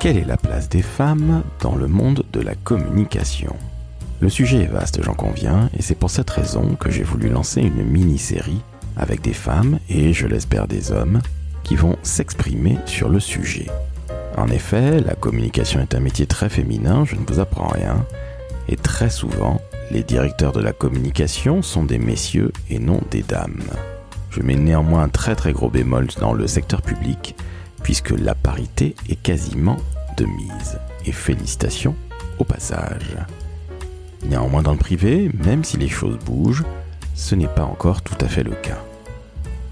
Quelle 0.00 0.16
est 0.16 0.24
la 0.24 0.38
place 0.38 0.70
des 0.70 0.80
femmes 0.80 1.42
dans 1.60 1.76
le 1.76 1.86
monde 1.86 2.24
de 2.32 2.40
la 2.40 2.54
communication? 2.54 3.54
Le 4.20 4.30
sujet 4.30 4.62
est 4.62 4.66
vaste, 4.66 5.02
j'en 5.02 5.12
conviens, 5.12 5.68
et 5.76 5.82
c'est 5.82 5.94
pour 5.94 6.08
cette 6.08 6.30
raison 6.30 6.74
que 6.74 6.90
j'ai 6.90 7.02
voulu 7.02 7.28
lancer 7.28 7.60
une 7.60 7.84
mini-série 7.84 8.62
avec 8.96 9.20
des 9.20 9.34
femmes 9.34 9.78
et, 9.90 10.14
je 10.14 10.26
l'espère, 10.26 10.68
des 10.68 10.90
hommes 10.90 11.20
qui 11.64 11.76
vont 11.76 11.98
s'exprimer 12.02 12.78
sur 12.86 13.10
le 13.10 13.20
sujet. 13.20 13.66
En 14.38 14.48
effet, 14.48 15.02
la 15.02 15.14
communication 15.14 15.82
est 15.82 15.94
un 15.94 16.00
métier 16.00 16.24
très 16.24 16.48
féminin, 16.48 17.04
je 17.04 17.16
ne 17.16 17.26
vous 17.28 17.38
apprends 17.38 17.68
rien, 17.68 18.06
et 18.68 18.76
très 18.76 19.10
souvent, 19.10 19.60
les 19.90 20.02
directeurs 20.02 20.52
de 20.52 20.62
la 20.62 20.72
communication 20.72 21.60
sont 21.60 21.84
des 21.84 21.98
messieurs 21.98 22.52
et 22.70 22.78
non 22.78 23.02
des 23.10 23.22
dames. 23.22 23.64
Je 24.30 24.40
mets 24.40 24.56
néanmoins 24.56 25.02
un 25.02 25.08
très 25.10 25.36
très 25.36 25.52
gros 25.52 25.68
bémol 25.68 26.06
dans 26.18 26.32
le 26.32 26.46
secteur 26.46 26.80
public, 26.80 27.36
puisque 27.82 28.10
la 28.10 28.34
parité 28.34 28.94
est 29.08 29.20
quasiment 29.20 29.76
de 30.16 30.26
mise. 30.26 30.78
Et 31.06 31.12
félicitations 31.12 31.96
au 32.38 32.44
passage. 32.44 33.16
Néanmoins 34.24 34.62
dans 34.62 34.72
le 34.72 34.78
privé, 34.78 35.30
même 35.42 35.64
si 35.64 35.76
les 35.76 35.88
choses 35.88 36.18
bougent, 36.18 36.64
ce 37.14 37.34
n'est 37.34 37.48
pas 37.48 37.64
encore 37.64 38.02
tout 38.02 38.16
à 38.20 38.28
fait 38.28 38.42
le 38.42 38.52
cas. 38.52 38.82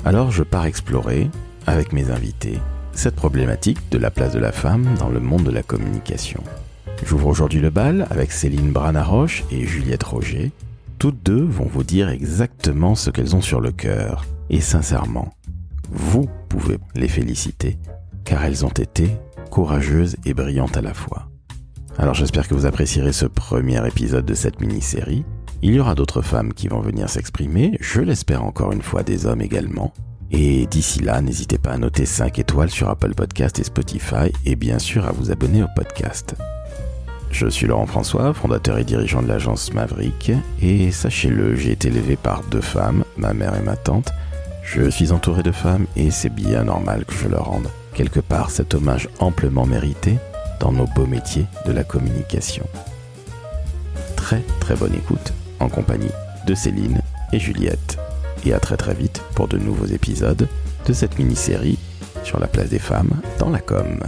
Alors 0.04 0.30
je 0.30 0.42
pars 0.42 0.66
explorer, 0.66 1.30
avec 1.66 1.92
mes 1.92 2.10
invités, 2.10 2.58
cette 2.92 3.16
problématique 3.16 3.78
de 3.90 3.98
la 3.98 4.10
place 4.10 4.32
de 4.32 4.38
la 4.38 4.52
femme 4.52 4.94
dans 4.98 5.08
le 5.08 5.20
monde 5.20 5.44
de 5.44 5.50
la 5.50 5.62
communication. 5.62 6.42
J'ouvre 7.04 7.28
aujourd'hui 7.28 7.60
le 7.60 7.70
bal 7.70 8.06
avec 8.10 8.32
Céline 8.32 8.72
Branaroche 8.72 9.44
et 9.50 9.66
Juliette 9.66 10.02
Roger. 10.02 10.50
Toutes 10.98 11.22
deux 11.22 11.44
vont 11.44 11.68
vous 11.72 11.84
dire 11.84 12.08
exactement 12.08 12.94
ce 12.94 13.10
qu'elles 13.10 13.36
ont 13.36 13.40
sur 13.40 13.60
le 13.60 13.70
cœur. 13.70 14.24
Et 14.50 14.60
sincèrement, 14.60 15.32
vous 15.90 16.28
pouvez 16.48 16.78
les 16.94 17.08
féliciter, 17.08 17.78
car 18.24 18.45
elles 18.45 18.64
ont 18.64 18.68
été 18.68 19.10
courageuses 19.50 20.16
et 20.24 20.34
brillantes 20.34 20.77
à 20.77 20.82
la 20.82 20.95
fois. 20.95 21.28
Alors 21.98 22.14
j'espère 22.14 22.47
que 22.47 22.55
vous 22.55 22.66
apprécierez 22.66 23.12
ce 23.12 23.27
premier 23.27 23.84
épisode 23.86 24.24
de 24.24 24.34
cette 24.34 24.61
mini-série. 24.61 25.24
Il 25.62 25.74
y 25.74 25.80
aura 25.80 25.97
d'autres 25.97 26.22
femmes 26.22 26.55
qui 26.55 26.69
vont 26.69 26.80
venir 26.80 27.08
s'exprimer, 27.08 27.77
je 27.80 28.00
l'espère 28.00 28.44
encore 28.44 28.72
une 28.72 28.83
fois 28.83 29.02
des 29.02 29.27
hommes 29.27 29.41
également. 29.41 29.92
Et 30.30 30.66
d'ici 30.66 31.00
là, 31.00 31.20
n'hésitez 31.22 31.58
pas 31.58 31.72
à 31.72 31.78
noter 31.78 32.06
5 32.06 32.39
étoiles 32.39 32.70
sur 32.70 32.89
Apple 32.89 33.14
Podcast 33.14 33.58
et 33.58 33.64
Spotify 33.64 34.30
et 34.44 34.56
bien 34.56 34.78
sûr 34.78 35.06
à 35.06 35.12
vous 35.12 35.33
abonner 35.33 35.62
au 35.62 35.69
podcast. 35.74 36.36
Je 37.30 37.46
suis 37.48 37.66
Laurent 37.66 37.86
François, 37.86 38.33
fondateur 38.33 38.78
et 38.78 38.84
dirigeant 38.84 39.22
de 39.22 39.28
l'agence 39.28 39.72
Maverick, 39.72 40.33
et 40.62 40.91
sachez-le, 40.91 41.56
j'ai 41.56 41.72
été 41.72 41.89
élevé 41.89 42.16
par 42.16 42.42
deux 42.44 42.61
femmes, 42.61 43.05
ma 43.16 43.34
mère 43.34 43.55
et 43.55 43.62
ma 43.62 43.77
tante. 43.77 44.12
Je 44.62 44.89
suis 44.89 45.12
entouré 45.12 45.42
de 45.42 45.52
femmes 45.52 45.86
et 45.96 46.11
c'est 46.11 46.33
bien 46.33 46.64
normal 46.64 47.05
que 47.05 47.14
je 47.14 47.28
leur 47.28 47.46
rende 47.46 47.69
quelque 47.98 48.20
part 48.20 48.52
cet 48.52 48.74
hommage 48.74 49.08
amplement 49.18 49.66
mérité 49.66 50.18
dans 50.60 50.70
nos 50.70 50.86
beaux 50.86 51.06
métiers 51.06 51.46
de 51.66 51.72
la 51.72 51.82
communication. 51.82 52.64
Très 54.14 54.40
très 54.60 54.77
bonne 54.77 54.94
écoute 54.94 55.32
en 55.58 55.68
compagnie 55.68 56.12
de 56.46 56.55
Céline 56.55 57.00
et 57.32 57.40
Juliette. 57.40 57.98
Et 58.46 58.52
à 58.55 58.60
très 58.60 58.77
très 58.77 58.94
vite 58.94 59.20
pour 59.34 59.48
de 59.48 59.58
nouveaux 59.58 59.86
épisodes 59.86 60.46
de 60.86 60.92
cette 60.92 61.18
mini-série 61.18 61.77
sur 62.22 62.38
la 62.38 62.46
place 62.46 62.68
des 62.68 62.78
femmes 62.78 63.20
dans 63.40 63.50
la 63.50 63.58
com. 63.58 63.98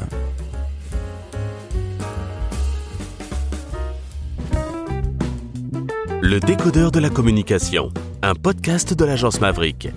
Le 6.22 6.38
décodeur 6.38 6.92
de 6.92 7.00
la 7.00 7.10
communication, 7.10 7.90
un 8.22 8.36
podcast 8.36 8.94
de 8.94 9.04
l'agence 9.04 9.40
Maverick. 9.40 9.88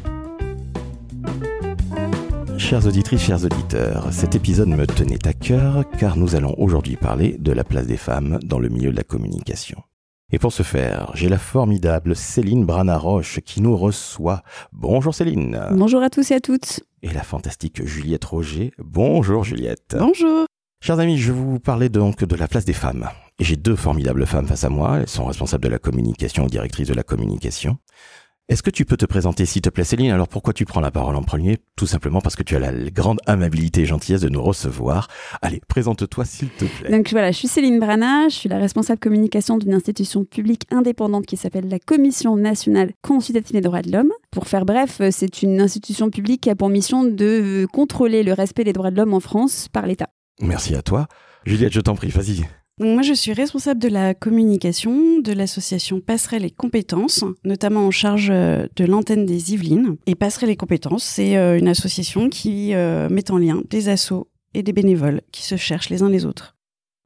Chères 2.63 2.87
auditrices, 2.87 3.23
chers 3.23 3.43
auditeurs, 3.43 4.07
cet 4.13 4.35
épisode 4.35 4.69
me 4.69 4.87
tenait 4.87 5.27
à 5.27 5.33
cœur 5.33 5.83
car 5.99 6.15
nous 6.15 6.33
allons 6.33 6.55
aujourd'hui 6.57 6.95
parler 6.95 7.35
de 7.37 7.51
la 7.51 7.65
place 7.65 7.87
des 7.87 7.97
femmes 7.97 8.39
dans 8.41 8.57
le 8.57 8.69
milieu 8.69 8.89
de 8.89 8.95
la 8.95 9.03
communication. 9.03 9.83
Et 10.31 10.39
pour 10.39 10.53
ce 10.53 10.63
faire, 10.63 11.11
j'ai 11.13 11.27
la 11.27 11.37
formidable 11.37 12.15
Céline 12.15 12.65
Branaroche 12.65 13.41
qui 13.41 13.61
nous 13.61 13.75
reçoit. 13.75 14.43
Bonjour 14.71 15.13
Céline. 15.13 15.61
Bonjour 15.73 16.01
à 16.01 16.09
tous 16.09 16.31
et 16.31 16.35
à 16.35 16.39
toutes. 16.39 16.79
Et 17.01 17.11
la 17.11 17.23
fantastique 17.23 17.85
Juliette 17.85 18.23
Roger. 18.23 18.71
Bonjour 18.77 19.43
Juliette. 19.43 19.97
Bonjour. 19.99 20.45
Chers 20.81 20.99
amis, 21.01 21.17
je 21.17 21.33
vais 21.33 21.39
vous 21.39 21.59
parler 21.59 21.89
donc 21.89 22.23
de 22.23 22.35
la 22.35 22.47
place 22.47 22.63
des 22.63 22.71
femmes. 22.71 23.09
J'ai 23.39 23.57
deux 23.57 23.75
formidables 23.75 24.25
femmes 24.25 24.47
face 24.47 24.63
à 24.63 24.69
moi. 24.69 24.99
Elles 24.99 25.09
sont 25.09 25.25
responsables 25.25 25.65
de 25.65 25.69
la 25.69 25.79
communication, 25.79 26.45
directrices 26.45 26.87
de 26.87 26.93
la 26.93 27.03
communication. 27.03 27.77
Est-ce 28.49 28.61
que 28.61 28.69
tu 28.69 28.83
peux 28.83 28.97
te 28.97 29.05
présenter, 29.05 29.45
s'il 29.45 29.61
te 29.61 29.69
plaît, 29.69 29.85
Céline? 29.85 30.11
Alors 30.11 30.27
pourquoi 30.27 30.51
tu 30.51 30.65
prends 30.65 30.81
la 30.81 30.91
parole 30.91 31.15
en 31.15 31.23
premier? 31.23 31.59
Tout 31.77 31.87
simplement 31.87 32.19
parce 32.19 32.35
que 32.35 32.43
tu 32.43 32.57
as 32.57 32.59
la 32.59 32.73
grande 32.89 33.19
amabilité 33.25 33.81
et 33.81 33.85
gentillesse 33.85 34.19
de 34.19 34.27
nous 34.27 34.43
recevoir. 34.43 35.07
Allez, 35.41 35.61
présente-toi, 35.69 36.25
s'il 36.25 36.49
te 36.49 36.65
plaît. 36.65 36.91
Donc 36.91 37.09
voilà, 37.11 37.31
je 37.31 37.37
suis 37.37 37.47
Céline 37.47 37.79
Brana, 37.79 38.27
je 38.27 38.35
suis 38.35 38.49
la 38.49 38.57
responsable 38.57 38.99
communication 38.99 39.57
d'une 39.57 39.73
institution 39.73 40.25
publique 40.25 40.63
indépendante 40.71 41.25
qui 41.25 41.37
s'appelle 41.37 41.69
la 41.69 41.79
Commission 41.79 42.35
nationale 42.35 42.91
consultative 43.01 43.53
des 43.53 43.61
droits 43.61 43.81
de 43.81 43.93
l'homme. 43.93 44.11
Pour 44.29 44.47
faire 44.47 44.65
bref, 44.65 45.01
c'est 45.11 45.41
une 45.41 45.61
institution 45.61 46.09
publique 46.09 46.41
qui 46.41 46.49
a 46.49 46.55
pour 46.55 46.67
mission 46.67 47.05
de 47.05 47.65
contrôler 47.71 48.23
le 48.23 48.33
respect 48.33 48.65
des 48.65 48.73
droits 48.73 48.91
de 48.91 48.97
l'homme 48.97 49.13
en 49.13 49.21
France 49.21 49.69
par 49.71 49.85
l'État. 49.85 50.09
Merci 50.41 50.75
à 50.75 50.81
toi. 50.81 51.07
Juliette, 51.45 51.71
je 51.71 51.79
t'en 51.79 51.95
prie, 51.95 52.09
vas-y. 52.09 52.43
Moi, 52.83 53.01
je 53.01 53.13
suis 53.13 53.31
responsable 53.31 53.79
de 53.79 53.87
la 53.87 54.13
communication 54.13 55.19
de 55.19 55.31
l'association 55.31 56.01
Passerelle 56.01 56.43
et 56.43 56.51
Compétences, 56.51 57.23
notamment 57.45 57.87
en 57.87 57.91
charge 57.91 58.29
euh, 58.29 58.67
de 58.75 58.83
l'antenne 58.83 59.25
des 59.25 59.53
Yvelines. 59.53 59.95
Et 60.05 60.15
Passerelle 60.15 60.49
et 60.49 60.57
Compétences, 60.57 61.05
c'est 61.05 61.37
euh, 61.37 61.57
une 61.57 61.69
association 61.69 62.27
qui 62.27 62.73
euh, 62.73 63.07
met 63.09 63.31
en 63.31 63.37
lien 63.37 63.61
des 63.69 63.87
assos 63.87 64.27
et 64.53 64.63
des 64.63 64.73
bénévoles 64.73 65.21
qui 65.31 65.43
se 65.43 65.55
cherchent 65.55 65.89
les 65.89 66.03
uns 66.03 66.09
les 66.09 66.25
autres. 66.25 66.57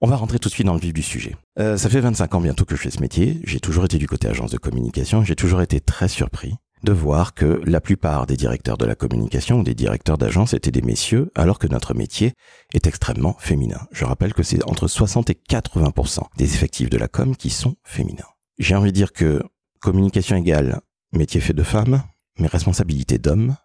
On 0.02 0.08
va 0.08 0.16
rentrer 0.16 0.40
tout 0.40 0.50
de 0.50 0.54
suite 0.54 0.66
dans 0.66 0.74
le 0.74 0.80
vif 0.80 0.94
du 0.94 1.04
sujet. 1.04 1.36
ça 1.58 1.90
fait 1.90 2.02
25 2.02 2.36
ans 2.36 2.42
bientôt 2.42 2.66
que 2.66 2.76
je 2.76 2.82
fais 2.82 2.92
ce 2.92 3.00
métier. 3.00 3.40
J'ai 3.44 3.60
toujours 3.60 3.86
été 3.86 3.98
du 3.98 4.08
côté 4.08 4.28
agence 4.28 4.52
de 4.52 4.58
communication. 4.58 5.24
J'ai 5.24 5.36
toujours 5.36 5.62
été 5.62 5.80
très 5.80 6.08
surpris 6.08 6.54
de 6.84 6.92
voir 6.92 7.34
que 7.34 7.62
la 7.66 7.82
plupart 7.82 8.28
des 8.28 8.38
directeurs 8.38 8.78
de 8.78 8.86
la 8.86 8.96
communication 8.96 9.60
ou 9.60 9.64
des 9.64 9.76
directeurs 9.76 10.18
d'agence 10.18 10.54
étaient 10.54 10.72
des 10.72 10.82
messieurs, 10.82 11.32
alors 11.36 11.60
que 11.60 11.68
notre 11.68 11.94
métier 11.94 12.34
est 12.74 12.88
extrêmement 12.88 13.36
féminin. 13.40 13.88
Je 13.92 14.06
rappelle 14.06 14.34
que 14.34 14.44
c'est 14.44 14.64
entre 14.66 14.88
60 14.88 15.30
et 15.30 15.40
80% 15.50 16.22
des 16.38 16.54
effectifs 16.54 16.90
de 16.90 16.98
la 16.98 17.08
com 17.08 17.36
qui 17.36 17.50
sont 17.50 17.76
féminins. 17.84 18.24
J'ai 18.60 18.76
envie 18.76 18.92
de 18.92 18.96
dire 18.96 19.14
que 19.14 19.44
communication 19.80 20.36
égale 20.36 20.82
métier 21.14 21.42
fait 21.42 21.54
de 21.54 21.64
femmes, 21.64 22.04
mais 22.40 22.48
responsabilité 22.48 23.18
d'hommes, 23.18 23.56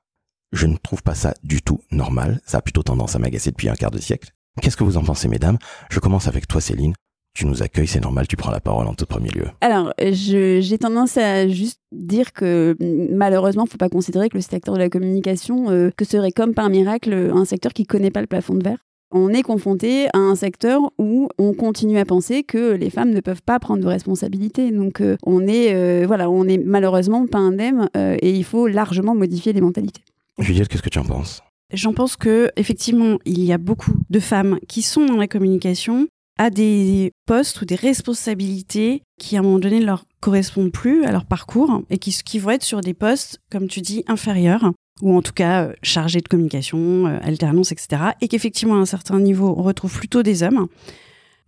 je 0.53 0.67
ne 0.67 0.77
trouve 0.77 1.03
pas 1.03 1.15
ça 1.15 1.35
du 1.43 1.63
tout 1.63 1.81
normal. 1.91 2.41
Ça 2.47 2.59
a 2.59 2.63
plutôt 2.63 2.83
tendance 2.83 3.17
à 3.17 3.19
m'agacer 3.19 3.51
depuis 3.51 3.69
un 3.69 3.75
quart 3.75 3.91
de 3.91 3.99
siècle. 3.99 4.33
Qu'est-ce 4.61 4.77
que 4.77 4.85
vous 4.85 4.99
en 4.99 5.05
pensez, 5.05 5.29
mesdames? 5.29 5.59
Je 5.91 5.99
commence 5.99 6.29
avec 6.29 6.47
toi, 6.47 6.61
Céline 6.61 6.95
tu 7.35 7.47
nous 7.47 7.63
accueilles, 7.63 7.87
c'est 7.87 8.01
normal, 8.01 8.27
tu 8.27 8.37
prends 8.37 8.51
la 8.51 8.61
parole 8.61 8.87
en 8.87 8.95
tout 8.95 9.07
premier 9.07 9.31
lieu. 9.31 9.47
Alors, 9.61 9.93
j'ai 9.99 10.79
tendance 10.79 11.17
à 11.17 11.49
juste 11.49 11.81
dire 11.93 12.33
que 12.33 12.77
malheureusement, 13.11 13.65
il 13.65 13.69
ne 13.69 13.71
faut 13.71 13.79
pas 13.79 13.89
considérer 13.89 14.29
que 14.29 14.37
le 14.37 14.43
secteur 14.43 14.75
de 14.75 14.79
la 14.79 14.91
communication, 14.91 15.71
euh, 15.71 15.91
que 15.97 16.05
serait 16.05 16.33
comme 16.33 16.55
par 16.55 16.69
miracle 16.69 17.31
un 17.35 17.45
secteur 17.45 17.73
qui 17.73 17.83
ne 17.83 17.87
connaît 17.87 18.11
pas 18.11 18.21
le 18.21 18.27
plafond 18.27 18.55
de 18.55 18.63
verre. 18.63 18.79
On 19.15 19.29
est 19.29 19.43
confronté 19.43 20.07
à 20.15 20.19
un 20.19 20.35
secteur 20.35 20.81
où 20.99 21.29
on 21.39 21.53
continue 21.53 21.99
à 21.99 22.07
penser 22.07 22.45
que 22.45 22.73
les 22.73 22.89
femmes 22.89 23.11
ne 23.11 23.21
peuvent 23.21 23.43
pas 23.43 23.59
prendre 23.59 23.83
de 23.83 23.89
responsabilités. 23.89 24.71
Donc, 24.71 25.01
euh, 25.01 25.17
on 25.25 25.47
est, 25.47 25.75
euh, 25.75 26.05
voilà, 26.07 26.31
on 26.31 26.47
est 26.49 26.59
malheureusement 26.59 27.27
pas 27.27 27.39
indemne 27.39 27.89
et 27.95 28.31
il 28.31 28.45
faut 28.45 28.67
largement 28.69 29.15
modifier 29.15 29.53
les 29.53 29.61
mentalités. 29.61 30.03
Juliette, 30.39 30.69
qu'est-ce 30.69 30.83
que 30.83 30.89
tu 30.89 30.99
en 30.99 31.05
penses? 31.05 31.43
J'en 31.73 31.95
pense 31.95 32.17
que 32.17 32.51
effectivement, 32.57 33.19
il 33.25 33.43
y 33.43 33.53
a 33.53 33.59
beaucoup 33.59 33.95
de 34.11 34.21
femmes 34.21 34.59
qui 34.69 34.83
sont 34.83 35.07
dans 35.07 35.17
la 35.17 35.29
communication, 35.29 36.07
à 36.43 36.51
des 36.51 37.13
postes 37.25 37.63
ou 37.63 37.65
des 37.65 37.77
responsabilités 37.77 39.03
qui 39.17 39.37
à 39.37 39.41
un 39.41 39.43
moment 39.43 39.61
donné 39.61 39.79
ne 39.79 39.87
leur 39.87 40.07
correspondent 40.19 40.73
plus 40.73 41.05
à 41.05 41.13
leur 41.13 41.25
parcours 41.25 41.83
et 41.89 41.99
qui, 41.99 42.39
vont 42.41 42.51
être 42.51 42.65
sur 42.65 42.81
des 42.81 42.95
postes, 42.95 43.39
comme 43.49 43.69
tu 43.69 43.81
dis, 43.81 44.03
inférieurs 44.09 44.73
ou 45.01 45.17
en 45.17 45.23
tout 45.23 45.33
cas 45.33 45.67
euh, 45.67 45.73
chargés 45.85 46.21
de 46.21 46.27
communication, 46.27 47.07
euh, 47.07 47.19
alternance, 47.23 47.71
etc. 47.71 48.03
Et 48.21 48.27
qu'effectivement 48.27 48.75
à 48.75 48.79
un 48.79 48.87
certain 48.87 49.21
niveau 49.21 49.55
on 49.57 49.63
retrouve 49.63 49.97
plutôt 49.97 50.25
des 50.25 50.43
hommes. 50.43 50.67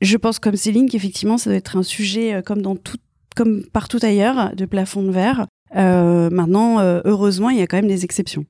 Je 0.00 0.16
pense 0.16 0.38
comme 0.38 0.54
Céline 0.54 0.88
qu'effectivement 0.88 1.38
ça 1.38 1.50
doit 1.50 1.56
être 1.56 1.76
un 1.76 1.82
sujet 1.82 2.34
euh, 2.34 2.42
comme 2.42 2.62
dans 2.62 2.76
tout, 2.76 2.98
comme 3.34 3.64
partout 3.64 3.98
ailleurs 4.00 4.54
de 4.54 4.64
plafond 4.64 5.02
de 5.02 5.10
verre. 5.10 5.46
maintenant, 5.74 6.78
heureusement, 7.04 7.50
il 7.50 7.58
y 7.58 7.62
a 7.62 7.66
quand 7.66 7.78
même 7.78 7.88
des 7.88 8.04
exceptions. 8.04 8.46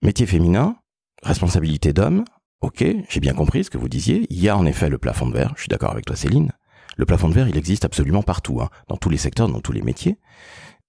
Métier 0.00 0.24
féminin, 0.24 0.76
responsabilité 1.22 1.92
d'homme, 1.92 2.24
Ok, 2.64 2.82
j'ai 3.10 3.20
bien 3.20 3.34
compris 3.34 3.64
ce 3.64 3.68
que 3.68 3.76
vous 3.76 3.90
disiez. 3.90 4.26
Il 4.30 4.40
y 4.40 4.48
a 4.48 4.56
en 4.56 4.64
effet 4.64 4.88
le 4.88 4.96
plafond 4.96 5.26
de 5.26 5.34
verre. 5.34 5.52
Je 5.54 5.60
suis 5.60 5.68
d'accord 5.68 5.90
avec 5.90 6.06
toi, 6.06 6.16
Céline. 6.16 6.50
Le 6.96 7.04
plafond 7.04 7.28
de 7.28 7.34
verre, 7.34 7.46
il 7.46 7.58
existe 7.58 7.84
absolument 7.84 8.22
partout, 8.22 8.62
hein, 8.62 8.70
dans 8.88 8.96
tous 8.96 9.10
les 9.10 9.18
secteurs, 9.18 9.50
dans 9.50 9.60
tous 9.60 9.72
les 9.72 9.82
métiers. 9.82 10.16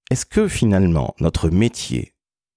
Est-ce 0.10 0.26
que 0.26 0.48
finalement, 0.48 1.16
notre 1.20 1.50
métier 1.50 2.15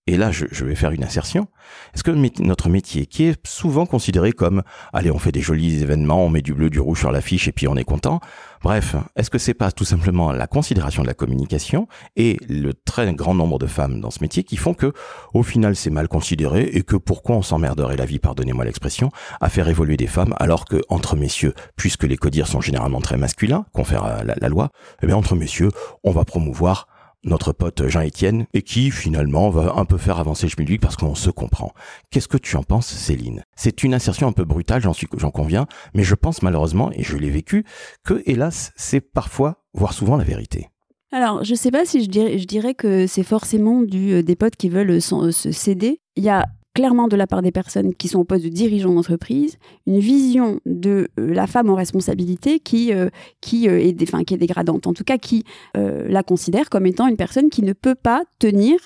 et 0.09 0.17
là 0.17 0.31
je, 0.33 0.65
vais 0.65 0.75
faire 0.75 0.91
une 0.91 1.05
insertion, 1.05 1.49
est-ce 1.95 2.03
que 2.03 2.11
notre 2.43 2.71
métier, 2.71 3.05
qui 3.05 3.25
est 3.25 3.47
souvent 3.47 3.85
considéré 3.85 4.33
comme, 4.33 4.63
allez, 4.95 5.11
on 5.11 5.19
fait 5.19 5.33
des 5.33 5.43
jolis 5.43 5.83
événements, 5.83 6.25
on 6.25 6.31
met 6.31 6.41
du 6.41 6.55
bleu, 6.55 6.71
du 6.71 6.81
rouge 6.81 7.01
sur 7.01 7.13
l'affiche 7.13 7.47
et 7.47 7.53
puis 7.53 7.69
on 7.69 7.77
est 7.77 7.85
content, 7.85 8.21
bref, 8.63 8.97
est-ce 9.17 9.29
que 9.29 9.37
c'est 9.37 9.53
pas 9.53 9.71
tout 9.71 9.85
simplement 9.85 10.33
la 10.33 10.47
considération 10.47 11.03
de 11.03 11.09
la 11.09 11.15
communication 11.15 11.89
et 12.17 12.39
le 12.49 12.73
très 12.73 13.13
grand 13.13 13.35
nombre 13.35 13.59
de 13.59 13.67
femmes 13.67 14.01
dans 14.01 14.11
ce 14.11 14.21
métier 14.23 14.45
qui 14.45 14.57
font 14.57 14.73
que, 14.73 14.95
au 15.35 15.43
final, 15.43 15.77
c'est 15.77 15.91
mal 15.91 16.09
considéré 16.09 16.63
et 16.63 16.83
que 16.83 16.97
pourquoi 16.97 17.37
on 17.37 17.43
s'emmerderait 17.43 17.97
la 17.97 18.07
vie, 18.07 18.19
pardonnez-moi 18.19 18.65
l'expression, 18.65 19.11
à 19.43 19.51
faire 19.51 19.69
évoluer 19.69 19.99
des 19.99 20.07
femmes 20.07 20.35
alors 20.39 20.65
que 20.65 20.81
entre 20.89 21.17
messieurs, 21.17 21.53
puisque 21.77 22.05
les 22.05 22.17
codires 22.17 22.47
sont 22.47 22.63
généralement 22.63 23.03
très 23.03 23.19
masculins, 23.19 23.67
confère 23.75 24.25
la, 24.25 24.35
la 24.41 24.49
loi, 24.49 24.71
eh 25.03 25.07
bien 25.07 25.17
entre 25.17 25.37
messieurs, 25.37 25.71
on 26.03 26.13
va 26.13 26.25
promouvoir 26.25 26.89
notre 27.25 27.53
pote 27.53 27.87
Jean-Étienne, 27.89 28.47
et 28.55 28.63
qui 28.63 28.91
finalement 28.91 29.51
va 29.51 29.75
un 29.77 29.85
peu 29.85 29.99
faire 29.99 30.19
avancer 30.19 30.49
schmilblick 30.49 30.81
parce 30.81 30.97
qu'on 30.97 31.15
se 31.15 31.31
comprend. 31.31 31.73
Qu'est-ce 32.11 32.29
que 32.29 32.39
tu 32.39 32.57
en 32.57 32.63
penses, 32.63 32.87
Céline? 32.87 33.43
C'est 33.57 33.83
une 33.83 33.95
insertion 33.95 34.29
un 34.29 34.33
peu 34.33 34.45
brutale, 34.45 34.83
j'en 34.83 34.93
suis, 34.93 35.09
j'en 35.17 35.31
conviens, 35.31 35.67
mais 35.95 36.05
je 36.05 36.15
pense 36.15 36.43
malheureusement, 36.43 36.91
et 36.93 37.03
je 37.03 37.17
l'ai 37.17 37.31
vécu, 37.31 37.65
que 38.05 38.23
hélas, 38.27 38.73
c'est 38.77 39.01
parfois, 39.01 39.65
voire 39.75 39.93
souvent 39.93 40.17
la 40.17 40.25
vérité. 40.25 40.69
Alors, 41.11 41.43
je 41.43 41.55
sais 41.55 41.71
pas 41.71 41.87
si 41.87 42.05
je 42.05 42.45
dirais, 42.45 42.75
que 42.75 43.07
c'est 43.07 43.23
forcément 43.23 43.83
euh, 43.83 44.23
des 44.23 44.37
potes 44.37 44.57
qui 44.57 44.69
veulent 44.69 45.01
se 45.01 45.53
céder. 45.53 46.01
Il 46.17 46.25
y 46.25 46.29
a 46.29 46.45
clairement 46.79 47.09
de 47.09 47.17
la 47.17 47.27
part 47.27 47.43
des 47.43 47.51
personnes 47.51 47.93
qui 47.93 48.07
sont 48.07 48.21
au 48.21 48.25
poste 48.25 48.45
de 48.45 48.51
dirigeant 48.51 48.95
d'entreprise 48.95 49.59
une 49.89 49.99
vision 49.99 50.61
de 50.65 51.09
euh, 51.19 51.35
la 51.35 51.49
femme 51.49 51.71
en 51.71 51.75
responsabilité 51.75 52.61
qui, 52.61 52.93
euh, 52.93 53.11
qui, 53.41 53.69
euh, 53.69 53.81
est, 53.81 54.01
enfin, 54.05 54.23
qui 54.23 54.35
est 54.35 54.39
dégradante, 54.39 54.87
en 54.87 54.93
tout 54.93 55.03
cas 55.03 55.19
qui 55.19 55.45
la 55.75 56.23
considère 56.23 56.71
comme 56.71 56.87
étant 56.87 57.09
une 57.09 57.17
personne 57.17 57.51
qui 57.51 57.63
ne 57.63 57.73
peut 57.73 57.97
pas 57.97 58.23
tenir. 58.39 58.79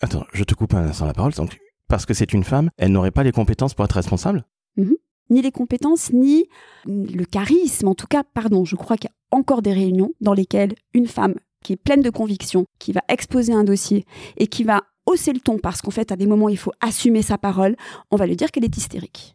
Attends, 0.00 0.24
je 0.32 0.44
te 0.44 0.54
coupe 0.54 0.74
un 0.74 0.86
instant 0.86 1.06
la 1.06 1.14
parole. 1.14 1.32
Donc, 1.32 1.58
parce 1.88 2.06
que 2.06 2.14
c'est 2.14 2.32
une 2.32 2.44
femme, 2.44 2.70
elle 2.76 2.92
n'aurait 2.92 3.10
pas 3.10 3.24
les 3.24 3.32
compétences 3.32 3.74
pour 3.74 3.84
être 3.84 3.92
responsable? 3.92 4.44
Mhm. 4.76 4.94
Ni 5.30 5.42
les 5.42 5.50
compétences, 5.50 6.12
ni 6.12 6.44
le 6.86 7.24
charisme. 7.24 7.88
En 7.88 7.94
tout 7.96 8.06
cas, 8.06 8.22
pardon, 8.22 8.64
je 8.64 8.76
crois 8.76 8.96
qu'il 8.96 9.10
y 9.10 9.12
a 9.12 9.36
encore 9.36 9.62
des 9.62 9.72
réunions 9.72 10.12
dans 10.20 10.34
lesquelles 10.34 10.74
une 10.94 11.08
femme 11.08 11.34
qui 11.64 11.72
est 11.72 11.76
pleine 11.76 12.02
de 12.02 12.10
conviction, 12.10 12.66
qui 12.78 12.92
va 12.92 13.00
exposer 13.08 13.52
un 13.52 13.64
dossier 13.64 14.04
et 14.36 14.46
qui 14.46 14.62
va 14.62 14.84
hausser 15.06 15.32
le 15.32 15.40
ton 15.40 15.58
parce 15.58 15.82
qu'en 15.82 15.90
fait, 15.90 16.12
à 16.12 16.16
des 16.16 16.26
moments, 16.26 16.48
il 16.48 16.58
faut 16.58 16.72
assumer 16.80 17.22
sa 17.22 17.38
parole, 17.38 17.76
on 18.10 18.16
va 18.16 18.26
lui 18.26 18.36
dire 18.36 18.50
qu'elle 18.50 18.64
est 18.64 18.76
hystérique. 18.76 19.34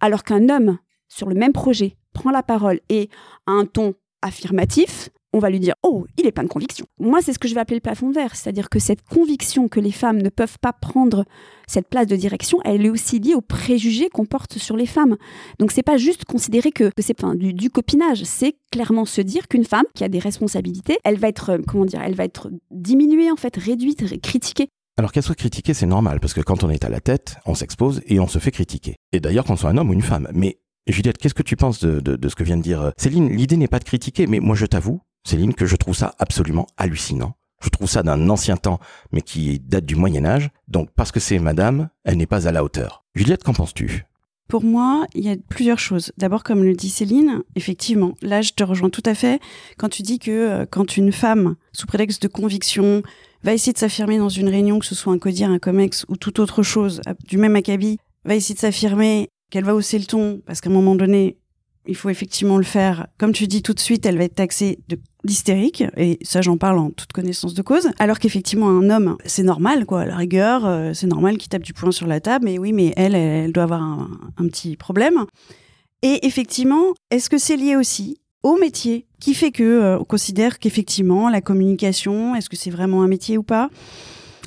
Alors 0.00 0.22
qu'un 0.22 0.48
homme, 0.48 0.78
sur 1.08 1.28
le 1.28 1.34
même 1.34 1.52
projet, 1.52 1.96
prend 2.12 2.30
la 2.30 2.42
parole 2.42 2.80
et 2.88 3.08
a 3.46 3.52
un 3.52 3.66
ton 3.66 3.94
affirmatif, 4.22 5.10
on 5.34 5.40
va 5.40 5.50
lui 5.50 5.58
dire 5.60 5.74
Oh, 5.82 6.06
il 6.16 6.26
est 6.26 6.32
plein 6.32 6.44
de 6.44 6.48
conviction. 6.48 6.86
Moi, 6.98 7.20
c'est 7.20 7.32
ce 7.32 7.38
que 7.38 7.48
je 7.48 7.54
vais 7.54 7.60
appeler 7.60 7.76
le 7.76 7.82
plafond 7.82 8.10
verre. 8.10 8.36
C'est-à-dire 8.36 8.70
que 8.70 8.78
cette 8.78 9.02
conviction 9.02 9.68
que 9.68 9.80
les 9.80 9.90
femmes 9.90 10.22
ne 10.22 10.28
peuvent 10.28 10.58
pas 10.60 10.72
prendre 10.72 11.24
cette 11.66 11.88
place 11.88 12.06
de 12.06 12.16
direction, 12.16 12.58
elle 12.64 12.86
est 12.86 12.90
aussi 12.90 13.18
liée 13.18 13.34
aux 13.34 13.40
préjugés 13.40 14.08
qu'on 14.08 14.26
porte 14.26 14.58
sur 14.58 14.76
les 14.76 14.86
femmes. 14.86 15.16
Donc, 15.58 15.72
c'est 15.72 15.82
pas 15.82 15.96
juste 15.96 16.24
considérer 16.24 16.70
que, 16.70 16.90
c'est 16.98 17.20
du, 17.36 17.52
du, 17.52 17.68
copinage. 17.68 18.22
C'est 18.22 18.54
clairement 18.70 19.04
se 19.04 19.20
dire 19.20 19.48
qu'une 19.48 19.64
femme 19.64 19.86
qui 19.94 20.04
a 20.04 20.08
des 20.08 20.20
responsabilités, 20.20 20.98
elle 21.04 21.18
va 21.18 21.28
être, 21.28 21.50
euh, 21.50 21.58
comment 21.66 21.84
dire, 21.84 22.00
elle 22.02 22.14
va 22.14 22.24
être 22.24 22.50
diminuée, 22.70 23.30
en 23.30 23.36
fait, 23.36 23.56
réduite, 23.56 24.20
critiquée. 24.20 24.68
Alors 24.96 25.10
qu'elle 25.10 25.24
soit 25.24 25.34
critiquée, 25.34 25.74
c'est 25.74 25.86
normal, 25.86 26.20
parce 26.20 26.34
que 26.34 26.40
quand 26.40 26.62
on 26.62 26.70
est 26.70 26.84
à 26.84 26.88
la 26.88 27.00
tête, 27.00 27.36
on 27.46 27.54
s'expose 27.54 28.00
et 28.06 28.20
on 28.20 28.28
se 28.28 28.38
fait 28.38 28.52
critiquer. 28.52 28.96
Et 29.12 29.18
d'ailleurs, 29.18 29.44
qu'on 29.44 29.56
soit 29.56 29.70
un 29.70 29.76
homme 29.76 29.90
ou 29.90 29.92
une 29.92 30.02
femme. 30.02 30.28
Mais 30.32 30.58
Juliette, 30.86 31.18
qu'est-ce 31.18 31.34
que 31.34 31.42
tu 31.42 31.56
penses 31.56 31.80
de, 31.80 32.28
ce 32.28 32.34
que 32.34 32.44
vient 32.44 32.56
de 32.56 32.62
dire 32.62 32.80
euh, 32.80 32.90
Céline? 32.96 33.28
L'idée 33.28 33.56
n'est 33.56 33.68
pas 33.68 33.80
de 33.80 33.84
critiquer, 33.84 34.26
mais 34.26 34.38
moi 34.38 34.54
je 34.54 34.66
t'avoue, 34.66 35.00
Céline, 35.26 35.54
que 35.54 35.66
je 35.66 35.76
trouve 35.76 35.96
ça 35.96 36.14
absolument 36.18 36.66
hallucinant. 36.76 37.34
Je 37.62 37.70
trouve 37.70 37.88
ça 37.88 38.02
d'un 38.02 38.28
ancien 38.28 38.56
temps, 38.56 38.78
mais 39.10 39.22
qui 39.22 39.58
date 39.58 39.86
du 39.86 39.96
Moyen 39.96 40.24
Âge. 40.24 40.50
Donc 40.68 40.90
parce 40.94 41.10
que 41.10 41.20
c'est 41.20 41.38
madame, 41.38 41.88
elle 42.04 42.16
n'est 42.16 42.26
pas 42.26 42.46
à 42.46 42.52
la 42.52 42.62
hauteur. 42.62 43.04
Juliette, 43.14 43.42
qu'en 43.42 43.54
penses-tu? 43.54 44.04
Pour 44.48 44.62
moi, 44.62 45.06
il 45.14 45.24
y 45.24 45.30
a 45.30 45.36
plusieurs 45.48 45.78
choses. 45.78 46.12
D'abord, 46.18 46.44
comme 46.44 46.64
le 46.64 46.74
dit 46.74 46.90
Céline, 46.90 47.42
effectivement, 47.56 48.14
là, 48.22 48.42
je 48.42 48.52
te 48.52 48.62
rejoins 48.62 48.90
tout 48.90 49.02
à 49.06 49.14
fait 49.14 49.40
quand 49.78 49.88
tu 49.88 50.02
dis 50.02 50.18
que 50.18 50.30
euh, 50.30 50.66
quand 50.68 50.96
une 50.96 51.12
femme, 51.12 51.56
sous 51.72 51.86
prétexte 51.86 52.22
de 52.22 52.28
conviction, 52.28 53.02
va 53.42 53.52
essayer 53.52 53.72
de 53.72 53.78
s'affirmer 53.78 54.18
dans 54.18 54.28
une 54.28 54.48
réunion, 54.48 54.78
que 54.78 54.86
ce 54.86 54.94
soit 54.94 55.12
un 55.12 55.18
codir, 55.18 55.50
un 55.50 55.58
comex 55.58 56.04
ou 56.08 56.16
toute 56.16 56.38
autre 56.38 56.62
chose 56.62 57.00
du 57.26 57.36
même 57.36 57.56
acabit, 57.56 57.98
va 58.24 58.34
essayer 58.34 58.54
de 58.54 58.60
s'affirmer, 58.60 59.28
qu'elle 59.50 59.64
va 59.64 59.74
hausser 59.74 59.98
le 59.98 60.06
ton, 60.06 60.40
parce 60.46 60.60
qu'à 60.60 60.70
un 60.70 60.72
moment 60.72 60.94
donné, 60.94 61.36
il 61.86 61.96
faut 61.96 62.08
effectivement 62.08 62.56
le 62.56 62.64
faire. 62.64 63.06
Comme 63.18 63.32
tu 63.32 63.46
dis 63.46 63.62
tout 63.62 63.74
de 63.74 63.80
suite, 63.80 64.06
elle 64.06 64.18
va 64.18 64.24
être 64.24 64.34
taxée 64.34 64.78
d'hystérique, 65.24 65.84
et 65.96 66.18
ça 66.22 66.42
j'en 66.42 66.56
parle 66.56 66.78
en 66.78 66.90
toute 66.90 67.12
connaissance 67.12 67.54
de 67.54 67.62
cause. 67.62 67.90
Alors 67.98 68.18
qu'effectivement 68.18 68.68
un 68.68 68.90
homme, 68.90 69.16
c'est 69.24 69.42
normal 69.42 69.86
quoi, 69.86 70.02
à 70.02 70.06
la 70.06 70.16
rigueur, 70.16 70.66
euh, 70.66 70.92
c'est 70.92 71.06
normal 71.06 71.38
qu'il 71.38 71.48
tape 71.48 71.62
du 71.62 71.72
poing 71.72 71.92
sur 71.92 72.06
la 72.06 72.20
table, 72.20 72.44
mais 72.44 72.58
oui, 72.58 72.72
mais 72.72 72.92
elle, 72.96 73.14
elle, 73.14 73.52
doit 73.52 73.64
avoir 73.64 73.82
un, 73.82 74.10
un 74.36 74.46
petit 74.46 74.76
problème. 74.76 75.24
Et 76.02 76.26
effectivement, 76.26 76.92
est-ce 77.10 77.30
que 77.30 77.38
c'est 77.38 77.56
lié 77.56 77.76
aussi 77.76 78.18
au 78.42 78.56
métier 78.56 79.06
qui 79.20 79.32
fait 79.34 79.50
que 79.50 79.62
euh, 79.62 79.98
on 79.98 80.04
considère 80.04 80.58
qu'effectivement 80.58 81.30
la 81.30 81.40
communication, 81.40 82.34
est-ce 82.34 82.50
que 82.50 82.56
c'est 82.56 82.70
vraiment 82.70 83.02
un 83.02 83.08
métier 83.08 83.38
ou 83.38 83.42
pas? 83.42 83.70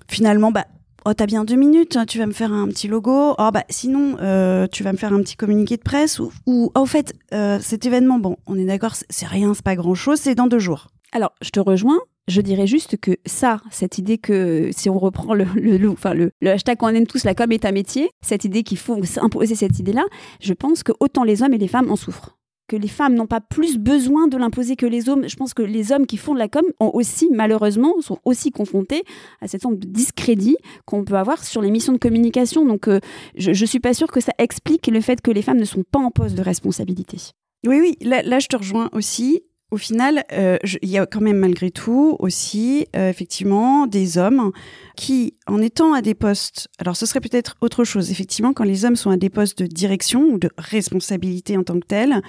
Finalement, 0.07 0.51
bah 0.51 0.65
oh 1.07 1.13
t'as 1.13 1.25
bien 1.25 1.45
deux 1.45 1.56
minutes, 1.56 1.95
hein, 1.95 2.06
tu 2.06 2.18
vas 2.18 2.25
me 2.25 2.33
faire 2.33 2.51
un 2.51 2.68
petit 2.68 2.89
logo. 2.89 3.33
Oh 3.38 3.50
bah 3.54 3.63
sinon 3.69 4.18
euh, 4.19 4.68
tu 4.68 4.83
vas 4.83 4.92
me 4.92 4.98
faire 4.98 5.13
un 5.13 5.21
petit 5.21 5.38
communiqué 5.38 5.77
de 5.77 5.81
presse 5.81 6.19
ou, 6.19 6.31
oh, 6.45 6.71
au 6.75 6.86
fait 6.86 7.13
euh, 7.33 7.59
cet 7.62 7.86
événement, 7.86 8.19
bon 8.19 8.36
on 8.45 8.57
est 8.57 8.65
d'accord, 8.65 8.94
c'est 9.09 9.25
rien, 9.25 9.54
c'est 9.54 9.63
pas 9.63 9.75
grand 9.75 9.95
chose, 9.95 10.19
c'est 10.19 10.36
dans 10.36 10.48
deux 10.48 10.59
jours. 10.59 10.89
Alors 11.13 11.31
je 11.42 11.50
te 11.50 11.59
rejoins. 11.59 12.00
Je 12.30 12.42
dirais 12.42 12.68
juste 12.68 12.98
que 12.98 13.12
ça, 13.25 13.62
cette 13.71 14.00
idée 14.00 14.18
que 14.18 14.69
si 14.74 14.89
on 14.89 15.00
reprend 15.00 15.33
le, 15.33 15.45
le, 15.56 15.77
le 15.77 16.51
hashtag 16.51 16.77
qu'on 16.77 16.89
aime 16.89 17.07
tous, 17.07 17.24
la 17.24 17.33
com 17.33 17.50
est 17.54 17.63
un 17.63 17.71
métier, 17.71 18.09
cette 18.21 18.44
idée 18.44 18.63
qu'il 18.63 18.77
faut 18.77 19.00
imposer 19.21 19.56
cette 19.56 19.80
idée-là, 19.80 20.04
je 20.42 20.54
pense 20.54 20.83
que 20.83 20.92
autant 21.00 21.24
les 21.24 21.42
hommes 21.42 21.54
et 21.54 21.57
les 21.57 21.69
femmes 21.69 21.89
en 21.89 21.95
souffrent 21.95 22.38
que 22.67 22.75
les 22.75 22.87
femmes 22.87 23.15
n'ont 23.15 23.27
pas 23.27 23.41
plus 23.41 23.77
besoin 23.77 24.27
de 24.27 24.37
l'imposer 24.37 24.75
que 24.75 24.85
les 24.85 25.09
hommes. 25.09 25.27
Je 25.27 25.35
pense 25.35 25.53
que 25.53 25.61
les 25.61 25.91
hommes 25.91 26.05
qui 26.05 26.17
font 26.17 26.33
de 26.33 26.39
la 26.39 26.47
com 26.47 26.63
ont 26.79 26.91
aussi, 26.93 27.29
malheureusement, 27.31 27.93
sont 28.01 28.19
aussi 28.25 28.51
confrontés 28.51 29.03
à 29.41 29.47
cette 29.47 29.61
forme 29.61 29.77
de 29.77 29.87
discrédit 29.87 30.57
qu'on 30.85 31.03
peut 31.03 31.15
avoir 31.15 31.43
sur 31.43 31.61
les 31.61 31.71
missions 31.71 31.93
de 31.93 31.97
communication. 31.97 32.65
Donc, 32.65 32.87
euh, 32.87 32.99
je 33.35 33.51
ne 33.51 33.65
suis 33.65 33.79
pas 33.79 33.93
sûre 33.93 34.11
que 34.11 34.19
ça 34.19 34.33
explique 34.37 34.87
le 34.87 35.01
fait 35.01 35.21
que 35.21 35.31
les 35.31 35.41
femmes 35.41 35.59
ne 35.59 35.65
sont 35.65 35.83
pas 35.83 35.99
en 35.99 36.11
poste 36.11 36.35
de 36.35 36.41
responsabilité. 36.41 37.17
Oui, 37.65 37.79
oui, 37.79 37.97
là, 38.01 38.39
je 38.39 38.47
te 38.47 38.55
rejoins 38.55 38.89
aussi. 38.93 39.41
Au 39.69 39.77
final, 39.77 40.23
euh, 40.31 40.57
il 40.81 40.89
y 40.89 40.97
a 40.97 41.05
quand 41.05 41.19
même 41.19 41.39
malgré 41.39 41.71
tout 41.71 42.15
aussi 42.19 42.87
euh, 42.95 43.09
effectivement 43.09 43.85
des 43.85 44.17
hommes 44.17 44.51
qui, 44.95 45.33
en 45.45 45.61
étant 45.61 45.93
à 45.93 46.01
des 46.01 46.15
postes, 46.15 46.69
alors 46.79 46.95
ce 46.95 47.05
serait 47.05 47.19
peut-être 47.19 47.57
autre 47.59 47.83
chose, 47.83 48.09
effectivement, 48.09 48.53
quand 48.53 48.63
les 48.63 48.85
hommes 48.85 48.95
sont 48.95 49.09
à 49.09 49.17
des 49.17 49.29
postes 49.29 49.61
de 49.61 49.67
direction 49.67 50.21
ou 50.21 50.37
de 50.37 50.49
responsabilité 50.57 51.57
en 51.57 51.63
tant 51.63 51.79
que 51.79 51.85
tels, 51.85 52.21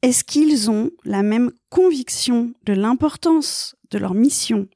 est-ce 0.00 0.24
qu'ils 0.24 0.70
ont 0.70 0.90
la 1.04 1.22
même 1.22 1.50
conviction 1.68 2.52
de 2.64 2.72
l'importance 2.72 3.76
de 3.90 3.98
leur 3.98 4.14
mission? 4.14 4.66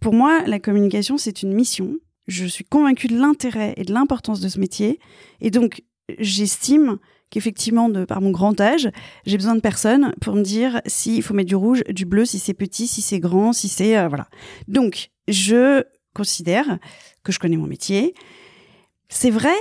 Pour 0.00 0.14
moi, 0.14 0.42
la 0.44 0.58
communication, 0.58 1.18
c'est 1.18 1.42
une 1.42 1.54
mission. 1.54 1.98
Je 2.26 2.46
suis 2.46 2.64
convaincue 2.64 3.06
de 3.06 3.18
l'intérêt 3.18 3.74
et 3.76 3.84
de 3.84 3.92
l'importance 3.92 4.40
de 4.40 4.48
ce 4.48 4.58
métier. 4.58 4.98
Et 5.40 5.50
donc, 5.50 5.82
j'estime 6.18 6.98
qu'effectivement, 7.30 7.88
de 7.88 8.04
par 8.04 8.20
mon 8.20 8.30
grand 8.30 8.60
âge, 8.60 8.88
j'ai 9.26 9.36
besoin 9.36 9.54
de 9.54 9.60
personnes 9.60 10.14
pour 10.20 10.34
me 10.34 10.42
dire 10.42 10.80
s'il 10.86 11.22
faut 11.22 11.34
mettre 11.34 11.48
du 11.48 11.56
rouge, 11.56 11.82
du 11.88 12.04
bleu, 12.04 12.24
si 12.24 12.38
c'est 12.38 12.54
petit, 12.54 12.86
si 12.86 13.02
c'est 13.02 13.20
grand, 13.20 13.52
si 13.52 13.68
c'est 13.68 13.98
euh, 13.98 14.08
voilà. 14.08 14.28
Donc, 14.66 15.10
je 15.28 15.84
considère 16.14 16.78
que 17.22 17.32
je 17.32 17.38
connais 17.38 17.56
mon 17.56 17.66
métier. 17.66 18.14
C'est 19.08 19.30
vrai 19.30 19.54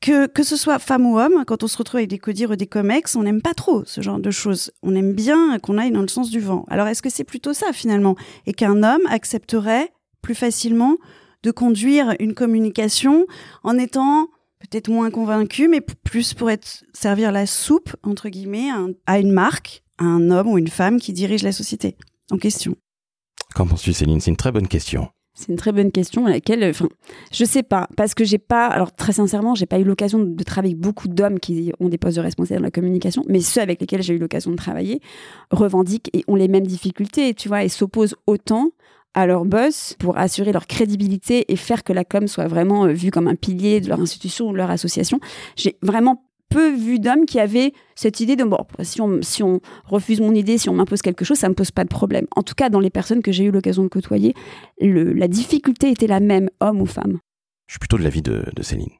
que 0.00 0.26
que 0.26 0.42
ce 0.42 0.56
soit 0.56 0.78
femme 0.78 1.06
ou 1.06 1.18
homme, 1.18 1.44
quand 1.46 1.62
on 1.62 1.68
se 1.68 1.78
retrouve 1.78 1.98
avec 1.98 2.10
des 2.10 2.18
codires 2.18 2.50
ou 2.50 2.56
des 2.56 2.66
comex, 2.66 3.16
on 3.16 3.22
n'aime 3.22 3.42
pas 3.42 3.54
trop 3.54 3.84
ce 3.84 4.00
genre 4.00 4.18
de 4.18 4.30
choses. 4.30 4.70
On 4.82 4.94
aime 4.94 5.14
bien 5.14 5.58
qu'on 5.58 5.78
aille 5.78 5.90
dans 5.90 6.02
le 6.02 6.08
sens 6.08 6.30
du 6.30 6.40
vent. 6.40 6.64
Alors, 6.68 6.86
est-ce 6.86 7.02
que 7.02 7.10
c'est 7.10 7.24
plutôt 7.24 7.52
ça 7.52 7.72
finalement? 7.72 8.16
Et 8.46 8.52
qu'un 8.52 8.82
homme 8.82 9.06
accepterait 9.08 9.92
plus 10.22 10.34
facilement 10.34 10.96
de 11.42 11.50
conduire 11.50 12.14
une 12.18 12.34
communication 12.34 13.26
en 13.62 13.78
étant 13.78 14.28
peut-être 14.60 14.88
moins 14.88 15.10
convaincu, 15.10 15.68
mais 15.68 15.80
plus 15.80 16.34
pour 16.34 16.50
être 16.50 16.84
servir 16.92 17.32
la 17.32 17.46
soupe 17.46 17.94
entre 18.02 18.28
guillemets 18.28 18.68
à 19.06 19.18
une 19.18 19.32
marque, 19.32 19.82
à 19.98 20.04
un 20.04 20.30
homme 20.30 20.48
ou 20.48 20.58
une 20.58 20.68
femme 20.68 20.98
qui 21.00 21.12
dirige 21.12 21.42
la 21.42 21.52
société 21.52 21.96
en 22.30 22.38
question. 22.38 22.76
Qu'en 23.54 23.66
penses-tu, 23.66 23.92
Céline? 23.92 24.20
C'est 24.20 24.30
une 24.30 24.36
très 24.36 24.52
bonne 24.52 24.68
question. 24.68 25.08
C'est 25.38 25.48
une 25.52 25.58
très 25.58 25.72
bonne 25.72 25.92
question 25.92 26.24
à 26.24 26.30
laquelle, 26.30 26.64
enfin, 26.64 26.88
je 27.30 27.44
sais 27.44 27.62
pas, 27.62 27.88
parce 27.94 28.14
que 28.14 28.24
j'ai 28.24 28.38
pas, 28.38 28.66
alors 28.66 28.94
très 28.94 29.12
sincèrement, 29.12 29.54
j'ai 29.54 29.66
pas 29.66 29.78
eu 29.78 29.84
l'occasion 29.84 30.18
de 30.18 30.42
travailler 30.44 30.72
avec 30.72 30.80
beaucoup 30.80 31.08
d'hommes 31.08 31.38
qui 31.38 31.72
ont 31.78 31.90
des 31.90 31.98
postes 31.98 32.16
de 32.16 32.22
responsable 32.22 32.60
dans 32.60 32.64
la 32.64 32.70
communication, 32.70 33.22
mais 33.28 33.40
ceux 33.40 33.60
avec 33.60 33.78
lesquels 33.82 34.02
j'ai 34.02 34.14
eu 34.14 34.18
l'occasion 34.18 34.50
de 34.50 34.56
travailler 34.56 35.00
revendiquent 35.50 36.08
et 36.14 36.24
ont 36.26 36.36
les 36.36 36.48
mêmes 36.48 36.66
difficultés, 36.66 37.34
tu 37.34 37.48
vois, 37.48 37.64
et 37.64 37.68
s'opposent 37.68 38.16
autant 38.26 38.70
à 39.16 39.26
leur 39.26 39.44
boss 39.44 39.96
pour 39.98 40.16
assurer 40.18 40.52
leur 40.52 40.66
crédibilité 40.66 41.50
et 41.50 41.56
faire 41.56 41.82
que 41.82 41.92
la 41.92 42.04
com 42.04 42.28
soit 42.28 42.46
vraiment 42.46 42.84
euh, 42.84 42.92
vue 42.92 43.10
comme 43.10 43.26
un 43.26 43.34
pilier 43.34 43.80
de 43.80 43.88
leur 43.88 44.00
institution 44.00 44.48
ou 44.48 44.52
de 44.52 44.58
leur 44.58 44.70
association. 44.70 45.18
J'ai 45.56 45.78
vraiment 45.82 46.22
peu 46.50 46.72
vu 46.72 47.00
d'hommes 47.00 47.24
qui 47.26 47.40
avaient 47.40 47.72
cette 47.96 48.20
idée 48.20 48.36
de 48.36 48.44
bon, 48.44 48.58
si 48.82 49.00
on, 49.00 49.20
si 49.22 49.42
on 49.42 49.60
refuse 49.84 50.20
mon 50.20 50.34
idée, 50.34 50.58
si 50.58 50.68
on 50.68 50.74
m'impose 50.74 51.02
quelque 51.02 51.24
chose, 51.24 51.38
ça 51.38 51.48
me 51.48 51.54
pose 51.54 51.70
pas 51.70 51.82
de 51.82 51.88
problème. 51.88 52.26
En 52.36 52.42
tout 52.42 52.54
cas, 52.54 52.68
dans 52.68 52.78
les 52.78 52.90
personnes 52.90 53.22
que 53.22 53.32
j'ai 53.32 53.44
eu 53.44 53.50
l'occasion 53.50 53.82
de 53.82 53.88
côtoyer, 53.88 54.34
la 54.80 55.28
difficulté 55.28 55.90
était 55.90 56.06
la 56.06 56.20
même, 56.20 56.48
homme 56.60 56.80
ou 56.80 56.86
femme. 56.86 57.18
Je 57.66 57.72
suis 57.72 57.78
plutôt 57.80 57.98
de 57.98 58.04
l'avis 58.04 58.22
de, 58.22 58.44
de 58.54 58.62
Céline. 58.62 58.92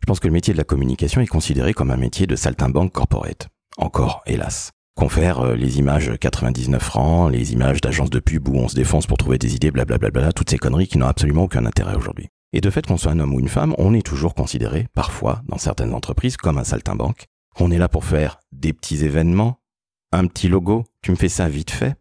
Je 0.00 0.06
pense 0.06 0.20
que 0.20 0.26
le 0.26 0.34
métier 0.34 0.52
de 0.52 0.58
la 0.58 0.64
communication 0.64 1.20
est 1.20 1.26
considéré 1.26 1.72
comme 1.72 1.90
un 1.90 1.96
métier 1.96 2.26
de 2.26 2.36
saltimbanque 2.36 2.92
corporate. 2.92 3.48
Encore, 3.78 4.22
hélas. 4.26 4.72
Confère 4.94 5.40
euh, 5.40 5.54
les 5.54 5.78
images 5.78 6.12
99 6.18 6.82
francs, 6.82 7.32
les 7.32 7.52
images 7.52 7.80
d'agences 7.80 8.10
de 8.10 8.20
pub 8.20 8.48
où 8.48 8.56
on 8.56 8.68
se 8.68 8.74
défonce 8.74 9.06
pour 9.06 9.18
trouver 9.18 9.38
des 9.38 9.54
idées, 9.54 9.70
blablabla, 9.70 10.32
toutes 10.32 10.50
ces 10.50 10.58
conneries 10.58 10.88
qui 10.88 10.98
n'ont 10.98 11.06
absolument 11.06 11.44
aucun 11.44 11.64
intérêt 11.64 11.94
aujourd'hui. 11.94 12.28
Et 12.52 12.60
de 12.60 12.70
fait 12.70 12.86
qu'on 12.86 12.96
soit 12.96 13.12
un 13.12 13.20
homme 13.20 13.34
ou 13.34 13.40
une 13.40 13.48
femme, 13.48 13.74
on 13.78 13.94
est 13.94 14.04
toujours 14.04 14.34
considéré, 14.34 14.88
parfois, 14.94 15.42
dans 15.46 15.58
certaines 15.58 15.94
entreprises, 15.94 16.36
comme 16.36 16.58
un 16.58 16.64
saltimbanque. 16.64 17.26
On 17.58 17.70
est 17.70 17.78
là 17.78 17.88
pour 17.88 18.04
faire 18.04 18.40
des 18.52 18.72
petits 18.72 19.04
événements, 19.04 19.60
un 20.12 20.26
petit 20.26 20.48
logo, 20.48 20.84
tu 21.02 21.12
me 21.12 21.16
fais 21.16 21.28
ça 21.28 21.48
vite 21.48 21.70
fait. 21.70 21.94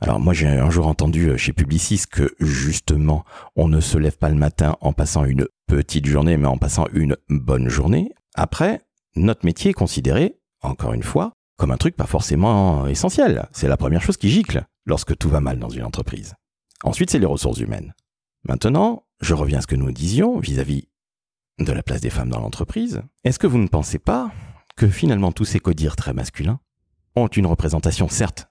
Alors 0.00 0.18
moi 0.18 0.32
j'ai 0.32 0.48
un 0.48 0.70
jour 0.70 0.86
entendu 0.86 1.28
euh, 1.28 1.36
chez 1.36 1.52
Publicis 1.52 2.04
que 2.10 2.34
justement 2.40 3.24
on 3.56 3.68
ne 3.68 3.80
se 3.80 3.98
lève 3.98 4.16
pas 4.16 4.30
le 4.30 4.34
matin 4.34 4.76
en 4.80 4.92
passant 4.92 5.24
une 5.24 5.46
petite 5.66 6.06
journée 6.06 6.36
mais 6.36 6.48
en 6.48 6.56
passant 6.56 6.86
une 6.92 7.16
bonne 7.28 7.68
journée. 7.68 8.12
Après, 8.34 8.80
notre 9.14 9.44
métier 9.44 9.70
est 9.70 9.74
considéré, 9.74 10.38
encore 10.62 10.94
une 10.94 11.02
fois, 11.02 11.34
comme 11.62 11.70
un 11.70 11.76
truc 11.76 11.94
pas 11.94 12.06
forcément 12.06 12.88
essentiel. 12.88 13.46
C'est 13.52 13.68
la 13.68 13.76
première 13.76 14.02
chose 14.02 14.16
qui 14.16 14.28
gicle 14.28 14.66
lorsque 14.84 15.16
tout 15.16 15.28
va 15.28 15.40
mal 15.40 15.60
dans 15.60 15.68
une 15.68 15.84
entreprise. 15.84 16.34
Ensuite 16.82 17.08
c'est 17.08 17.20
les 17.20 17.24
ressources 17.24 17.60
humaines. 17.60 17.94
Maintenant, 18.42 19.04
je 19.20 19.32
reviens 19.32 19.58
à 19.58 19.60
ce 19.60 19.68
que 19.68 19.76
nous 19.76 19.92
disions 19.92 20.40
vis-à-vis 20.40 20.88
de 21.60 21.70
la 21.70 21.84
place 21.84 22.00
des 22.00 22.10
femmes 22.10 22.30
dans 22.30 22.40
l'entreprise. 22.40 23.02
Est-ce 23.22 23.38
que 23.38 23.46
vous 23.46 23.58
ne 23.58 23.68
pensez 23.68 24.00
pas 24.00 24.32
que 24.76 24.88
finalement 24.88 25.30
tous 25.30 25.44
ces 25.44 25.60
codires 25.60 25.94
très 25.94 26.12
masculins 26.12 26.58
ont 27.14 27.28
une 27.28 27.46
représentation 27.46 28.08
certes 28.08 28.48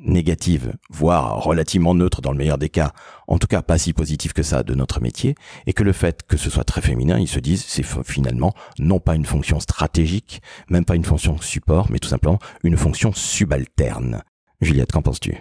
négative, 0.00 0.74
voire 0.90 1.42
relativement 1.42 1.94
neutre 1.94 2.20
dans 2.20 2.32
le 2.32 2.38
meilleur 2.38 2.58
des 2.58 2.68
cas, 2.68 2.92
en 3.28 3.38
tout 3.38 3.46
cas 3.46 3.62
pas 3.62 3.78
si 3.78 3.92
positive 3.92 4.32
que 4.32 4.42
ça 4.42 4.62
de 4.62 4.74
notre 4.74 5.00
métier, 5.00 5.34
et 5.66 5.72
que 5.72 5.82
le 5.82 5.92
fait 5.92 6.22
que 6.26 6.36
ce 6.36 6.50
soit 6.50 6.64
très 6.64 6.80
féminin, 6.80 7.18
ils 7.18 7.28
se 7.28 7.38
disent 7.38 7.64
c'est 7.66 7.84
finalement 8.04 8.52
non 8.78 8.98
pas 8.98 9.14
une 9.14 9.26
fonction 9.26 9.60
stratégique, 9.60 10.40
même 10.68 10.84
pas 10.84 10.96
une 10.96 11.04
fonction 11.04 11.38
support, 11.40 11.90
mais 11.90 11.98
tout 11.98 12.08
simplement 12.08 12.38
une 12.62 12.76
fonction 12.76 13.12
subalterne. 13.12 14.22
Juliette, 14.60 14.92
qu'en 14.92 15.02
penses-tu? 15.02 15.36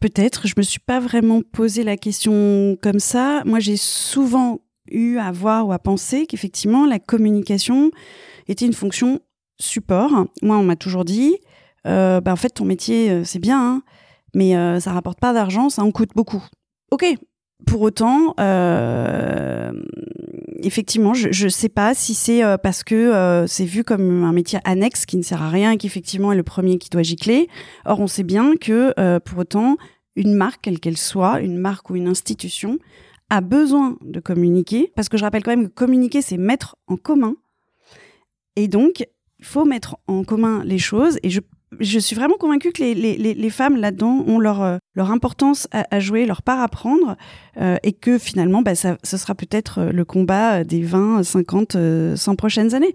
Peut-être, 0.00 0.48
je 0.48 0.54
me 0.56 0.62
suis 0.62 0.80
pas 0.80 0.98
vraiment 0.98 1.42
posé 1.52 1.84
la 1.84 1.96
question 1.96 2.76
comme 2.82 2.98
ça. 2.98 3.42
Moi, 3.44 3.60
j'ai 3.60 3.76
souvent 3.76 4.60
eu 4.90 5.18
à 5.18 5.30
voir 5.30 5.68
ou 5.68 5.72
à 5.72 5.78
penser 5.78 6.26
qu'effectivement 6.26 6.86
la 6.86 6.98
communication 6.98 7.92
était 8.48 8.66
une 8.66 8.72
fonction 8.72 9.20
support. 9.60 10.26
Moi, 10.42 10.56
on 10.56 10.64
m'a 10.64 10.76
toujours 10.76 11.04
dit, 11.04 11.36
euh, 11.86 12.20
bah, 12.20 12.32
en 12.32 12.36
fait, 12.36 12.50
ton 12.50 12.64
métier, 12.64 13.10
euh, 13.10 13.24
c'est 13.24 13.38
bien, 13.38 13.60
hein, 13.60 13.82
mais 14.34 14.56
euh, 14.56 14.80
ça 14.80 14.92
rapporte 14.92 15.20
pas 15.20 15.32
d'argent, 15.32 15.68
ça 15.68 15.82
en 15.82 15.90
coûte 15.90 16.10
beaucoup. 16.14 16.44
Ok. 16.90 17.04
Pour 17.64 17.80
autant, 17.82 18.34
effectivement, 20.64 21.14
je 21.14 21.44
ne 21.44 21.48
sais 21.48 21.68
pas 21.68 21.94
si 21.94 22.12
c'est 22.12 22.42
parce 22.60 22.82
que 22.82 23.44
c'est 23.46 23.64
vu 23.64 23.84
comme 23.84 24.24
un 24.24 24.32
métier 24.32 24.58
annexe 24.64 25.06
qui 25.06 25.16
ne 25.16 25.22
sert 25.22 25.40
à 25.40 25.48
rien 25.48 25.70
et 25.70 25.76
qu'effectivement 25.76 26.32
est 26.32 26.36
le 26.36 26.42
premier 26.42 26.78
qui 26.78 26.90
doit 26.90 27.04
gicler. 27.04 27.48
Or, 27.84 28.00
on 28.00 28.08
sait 28.08 28.24
bien 28.24 28.56
que 28.56 28.92
pour 29.20 29.38
autant, 29.38 29.76
une 30.16 30.34
marque, 30.34 30.62
quelle 30.62 30.80
qu'elle 30.80 30.96
soit, 30.96 31.40
une 31.40 31.56
marque 31.56 31.88
ou 31.90 31.94
une 31.94 32.08
institution, 32.08 32.80
a 33.30 33.40
besoin 33.40 33.96
de 34.00 34.18
communiquer, 34.18 34.92
parce 34.96 35.08
que 35.08 35.16
je 35.16 35.22
rappelle 35.22 35.44
quand 35.44 35.56
même 35.56 35.68
que 35.68 35.74
communiquer, 35.74 36.20
c'est 36.20 36.36
mettre 36.36 36.74
en 36.88 36.96
commun. 36.96 37.36
Et 38.56 38.66
donc, 38.66 39.06
il 39.38 39.44
faut 39.44 39.64
mettre 39.64 39.96
en 40.06 40.24
commun 40.24 40.62
les 40.64 40.78
choses. 40.78 41.18
Et 41.22 41.30
je 41.30 41.40
je 41.80 41.98
suis 41.98 42.14
vraiment 42.14 42.36
convaincue 42.36 42.72
que 42.72 42.82
les, 42.82 42.94
les, 42.94 43.16
les 43.16 43.50
femmes 43.50 43.76
là-dedans 43.76 44.24
ont 44.26 44.38
leur, 44.38 44.62
euh, 44.62 44.78
leur 44.94 45.10
importance 45.10 45.68
à, 45.72 46.00
jouer, 46.00 46.26
leur 46.26 46.42
part 46.42 46.60
à 46.60 46.68
prendre, 46.68 47.16
euh, 47.60 47.76
et 47.82 47.92
que 47.92 48.18
finalement, 48.18 48.62
bah, 48.62 48.74
ça, 48.74 48.98
ce 49.02 49.16
sera 49.16 49.34
peut-être 49.34 49.78
euh, 49.78 49.92
le 49.92 50.04
combat 50.04 50.64
des 50.64 50.82
20, 50.82 51.22
50, 51.22 51.76
100 52.16 52.36
prochaines 52.36 52.74
années. 52.74 52.94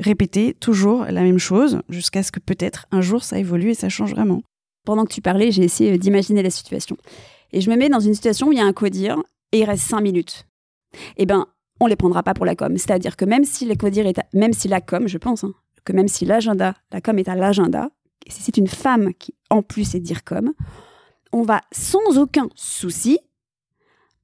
Répéter 0.00 0.54
toujours 0.54 1.04
la 1.04 1.22
même 1.22 1.38
chose 1.38 1.80
jusqu'à 1.88 2.22
ce 2.22 2.32
que 2.32 2.40
peut-être 2.40 2.86
un 2.92 3.02
jour 3.02 3.22
ça 3.22 3.38
évolue 3.38 3.70
et 3.70 3.74
ça 3.74 3.88
change 3.90 4.12
vraiment. 4.12 4.42
Pendant 4.84 5.04
que 5.04 5.12
tu 5.12 5.20
parlais, 5.20 5.50
j'ai 5.50 5.64
essayé 5.64 5.96
d'imaginer 5.98 6.42
la 6.42 6.50
situation. 6.50 6.96
Et 7.52 7.60
je 7.60 7.70
me 7.70 7.76
mets 7.76 7.90
dans 7.90 8.00
une 8.00 8.14
situation 8.14 8.48
où 8.48 8.52
il 8.52 8.58
y 8.58 8.62
a 8.62 8.64
un 8.64 8.72
codir 8.72 9.18
et 9.52 9.60
il 9.60 9.64
reste 9.64 9.84
5 9.84 10.00
minutes. 10.00 10.46
Eh 11.18 11.26
ben, 11.26 11.46
on 11.78 11.86
les 11.86 11.96
prendra 11.96 12.22
pas 12.22 12.32
pour 12.32 12.46
la 12.46 12.56
com. 12.56 12.76
C'est-à-dire 12.78 13.16
que 13.16 13.24
même 13.24 13.44
si 13.44 13.66
les 13.66 13.76
codir 13.76 14.06
est 14.06 14.18
même 14.32 14.54
si 14.54 14.66
la 14.66 14.80
com, 14.80 15.06
je 15.06 15.18
pense, 15.18 15.44
hein, 15.44 15.52
que 15.84 15.92
même 15.92 16.08
si 16.08 16.24
l'agenda, 16.24 16.74
la 16.90 17.00
com 17.00 17.18
est 17.18 17.28
à 17.28 17.34
l'agenda, 17.34 17.90
si 18.28 18.42
c'est 18.42 18.56
une 18.56 18.68
femme 18.68 19.12
qui 19.14 19.34
en 19.50 19.62
plus 19.62 19.94
est 19.94 20.00
dire 20.00 20.24
comme, 20.24 20.52
on 21.32 21.42
va 21.42 21.60
sans 21.72 22.18
aucun 22.18 22.48
souci 22.54 23.18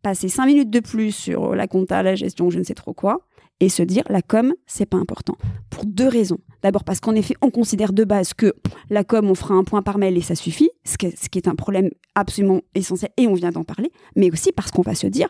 passer 0.02 0.28
cinq 0.28 0.46
minutes 0.46 0.70
de 0.70 0.80
plus 0.80 1.12
sur 1.12 1.54
la 1.54 1.66
compta, 1.66 2.02
la 2.02 2.14
gestion, 2.14 2.50
je 2.50 2.58
ne 2.58 2.64
sais 2.64 2.74
trop 2.74 2.94
quoi, 2.94 3.26
et 3.60 3.68
se 3.68 3.82
dire 3.82 4.04
la 4.08 4.22
com, 4.22 4.54
c'est 4.66 4.86
pas 4.86 4.96
important. 4.96 5.36
Pour 5.70 5.84
deux 5.84 6.08
raisons. 6.08 6.38
D'abord 6.62 6.84
parce 6.84 7.00
qu'en 7.00 7.14
effet, 7.14 7.34
on 7.42 7.50
considère 7.50 7.92
de 7.92 8.04
base 8.04 8.34
que 8.34 8.54
la 8.90 9.04
com, 9.04 9.28
on 9.28 9.34
fera 9.34 9.54
un 9.54 9.64
point 9.64 9.82
par 9.82 9.98
mail 9.98 10.16
et 10.16 10.22
ça 10.22 10.34
suffit, 10.34 10.70
ce 10.84 10.96
qui 10.96 11.38
est 11.38 11.48
un 11.48 11.54
problème 11.54 11.90
absolument 12.14 12.60
essentiel 12.74 13.10
et 13.16 13.26
on 13.26 13.34
vient 13.34 13.50
d'en 13.50 13.64
parler, 13.64 13.90
mais 14.16 14.30
aussi 14.32 14.52
parce 14.52 14.70
qu'on 14.70 14.82
va 14.82 14.94
se 14.94 15.06
dire, 15.06 15.28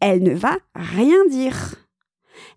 elle 0.00 0.22
ne 0.22 0.34
va 0.34 0.56
rien 0.74 1.26
dire. 1.30 1.76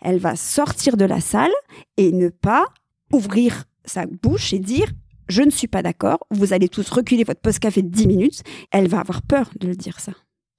Elle 0.01 0.20
va 0.20 0.36
sortir 0.36 0.98
de 0.98 1.05
la 1.05 1.20
salle 1.20 1.51
et 1.98 2.12
ne 2.12 2.29
pas 2.29 2.65
ouvrir 3.12 3.65
sa 3.86 4.05
bouche 4.05 4.53
et 4.53 4.60
dire 4.60 4.88
je 5.27 5.42
ne 5.42 5.50
suis 5.50 5.68
pas 5.68 5.82
d'accord, 5.82 6.25
vous 6.32 6.53
allez 6.53 6.70
tous 6.70 6.89
reculer 6.89 7.24
votre 7.24 7.42
post-café 7.42 7.82
de 7.82 7.89
10 7.89 8.08
minutes, 8.08 8.44
elle 8.72 8.88
va 8.88 9.00
avoir 9.00 9.22
peur 9.22 9.50
de 9.60 9.68
le 9.68 9.75
dire 9.75 10.00
ça. 10.00 10.13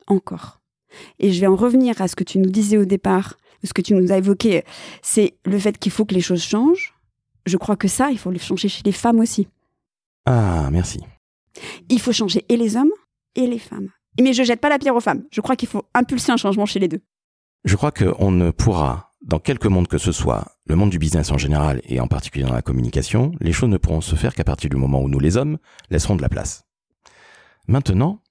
Encore. 0.06 0.60
Et 1.18 1.32
je 1.32 1.40
vais 1.40 1.46
en 1.46 1.56
revenir 1.56 2.00
à 2.00 2.08
ce 2.08 2.16
que 2.16 2.24
tu 2.24 2.38
nous 2.38 2.50
disais 2.50 2.76
au 2.76 2.84
départ, 2.84 3.36
ce 3.62 3.72
que 3.72 3.82
tu 3.82 3.94
nous 3.94 4.12
as 4.12 4.18
évoqué, 4.18 4.64
c'est 5.02 5.34
le 5.44 5.58
fait 5.58 5.78
qu'il 5.78 5.92
faut 5.92 6.04
que 6.04 6.14
les 6.14 6.20
choses 6.20 6.42
changent. 6.42 6.94
Je 7.46 7.56
crois 7.56 7.76
que 7.76 7.88
ça, 7.88 8.10
il 8.10 8.18
faut 8.18 8.30
le 8.30 8.38
changer 8.38 8.68
chez 8.68 8.82
les 8.84 8.92
femmes 8.92 9.20
aussi. 9.20 9.48
Ah, 10.26 10.68
merci. 10.70 11.00
Il 11.88 12.00
faut 12.00 12.12
changer 12.12 12.44
et 12.48 12.56
les 12.56 12.76
hommes 12.76 12.92
et 13.34 13.46
les 13.46 13.58
femmes. 13.58 13.90
Mais 14.20 14.32
je 14.32 14.42
jette 14.42 14.60
pas 14.60 14.68
la 14.68 14.78
pierre 14.78 14.94
aux 14.94 15.00
femmes. 15.00 15.24
Je 15.30 15.40
crois 15.40 15.56
qu'il 15.56 15.68
faut 15.68 15.84
impulser 15.94 16.32
un 16.32 16.36
changement 16.36 16.66
chez 16.66 16.78
les 16.78 16.88
deux. 16.88 17.00
Je 17.64 17.76
crois 17.76 17.92
qu'on 17.92 18.30
ne 18.30 18.50
pourra 18.50 19.13
dans 19.24 19.38
quelque 19.38 19.68
monde 19.68 19.88
que 19.88 19.98
ce 19.98 20.12
soit, 20.12 20.58
le 20.66 20.76
monde 20.76 20.90
du 20.90 20.98
business 20.98 21.32
en 21.32 21.38
général 21.38 21.80
et 21.84 21.98
en 21.98 22.06
particulier 22.06 22.44
dans 22.44 22.52
la 22.52 22.62
communication, 22.62 23.32
les 23.40 23.52
choses 23.52 23.70
ne 23.70 23.78
pourront 23.78 24.02
se 24.02 24.16
faire 24.16 24.34
qu'à 24.34 24.44
partir 24.44 24.68
du 24.68 24.76
moment 24.76 25.00
où 25.00 25.08
nous, 25.08 25.18
les 25.18 25.36
hommes, 25.36 25.58
laisserons 25.90 26.16
de 26.16 26.22
la 26.22 26.28
place. 26.28 26.64
Maintenant, 27.66 28.22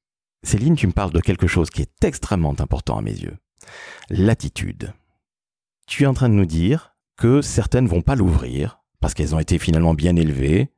Céline, 0.43 0.75
tu 0.75 0.87
me 0.87 0.91
parles 0.91 1.11
de 1.11 1.19
quelque 1.19 1.47
chose 1.47 1.69
qui 1.69 1.81
est 1.81 2.03
extrêmement 2.03 2.55
important 2.59 2.97
à 2.97 3.01
mes 3.01 3.13
yeux. 3.13 3.37
L'attitude. 4.09 4.93
Tu 5.87 6.03
es 6.03 6.07
en 6.07 6.13
train 6.13 6.29
de 6.29 6.35
nous 6.35 6.45
dire 6.45 6.95
que 7.17 7.41
certaines 7.41 7.87
vont 7.87 8.01
pas 8.01 8.15
l'ouvrir 8.15 8.81
parce 8.99 9.13
qu'elles 9.13 9.33
ont 9.33 9.39
été 9.39 9.57
finalement 9.57 9.95
bien 9.95 10.15
élevées. 10.15 10.69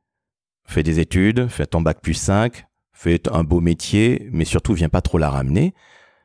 Fais 0.64 0.82
des 0.82 0.98
études, 0.98 1.48
fais 1.48 1.66
ton 1.66 1.80
bac 1.80 2.00
plus 2.00 2.14
5, 2.14 2.66
fais 2.92 3.20
un 3.30 3.44
beau 3.44 3.60
métier, 3.60 4.28
mais 4.32 4.44
surtout 4.44 4.72
viens 4.72 4.88
pas 4.88 5.02
trop 5.02 5.18
la 5.18 5.30
ramener. 5.30 5.74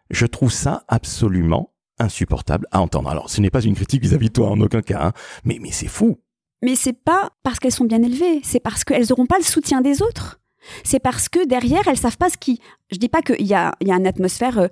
Je 0.10 0.26
trouve 0.26 0.52
ça 0.52 0.86
absolument 0.88 1.71
insupportable 2.02 2.68
à 2.72 2.82
entendre. 2.82 3.10
Alors, 3.10 3.30
ce 3.30 3.42
n'est 3.42 3.50
pas 3.50 3.62
une 3.62 3.76
critique 3.76 4.02
vis-à-vis 4.02 4.28
de 4.28 4.34
toi 4.34 4.50
en 4.50 4.60
aucun 4.60 4.82
cas, 4.82 5.02
hein. 5.08 5.14
mais, 5.44 5.60
mais 5.62 5.72
c'est 5.72 5.88
fou. 5.88 6.20
Mais 6.64 6.76
c'est 6.76 6.94
pas 6.94 7.32
parce 7.44 7.60
qu'elles 7.60 7.72
sont 7.72 7.86
bien 7.86 8.04
élevées, 8.04 8.42
c'est 8.44 8.60
parce 8.60 8.84
qu'elles 8.84 9.08
n'auront 9.10 9.26
pas 9.26 9.38
le 9.38 9.44
soutien 9.44 9.82
des 9.82 10.02
autres. 10.02 10.41
C'est 10.84 11.00
parce 11.00 11.30
que 11.30 11.46
derrière, 11.46 11.88
elles 11.88 11.98
savent 11.98 12.18
pas 12.18 12.30
ce 12.30 12.38
qui. 12.38 12.60
Je 12.92 12.98
dis 12.98 13.08
pas 13.08 13.22
qu'il 13.22 13.46
y 13.46 13.54
a, 13.54 13.74
y 13.82 13.92
a 13.92 13.96
une 13.96 14.08
atmosphère 14.08 14.60
euh, 14.60 14.68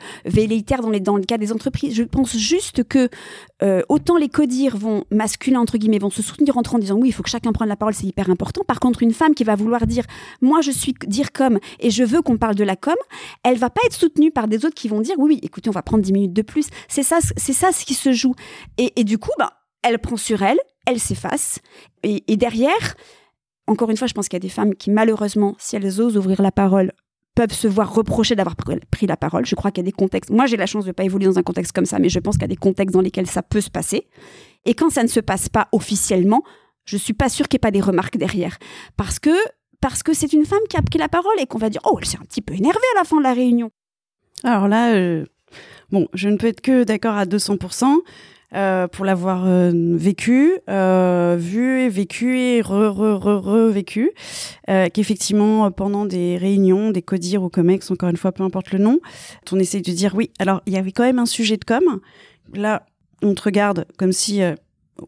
dans, 0.82 0.92
dans 1.00 1.18
le 1.18 1.24
cas 1.24 1.38
des 1.38 1.52
entreprises. 1.52 1.96
Je 1.96 2.04
pense 2.04 2.36
juste 2.36 2.84
que 2.84 3.10
euh, 3.64 3.82
autant 3.88 4.18
les 4.18 4.28
codires 4.30 4.78
vont 4.78 5.06
masculins 5.10 5.62
entre 5.62 5.78
guillemets 5.78 6.00
vont 6.00 6.10
se 6.10 6.22
soutenir 6.22 6.58
entre 6.58 6.76
en 6.76 6.80
disant 6.80 6.96
oui, 6.96 7.10
il 7.10 7.12
faut 7.12 7.24
que 7.24 7.30
chacun 7.30 7.54
prenne 7.54 7.70
la 7.70 7.78
parole, 7.78 7.94
c'est 7.94 8.08
hyper 8.08 8.30
important. 8.30 8.64
Par 8.68 8.80
contre, 8.80 9.04
une 9.04 9.14
femme 9.14 9.34
qui 9.34 9.44
va 9.44 9.56
vouloir 9.56 9.88
dire 9.88 10.04
moi 10.42 10.62
je 10.62 10.72
suis 10.72 10.94
dire 11.08 11.32
comme 11.32 11.60
et 11.80 11.90
je 11.92 12.04
veux 12.04 12.22
qu'on 12.22 12.38
parle 12.38 12.56
de 12.56 12.64
la 12.64 12.76
com, 12.76 12.96
elle 13.44 13.58
va 13.58 13.70
pas 13.70 13.82
être 13.86 13.96
soutenue 13.96 14.32
par 14.32 14.48
des 14.48 14.66
autres 14.66 14.76
qui 14.76 14.90
vont 14.90 15.02
dire 15.02 15.16
oui, 15.18 15.36
oui 15.36 15.40
écoutez, 15.44 15.70
on 15.70 15.74
va 15.74 15.82
prendre 15.82 16.04
10 16.04 16.12
minutes 16.12 16.34
de 16.34 16.42
plus. 16.42 16.68
C'est 16.88 17.04
ça, 17.04 17.20
c'est 17.38 17.54
ça 17.54 17.72
ce 17.72 17.86
qui 17.86 17.94
se 17.94 18.12
joue. 18.12 18.36
Et, 18.78 19.00
et 19.00 19.04
du 19.04 19.18
coup, 19.18 19.32
ben, 19.40 19.50
elle 19.82 20.00
prend 20.00 20.18
sur 20.18 20.44
elle, 20.44 20.60
elle 20.86 21.00
s'efface 21.00 21.60
et 22.04 22.38
derrière 22.38 22.96
encore 23.70 23.92
une 23.92 23.98
fois, 23.98 24.08
je 24.08 24.14
pense 24.14 24.28
qu'il 24.28 24.36
y 24.36 24.42
a 24.42 24.48
des 24.48 24.50
femmes 24.50 24.74
qui, 24.74 24.90
malheureusement, 24.90 25.56
si 25.60 25.76
elles 25.76 26.02
osent 26.02 26.18
ouvrir 26.18 26.42
la 26.42 26.52
parole, 26.52 26.92
peuvent 27.36 27.54
se 27.54 27.68
voir 27.68 27.94
reprocher 27.94 28.36
d'avoir 28.36 28.56
pris 28.56 29.08
la 29.08 29.16
parole. 29.16 29.46
Je 29.46 29.56
crois 29.56 29.72
qu'il 29.72 29.84
y 29.84 29.88
a 29.88 29.90
des 29.90 29.96
contextes. 29.96 30.32
Moi, 30.32 30.48
j'ai 30.48 30.58
la 30.58 30.66
chance 30.66 30.86
de 30.86 30.90
ne 30.90 30.94
pas 30.94 31.04
évoluer 31.04 31.28
dans 31.28 31.38
un 31.38 31.44
contexte 31.44 31.72
comme 31.72 31.86
ça, 31.86 32.00
mais 32.00 32.10
je 32.10 32.20
pense 32.20 32.36
qu'il 32.36 32.42
y 32.42 32.46
a 32.46 32.48
des 32.50 32.56
contextes 32.56 32.94
dans 32.94 33.02
lesquels 33.02 33.28
ça 33.28 33.44
peut 33.44 33.62
se 33.62 33.70
passer. 33.70 34.08
Et 34.66 34.74
quand 34.74 34.90
ça 34.90 35.04
ne 35.04 35.08
se 35.08 35.20
passe 35.20 35.50
pas 35.50 35.70
officiellement, 35.72 36.44
je 36.84 36.98
suis 36.98 37.14
pas 37.14 37.30
sûre 37.30 37.48
qu'il 37.48 37.58
n'y 37.58 37.60
ait 37.60 37.68
pas 37.68 37.72
des 37.72 37.82
remarques 37.82 38.18
derrière. 38.18 38.58
Parce 38.98 39.20
que 39.20 39.30
parce 39.80 40.04
que 40.04 40.14
c'est 40.14 40.34
une 40.34 40.46
femme 40.46 40.60
qui 40.70 40.76
a 40.76 40.82
pris 40.82 41.00
la 41.00 41.08
parole 41.08 41.40
et 41.40 41.46
qu'on 41.46 41.60
va 41.60 41.70
dire 41.70 41.80
oh 41.86 41.98
elle 42.02 42.06
s'est 42.06 42.18
un 42.18 42.26
petit 42.26 42.42
peu 42.42 42.54
énervée 42.54 42.80
à 42.96 43.00
la 43.00 43.06
fin 43.06 43.18
de 43.18 43.24
la 43.24 43.34
réunion. 43.34 43.72
Alors 44.44 44.68
là, 44.68 44.94
euh, 44.96 45.26
bon, 45.92 46.08
je 46.14 46.28
ne 46.28 46.36
peux 46.36 46.48
être 46.48 46.62
que 46.62 46.84
d'accord 46.84 47.16
à 47.16 47.26
200%. 47.26 48.00
Euh, 48.56 48.88
pour 48.88 49.06
l'avoir 49.06 49.46
euh, 49.46 49.72
vécu, 49.76 50.54
euh, 50.72 51.38
vu 51.40 51.82
et 51.82 51.90
vécu 51.90 52.40
et 52.40 52.62
re, 52.62 52.98
re, 52.98 54.90
qu'effectivement 54.92 55.70
pendant 55.70 56.06
des 56.06 56.36
réunions, 56.36 56.90
des 56.90 57.04
CODIR 57.04 57.44
ou 57.44 57.50
COMEX, 57.50 57.92
encore 57.92 58.10
une 58.10 58.18
fois, 58.18 58.32
peu 58.32 58.42
importe 58.42 58.72
le 58.72 58.80
nom, 58.80 59.00
on 59.52 59.60
essaye 59.60 59.84
de 59.84 59.92
dire 59.92 60.16
oui. 60.16 60.32
Alors 60.40 60.64
il 60.66 60.74
y 60.74 60.78
avait 60.78 60.92
quand 60.92 61.04
même 61.04 61.20
un 61.20 61.28
sujet 61.28 61.58
de 61.58 61.64
com. 61.64 62.00
Là, 62.54 62.88
on 63.22 63.36
te 63.36 63.44
regarde 63.44 63.86
comme 64.00 64.12
si, 64.12 64.42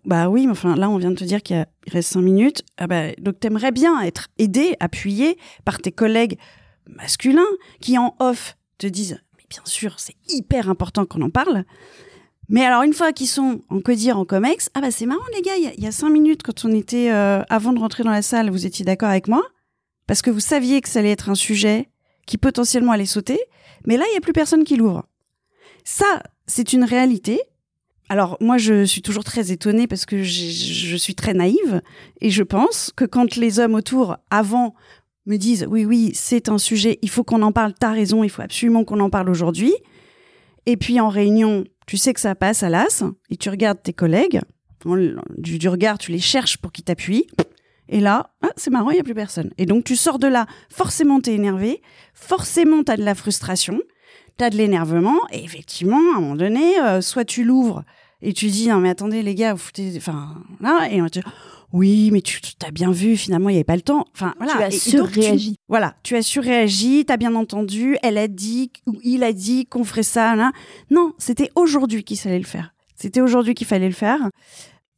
bah 0.06 0.30
oui, 0.30 0.46
mais 0.46 0.52
enfin 0.52 0.76
là, 0.76 0.88
on 0.92 0.98
vient 0.98 1.12
de 1.12 1.16
te 1.16 1.24
dire 1.24 1.42
qu'il 1.42 1.66
reste 1.92 2.14
cinq 2.14 2.22
minutes. 2.22 2.62
Ah 2.78 2.86
bah, 2.86 3.12
donc 3.20 3.40
t'aimerais 3.40 3.72
bien 3.72 4.00
être 4.02 4.28
aidé, 4.38 4.76
appuyé 4.80 5.38
par 5.66 5.80
tes 5.80 5.92
collègues 5.92 6.38
masculins 6.88 7.42
qui 7.80 7.98
en 7.98 8.16
off 8.20 8.56
te 8.78 8.86
disent, 8.86 9.20
mais 9.40 9.46
bien 9.50 9.64
sûr, 9.66 10.00
c'est 10.00 10.16
hyper 10.30 10.70
important 10.70 11.06
qu'on 11.06 11.24
en 11.24 11.32
parle. 11.32 11.66
Mais 12.52 12.64
alors 12.66 12.84
une 12.84 12.94
fois 12.94 13.14
qu'ils 13.14 13.28
sont 13.30 13.62
en 13.70 13.80
codir, 13.80 14.20
en 14.20 14.26
comex, 14.26 14.70
ah 14.74 14.82
bah 14.82 14.92
c'est 14.92 15.06
marrant 15.06 15.22
les 15.34 15.42
gars, 15.42 15.56
il 15.56 15.82
y 15.84 15.88
a- 15.88 15.92
cinq 15.92 16.10
minutes 16.10 16.44
quand 16.44 16.66
on 16.66 16.74
était 16.76 17.10
euh, 17.10 17.42
avant 17.50 17.72
de 17.74 17.80
rentrer 17.80 18.04
dans 18.04 18.12
la 18.12 18.22
salle, 18.22 18.50
vous 18.52 18.66
étiez 18.66 18.84
d'accord 18.86 19.10
avec 19.10 19.28
moi? 19.30 19.42
Parce 20.06 20.22
que 20.22 20.30
vous 20.30 20.42
saviez 20.42 20.82
que 20.82 20.90
ça 20.90 21.00
allait 21.00 21.12
être 21.12 21.30
un 21.30 21.36
sujet 21.36 21.90
qui 22.28 22.38
potentiellement 22.38 22.92
allait 22.92 23.06
sauter, 23.06 23.40
mais 23.88 23.96
là 23.98 24.04
il 24.12 24.14
y 24.14 24.18
a 24.18 24.22
plus 24.22 24.34
personne 24.34 24.66
qui 24.66 24.76
l'ouvre. 24.76 25.08
Ça, 25.86 26.22
c'est 26.46 26.74
une 26.74 26.84
réalité. 26.84 27.40
Alors 28.10 28.36
moi 28.42 28.58
je 28.58 28.84
suis 28.84 29.02
toujours 29.02 29.24
très 29.24 29.52
étonnée 29.54 29.88
parce 29.88 30.06
que 30.06 30.22
je 30.22 30.96
suis 30.98 31.16
très 31.16 31.34
naïve 31.34 31.82
et 32.20 32.30
je 32.30 32.44
pense 32.44 32.92
que 32.94 33.06
quand 33.06 33.38
les 33.38 33.60
hommes 33.60 33.76
autour 33.76 34.18
avant 34.30 34.76
me 35.26 35.38
disent 35.38 35.66
oui 35.70 35.86
oui 35.86 36.12
c'est 36.14 36.50
un 36.50 36.58
sujet, 36.58 37.00
il 37.02 37.10
faut 37.10 37.24
qu'on 37.24 37.42
en 37.44 37.54
parle, 37.54 37.74
t'as 37.80 37.94
raison, 37.94 38.26
il 38.26 38.30
faut 38.30 38.42
absolument 38.42 38.84
qu'on 38.84 39.00
en 39.00 39.10
parle 39.10 39.30
aujourd'hui. 39.30 39.74
Et 40.66 40.76
puis 40.78 41.00
en 41.00 41.08
réunion, 41.10 41.64
tu 41.92 41.98
sais 41.98 42.14
que 42.14 42.22
ça 42.22 42.36
passe 42.36 42.64
à 42.64 42.70
l'as 42.70 43.04
et 43.30 43.36
tu 43.36 43.50
regardes 43.50 43.84
tes 43.84 43.92
collègues, 43.92 44.40
du, 45.38 45.68
regard 45.68 45.98
tu 45.98 46.14
les 46.14 46.22
cherches 46.22 46.56
pour 46.56 46.72
qu'ils 46.72 46.86
t'appuient. 46.86 47.28
Et 47.90 48.00
là, 48.00 48.32
ah, 48.42 48.52
c'est 48.56 48.70
marrant, 48.70 48.92
il 48.92 48.94
n'y 48.94 49.02
a 49.02 49.04
plus 49.04 49.14
personne. 49.14 49.50
Et 49.58 49.66
donc 49.66 49.84
tu 49.84 49.98
sors 49.98 50.18
de 50.18 50.28
là, 50.28 50.46
forcément 50.70 51.20
t'es 51.20 51.34
énervé, 51.34 51.82
forcément 52.14 52.82
t'as 52.86 52.96
de 52.96 53.04
la 53.04 53.14
frustration, 53.14 53.82
t'as 54.38 54.50
de 54.50 54.56
l'énervement, 54.56 55.18
et 55.34 55.44
effectivement, 55.44 56.00
à 56.14 56.18
un 56.20 56.22
moment 56.22 56.38
donné, 56.38 56.80
euh, 56.80 57.02
soit 57.02 57.26
tu 57.26 57.44
l'ouvres 57.44 57.84
et 58.22 58.32
tu 58.32 58.48
dis 58.48 58.70
non 58.70 58.78
mais 58.78 58.92
attendez 58.92 59.22
les 59.22 59.36
gars, 59.36 59.52
vous 59.52 59.60
foutez, 59.60 60.00
oui 61.74 62.10
mais 62.12 62.22
tu 62.22 62.40
t'as 62.58 62.72
bien 62.72 62.92
vu, 62.92 63.18
finalement 63.18 63.50
il 63.50 63.54
n'y 63.54 63.58
avait 63.58 63.64
pas 63.64 63.76
le 63.76 63.82
temps. 63.82 64.06
Enfin 64.14 64.34
voilà. 64.38 64.54
Tu 64.54 64.64
as 64.64 64.72
surréagi. 64.72 65.56
voilà, 65.68 65.96
tu 66.04 66.16
as 66.16 66.22
surréagi, 66.22 67.06
t'as 67.06 67.18
bien 67.18 67.36
entendu, 67.36 67.98
elle 68.04 68.18
a 68.18 68.28
dit 68.28 68.72
ou 68.88 69.00
il 69.04 69.24
a 69.24 69.34
dit 69.34 69.66
qu'on 69.66 69.84
ferait 69.84 70.04
ça. 70.04 70.36
Là. 70.36 70.52
Non, 70.90 71.14
c'était 71.18 71.50
aujourd'hui 71.56 72.04
qu'il 72.04 72.18
fallait 72.18 72.40
le 72.40 72.46
faire. 72.46 72.74
C'était 72.96 73.22
aujourd'hui 73.22 73.56
qu'il 73.56 73.68
fallait 73.68 73.88
le 73.88 73.94
faire. 73.94 74.30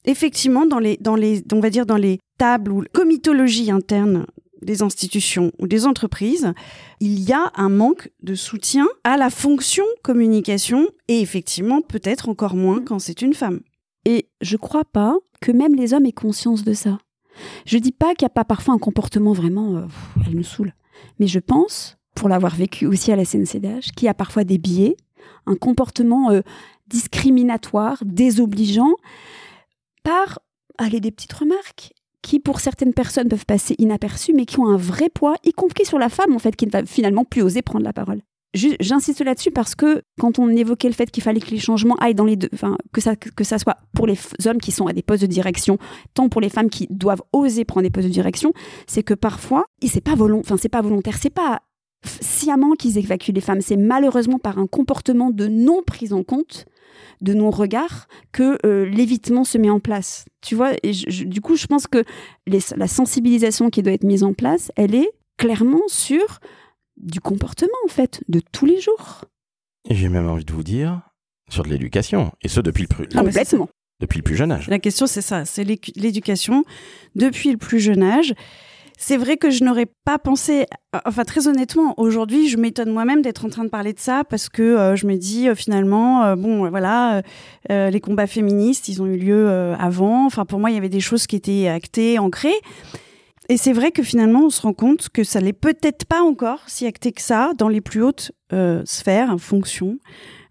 Effectivement, 0.05 0.65
dans 0.65 0.79
les, 0.79 0.97
dans 0.97 1.15
les, 1.15 1.43
on 1.53 1.61
va 1.61 1.69
dire 1.69 1.85
dans 1.85 1.97
les 1.97 2.19
tables 2.37 2.71
ou 2.73 2.83
comitologie 2.91 3.71
interne 3.71 4.25
des 4.61 4.81
institutions 4.81 5.51
ou 5.59 5.67
des 5.67 5.85
entreprises, 5.85 6.53
il 6.99 7.19
y 7.21 7.33
a 7.33 7.51
un 7.55 7.69
manque 7.69 8.09
de 8.21 8.35
soutien 8.35 8.87
à 9.03 9.17
la 9.17 9.29
fonction 9.29 9.83
communication 10.01 10.87
et 11.07 11.21
effectivement 11.21 11.81
peut-être 11.81 12.29
encore 12.29 12.55
moins 12.55 12.81
quand 12.81 12.99
c'est 12.99 13.21
une 13.21 13.33
femme. 13.33 13.61
Et 14.05 14.29
je 14.41 14.57
crois 14.57 14.85
pas 14.85 15.15
que 15.41 15.51
même 15.51 15.75
les 15.75 15.93
hommes 15.93 16.05
aient 16.05 16.11
conscience 16.11 16.63
de 16.63 16.73
ça. 16.73 16.99
Je 17.65 17.77
dis 17.77 17.91
pas 17.91 18.13
qu'il 18.15 18.25
n'y 18.25 18.31
a 18.31 18.35
pas 18.35 18.45
parfois 18.45 18.73
un 18.73 18.79
comportement 18.79 19.33
vraiment, 19.33 19.75
euh, 19.75 19.85
elle 20.25 20.35
nous 20.35 20.43
saoule. 20.43 20.73
Mais 21.19 21.27
je 21.27 21.39
pense, 21.39 21.97
pour 22.15 22.29
l'avoir 22.29 22.55
vécu 22.55 22.85
aussi 22.85 23.11
à 23.11 23.15
la 23.15 23.25
CNCDH, 23.25 23.91
qu'il 23.95 24.05
y 24.05 24.09
a 24.09 24.13
parfois 24.13 24.43
des 24.43 24.57
biais, 24.57 24.95
un 25.45 25.55
comportement 25.55 26.31
euh, 26.31 26.41
discriminatoire, 26.87 28.03
désobligeant, 28.05 28.93
par, 30.03 30.39
allez, 30.77 30.99
des 30.99 31.11
petites 31.11 31.33
remarques 31.33 31.93
qui, 32.21 32.39
pour 32.39 32.59
certaines 32.59 32.93
personnes, 32.93 33.27
peuvent 33.27 33.45
passer 33.45 33.75
inaperçues, 33.79 34.33
mais 34.33 34.45
qui 34.45 34.59
ont 34.59 34.67
un 34.67 34.77
vrai 34.77 35.09
poids, 35.09 35.35
y 35.43 35.51
compris 35.51 35.85
sur 35.85 35.99
la 35.99 36.09
femme, 36.09 36.33
en 36.33 36.39
fait, 36.39 36.55
qui 36.55 36.65
ne 36.65 36.71
va 36.71 36.85
finalement 36.85 37.25
plus 37.25 37.41
oser 37.41 37.61
prendre 37.61 37.83
la 37.83 37.93
parole. 37.93 38.21
J'insiste 38.53 39.21
là-dessus 39.21 39.49
parce 39.49 39.73
que 39.73 40.03
quand 40.19 40.37
on 40.37 40.47
évoquait 40.49 40.87
le 40.87 40.93
fait 40.93 41.09
qu'il 41.09 41.23
fallait 41.23 41.39
que 41.39 41.49
les 41.49 41.59
changements 41.59 41.95
aillent 41.95 42.13
dans 42.13 42.25
les 42.25 42.35
deux, 42.35 42.49
que 42.91 43.01
ça 43.01 43.15
que 43.15 43.43
ça 43.43 43.57
soit 43.57 43.77
pour 43.95 44.05
les 44.05 44.17
hommes 44.45 44.59
qui 44.59 44.71
sont 44.71 44.85
à 44.85 44.93
des 44.93 45.01
postes 45.01 45.23
de 45.23 45.27
direction, 45.27 45.79
tant 46.13 46.29
pour 46.29 46.39
les 46.39 46.49
femmes 46.49 46.69
qui 46.69 46.87
doivent 46.91 47.23
oser 47.33 47.65
prendre 47.65 47.83
des 47.83 47.89
postes 47.89 48.07
de 48.07 48.13
direction, 48.13 48.53
c'est 48.85 49.01
que 49.01 49.15
parfois, 49.15 49.65
c'est 49.81 50.01
pas 50.01 50.15
pas 50.15 50.81
volontaire, 50.81 51.17
c'est 51.19 51.29
pas 51.29 51.61
sciemment 52.05 52.73
qu'ils 52.73 52.97
évacuent 52.97 53.33
les 53.33 53.41
femmes, 53.41 53.61
c'est 53.61 53.77
malheureusement 53.77 54.37
par 54.37 54.59
un 54.59 54.67
comportement 54.67 55.31
de 55.31 55.47
non 55.47 55.81
prise 55.83 56.13
en 56.13 56.23
compte 56.23 56.65
de 57.21 57.33
non 57.33 57.49
regard 57.49 58.07
que 58.31 58.57
euh, 58.65 58.85
l'évitement 58.85 59.43
se 59.45 59.57
met 59.57 59.69
en 59.69 59.79
place. 59.79 60.25
Tu 60.41 60.55
vois, 60.55 60.73
du 60.83 61.41
coup, 61.41 61.55
je 61.55 61.65
pense 61.67 61.87
que 61.87 62.03
la 62.45 62.87
sensibilisation 62.87 63.69
qui 63.69 63.81
doit 63.81 63.93
être 63.93 64.03
mise 64.03 64.23
en 64.23 64.33
place, 64.33 64.71
elle 64.75 64.93
est 64.93 65.09
clairement 65.37 65.81
sur 65.87 66.39
du 66.97 67.19
comportement 67.19 67.69
en 67.85 67.89
fait 67.89 68.21
de 68.29 68.39
tous 68.51 68.65
les 68.65 68.79
jours. 68.79 69.25
Et 69.89 69.95
j'ai 69.95 70.09
même 70.09 70.29
envie 70.29 70.45
de 70.45 70.53
vous 70.53 70.63
dire 70.63 71.01
sur 71.49 71.63
de 71.63 71.69
l'éducation, 71.69 72.31
et 72.41 72.47
ce 72.47 72.61
depuis 72.61 72.83
le, 72.83 72.87
plus- 72.87 73.07
Ah, 73.15 73.19
Complètement. 73.23 73.69
depuis 73.99 74.17
le 74.19 74.23
plus 74.23 74.35
jeune 74.35 74.51
âge. 74.51 74.67
La 74.69 74.79
question, 74.79 75.05
c'est 75.07 75.21
ça, 75.21 75.45
c'est 75.45 75.63
l'éducation 75.65 76.63
depuis 77.15 77.51
le 77.51 77.57
plus 77.57 77.79
jeune 77.79 78.01
âge. 78.03 78.33
C'est 78.97 79.17
vrai 79.17 79.35
que 79.37 79.49
je 79.49 79.63
n'aurais 79.65 79.87
pas 80.05 80.17
pensé, 80.19 80.65
enfin 81.05 81.25
très 81.25 81.47
honnêtement, 81.47 81.93
aujourd'hui, 81.99 82.47
je 82.47 82.57
m'étonne 82.57 82.91
moi-même 82.91 83.21
d'être 83.21 83.43
en 83.43 83.49
train 83.49 83.65
de 83.65 83.69
parler 83.69 83.91
de 83.91 83.99
ça 83.99 84.23
parce 84.23 84.47
que 84.49 84.61
euh, 84.61 84.95
je 84.95 85.07
me 85.07 85.17
dis 85.17 85.49
euh, 85.49 85.55
finalement, 85.55 86.23
euh, 86.23 86.35
bon, 86.37 86.65
euh, 86.65 86.69
voilà, 86.69 87.17
euh, 87.17 87.21
euh, 87.71 87.89
les 87.89 87.99
combats 87.99 88.27
féministes, 88.27 88.87
ils 88.87 89.01
ont 89.01 89.07
eu 89.07 89.17
lieu 89.17 89.49
euh, 89.49 89.75
avant. 89.77 90.25
Enfin, 90.27 90.45
pour 90.45 90.59
moi, 90.59 90.69
il 90.71 90.75
y 90.75 90.77
avait 90.77 90.89
des 90.89 91.01
choses 91.01 91.27
qui 91.27 91.35
étaient 91.35 91.67
actées, 91.67 92.19
ancrées. 92.19 92.53
Et 93.49 93.57
c'est 93.57 93.73
vrai 93.73 93.91
que 93.91 94.03
finalement, 94.03 94.45
on 94.45 94.49
se 94.49 94.61
rend 94.61 94.73
compte 94.73 95.09
que 95.09 95.23
ça 95.23 95.41
l'est 95.41 95.53
peut-être 95.53 96.05
pas 96.05 96.21
encore 96.21 96.61
si 96.67 96.85
acté 96.85 97.11
que 97.11 97.21
ça 97.21 97.53
dans 97.57 97.67
les 97.67 97.81
plus 97.81 98.01
hautes 98.01 98.31
euh, 98.53 98.81
sphères, 98.85 99.35
fonctions. 99.39 99.99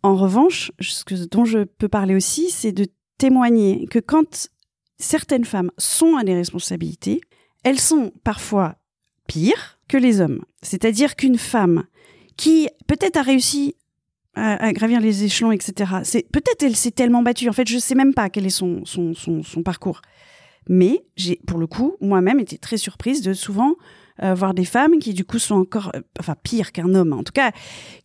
En 0.03 0.17
revanche, 0.17 0.73
ce 0.81 1.25
dont 1.27 1.45
je 1.45 1.61
peux 1.65 1.89
parler 1.89 2.15
aussi, 2.15 2.51
c'est 2.51 2.73
de 2.73 2.87
témoigner 3.19 3.87
que 3.87 3.99
quand 3.99 4.51
certaines 4.99 5.45
femmes 5.45 5.71
sont 5.79 6.17
à 6.17 6.25
des 6.25 6.35
responsabilités, 6.35 7.21
elles 7.65 7.81
sont 7.81 8.13
parfois 8.25 8.77
pires 9.27 9.79
que 9.89 9.97
les 9.97 10.21
hommes. 10.21 10.45
C'est-à-dire 10.63 11.17
qu'une 11.17 11.39
femme 11.39 11.85
qui 12.37 12.69
peut-être 12.87 13.17
a 13.17 13.23
réussi 13.23 13.77
à, 14.35 14.73
gravir 14.73 15.01
les 15.01 15.25
échelons, 15.25 15.53
etc. 15.53 15.91
Peut-être 16.33 16.63
elle 16.63 16.77
s'est 16.77 16.91
tellement 16.91 17.23
battue. 17.23 17.49
En 17.49 17.53
fait, 17.53 17.69
je 17.69 17.79
sais 17.79 17.95
même 17.95 18.15
pas 18.15 18.31
quel 18.31 18.47
est 18.47 18.51
son, 18.51 18.85
son, 18.85 19.13
son 19.15 19.63
parcours. 19.63 20.01
Mais 20.69 21.05
j'ai, 21.17 21.41
pour 21.47 21.59
le 21.59 21.67
coup, 21.67 21.97
moi-même 22.01 22.41
été 22.41 22.59
très 22.59 22.77
surprise 22.77 23.23
de 23.23 23.33
souvent 23.33 23.75
euh, 24.23 24.35
voir 24.35 24.53
des 24.53 24.65
femmes 24.65 24.99
qui, 24.99 25.15
du 25.15 25.25
coup, 25.25 25.39
sont 25.39 25.55
encore, 25.55 25.91
euh, 25.97 26.01
enfin, 26.21 26.35
pire 26.43 26.73
qu'un 26.73 26.95
homme, 26.95 27.13
en 27.13 27.23
tout 27.23 27.33
cas, 27.33 27.51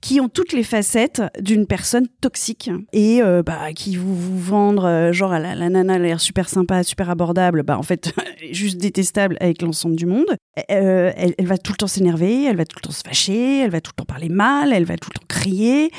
qui 0.01 0.21
ont 0.21 0.29
toutes 0.29 0.53
les 0.53 0.63
facettes 0.63 1.21
d'une 1.39 1.67
personne 1.67 2.07
toxique 2.21 2.71
et 2.93 3.21
euh, 3.21 3.43
bah, 3.43 3.73
qui 3.73 3.97
vous, 3.97 4.15
vous 4.15 4.39
vendre, 4.39 5.11
genre, 5.11 5.31
la, 5.31 5.53
la 5.53 5.69
nana 5.69 5.95
a 5.95 5.99
l'air 5.99 6.21
super 6.21 6.47
sympa, 6.47 6.83
super 6.83 7.09
abordable, 7.09 7.63
bah, 7.63 7.77
en 7.77 7.83
fait, 7.83 8.13
juste 8.51 8.77
détestable 8.77 9.37
avec 9.41 9.61
l'ensemble 9.61 9.95
du 9.95 10.05
monde. 10.05 10.35
Elle, 10.69 11.35
va 11.41 11.57
tout 11.57 11.73
le 11.73 11.77
temps 11.77 11.87
s'énerver, 11.87 12.45
elle 12.45 12.57
va 12.57 12.65
tout 12.65 12.77
le 12.77 12.87
temps 12.87 12.93
se 12.93 13.03
fâcher, 13.03 13.59
elle 13.59 13.71
va 13.71 13.81
tout 13.81 13.91
le 13.93 13.97
temps 13.97 14.05
parler 14.05 14.29
mal, 14.29 14.73
elle 14.73 14.85
va 14.85 14.97
tout 14.97 15.09
le 15.13 15.19
temps 15.19 15.25
crier. 15.27 15.91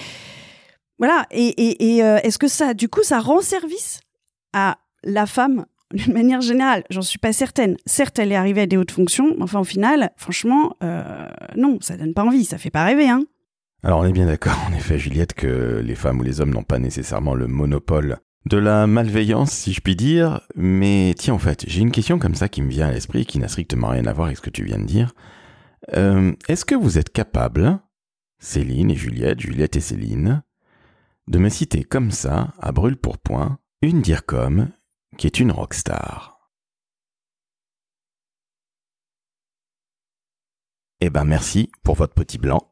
Voilà. 0.99 1.27
Et, 1.31 1.49
et, 1.49 1.99
est-ce 1.99 2.39
que 2.39 2.49
ça, 2.49 2.75
du 2.75 2.89
coup, 2.89 3.03
ça 3.05 3.21
rend 3.21 3.41
service 3.41 4.01
à 4.53 4.79
la 5.05 5.27
femme 5.27 5.67
d'une 5.95 6.13
manière 6.13 6.41
générale 6.41 6.85
J'en 6.91 7.03
suis 7.03 7.19
pas 7.19 7.33
certaine. 7.33 7.77
Certes, 7.87 8.19
elle 8.19 8.33
est 8.33 8.37
arrivée 8.37 8.63
à 8.63 8.67
des 8.67 8.77
hautes 8.77 8.91
fonctions, 8.91 9.35
mais 9.37 9.43
enfin, 9.43 9.61
au 9.61 9.65
final, 9.65 10.11
franchement, 10.17 10.77
euh, 10.83 11.29
non, 11.57 11.79
ça 11.81 11.97
donne 11.97 12.15
pas 12.15 12.25
envie, 12.25 12.45
ça 12.45 12.59
fait 12.59 12.71
pas 12.71 12.85
rêver, 12.85 13.09
hein. 13.09 13.25
Alors 13.85 14.01
on 14.01 14.05
est 14.05 14.13
bien 14.13 14.27
d'accord 14.27 14.59
en 14.69 14.75
effet 14.75 14.99
Juliette 14.99 15.35
que 15.35 15.81
les 15.85 15.95
femmes 15.95 16.19
ou 16.19 16.25
les 16.25 16.41
hommes 16.41 16.51
n'ont 16.51 16.65
pas 16.65 16.81
nécessairement 16.81 17.37
le 17.37 17.47
monopole 17.47 18.19
de 18.47 18.57
la 18.57 18.89
malveillance 18.89 19.53
si 19.53 19.73
je 19.73 19.81
puis 19.81 19.95
dire, 19.95 20.41
mais 20.57 21.15
tiens 21.17 21.35
en 21.35 21.39
fait 21.39 21.65
j'ai 21.69 21.83
une 21.83 21.93
question 21.93 22.19
comme 22.19 22.35
ça 22.35 22.49
qui 22.49 22.61
me 22.61 22.71
vient 22.71 22.89
à 22.89 22.91
l'esprit 22.91 23.25
qui 23.25 23.39
n'a 23.39 23.47
strictement 23.47 23.89
rien 23.89 24.07
à 24.07 24.13
voir 24.13 24.27
avec 24.27 24.39
ce 24.39 24.43
que 24.43 24.51
tu 24.51 24.65
viens 24.65 24.81
de 24.81 24.85
dire. 24.85 25.15
Euh, 25.95 26.33
Est-ce 26.49 26.65
que 26.65 26.75
vous 26.75 26.99
êtes 26.99 27.11
capable, 27.11 27.79
Céline 28.41 28.91
et 28.91 28.97
Juliette, 28.97 29.39
Juliette 29.39 29.77
et 29.77 29.81
Céline, 29.81 30.43
de 31.29 31.39
me 31.39 31.49
citer 31.49 31.85
comme 31.85 32.11
ça, 32.11 32.55
à 32.59 32.73
brûle 32.73 32.97
pour 32.97 33.19
point, 33.19 33.59
une 33.81 34.03
DIRCOM 34.03 34.71
qui 35.17 35.27
est 35.27 35.41
une 35.41 35.51
rockstar 35.53 36.39
Eh 41.01 41.11
ben 41.11 41.25
merci 41.25 41.71
pour 41.85 41.95
votre 41.95 42.15
petit 42.15 42.39
blanc. 42.39 42.71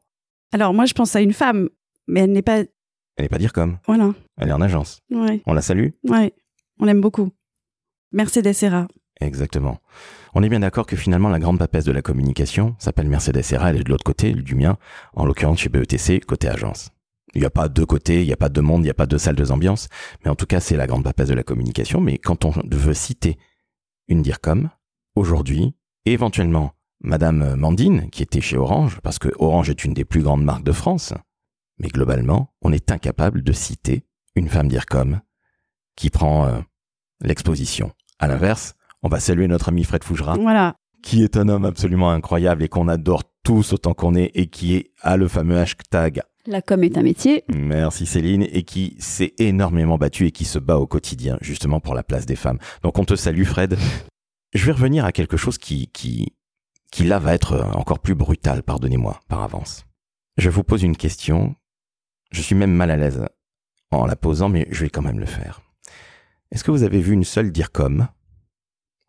Alors, 0.51 0.73
moi, 0.73 0.85
je 0.85 0.93
pense 0.93 1.15
à 1.15 1.21
une 1.21 1.33
femme, 1.33 1.69
mais 2.07 2.21
elle 2.21 2.31
n'est 2.31 2.41
pas. 2.41 2.57
Elle 2.59 3.23
n'est 3.23 3.29
pas 3.29 3.37
DIRCOM, 3.37 3.79
Voilà. 3.87 4.13
elle 4.37 4.49
est 4.49 4.53
en 4.53 4.61
agence. 4.61 4.99
Ouais, 5.09 5.41
On 5.45 5.53
la 5.53 5.61
salue 5.61 5.89
ouais. 6.03 6.33
On 6.79 6.85
l'aime 6.85 7.01
beaucoup. 7.01 7.31
Mercedes 8.11 8.53
Serra. 8.53 8.87
Exactement. 9.19 9.79
On 10.35 10.43
est 10.43 10.49
bien 10.49 10.59
d'accord 10.59 10.85
que 10.85 10.95
finalement 10.95 11.29
la 11.29 11.39
grande 11.39 11.57
papesse 11.57 11.85
de 11.85 11.91
la 11.91 12.03
communication 12.03 12.75
s'appelle 12.77 13.07
Mercedes 13.09 13.41
Serra, 13.41 13.71
elle 13.71 13.77
est 13.81 13.83
de 13.83 13.89
l'autre 13.89 14.03
côté, 14.03 14.33
du 14.33 14.53
mien, 14.53 14.77
en 15.13 15.25
l'occurrence 15.25 15.59
chez 15.59 15.69
BETC, 15.69 16.23
côté 16.23 16.47
agence. 16.47 16.91
Il 17.35 17.41
n'y 17.41 17.45
a 17.45 17.49
pas 17.51 17.67
deux 17.69 17.85
côtés, 17.85 18.21
il 18.21 18.27
n'y 18.27 18.33
a 18.33 18.37
pas 18.37 18.49
deux 18.49 18.61
mondes, 18.61 18.81
il 18.81 18.85
n'y 18.85 18.89
a 18.89 18.93
pas 18.95 19.05
deux 19.05 19.17
salles, 19.17 19.35
deux 19.35 19.51
ambiances, 19.51 19.89
mais 20.23 20.31
en 20.31 20.35
tout 20.35 20.45
cas 20.45 20.59
c'est 20.59 20.77
la 20.77 20.87
grande 20.87 21.03
papesse 21.03 21.27
de 21.27 21.33
la 21.33 21.43
communication, 21.43 21.99
mais 22.01 22.17
quand 22.17 22.45
on 22.45 22.51
veut 22.71 22.93
citer 22.93 23.37
une 24.07 24.21
DIRCOM, 24.21 24.69
aujourd'hui, 25.15 25.75
éventuellement 26.05 26.71
Madame 27.01 27.55
Mandine, 27.55 28.09
qui 28.09 28.23
était 28.23 28.41
chez 28.41 28.57
Orange, 28.57 28.99
parce 29.03 29.19
que 29.19 29.29
Orange 29.39 29.69
est 29.69 29.83
une 29.83 29.93
des 29.93 30.05
plus 30.05 30.21
grandes 30.23 30.43
marques 30.43 30.63
de 30.63 30.71
France, 30.71 31.13
mais 31.79 31.89
globalement, 31.89 32.53
on 32.61 32.71
est 32.71 32.91
incapable 32.91 33.43
de 33.43 33.51
citer 33.51 34.03
une 34.35 34.47
femme 34.49 34.67
DIRCOM 34.69 35.19
qui 35.95 36.09
prend 36.09 36.47
euh, 36.47 36.59
l'exposition. 37.21 37.91
À 38.19 38.27
l'inverse, 38.27 38.75
on 39.03 39.09
va 39.09 39.19
saluer 39.19 39.47
notre 39.47 39.69
ami 39.69 39.83
Fred 39.83 40.03
Fougera, 40.03 40.35
Voilà. 40.37 40.75
qui 41.03 41.23
est 41.23 41.37
un 41.37 41.49
homme 41.49 41.65
absolument 41.65 42.09
incroyable 42.11 42.63
et 42.63 42.69
qu'on 42.69 42.87
adore 42.87 43.23
tous 43.43 43.73
autant 43.73 43.93
qu'on 43.93 44.15
est 44.15 44.31
et 44.33 44.47
qui 44.47 44.75
est, 44.75 44.91
a 45.01 45.17
le 45.17 45.27
fameux 45.27 45.57
hashtag 45.57 46.21
La 46.49 46.61
com 46.61 46.81
est 46.81 46.97
un 46.97 47.01
métier. 47.01 47.43
Merci 47.49 48.05
Céline 48.05 48.47
et 48.49 48.63
qui 48.63 48.95
s'est 48.99 49.33
énormément 49.37 49.97
battu 49.97 50.27
et 50.27 50.31
qui 50.31 50.45
se 50.45 50.59
bat 50.59 50.77
au 50.77 50.87
quotidien 50.87 51.37
justement 51.41 51.81
pour 51.81 51.93
la 51.93 52.03
place 52.03 52.25
des 52.25 52.37
femmes. 52.37 52.57
Donc 52.83 52.97
on 52.99 53.03
te 53.03 53.17
salue 53.17 53.43
Fred. 53.43 53.77
Je 54.53 54.65
vais 54.65 54.71
revenir 54.71 55.03
à 55.03 55.11
quelque 55.11 55.35
chose 55.35 55.57
qui 55.57 55.89
qui 55.91 57.03
là 57.03 57.19
va 57.19 57.33
être 57.33 57.69
encore 57.75 57.99
plus 57.99 58.15
brutal, 58.15 58.63
pardonnez-moi 58.63 59.19
par 59.27 59.43
avance. 59.43 59.85
Je 60.37 60.49
vous 60.49 60.63
pose 60.63 60.83
une 60.83 60.95
question. 60.95 61.53
Je 62.31 62.41
suis 62.41 62.55
même 62.55 62.71
mal 62.71 62.91
à 62.91 62.95
l'aise 62.95 63.25
en 63.91 64.05
la 64.05 64.15
posant 64.15 64.47
mais 64.47 64.67
je 64.71 64.85
vais 64.85 64.89
quand 64.89 65.01
même 65.01 65.19
le 65.19 65.25
faire. 65.25 65.59
Est-ce 66.51 66.63
que 66.63 66.71
vous 66.71 66.83
avez 66.83 67.01
vu 67.01 67.11
une 67.11 67.25
seule 67.25 67.51
dire 67.51 67.73
comme 67.73 68.07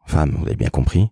femme, 0.06 0.34
vous 0.40 0.46
avez 0.46 0.56
bien 0.56 0.70
compris? 0.70 1.08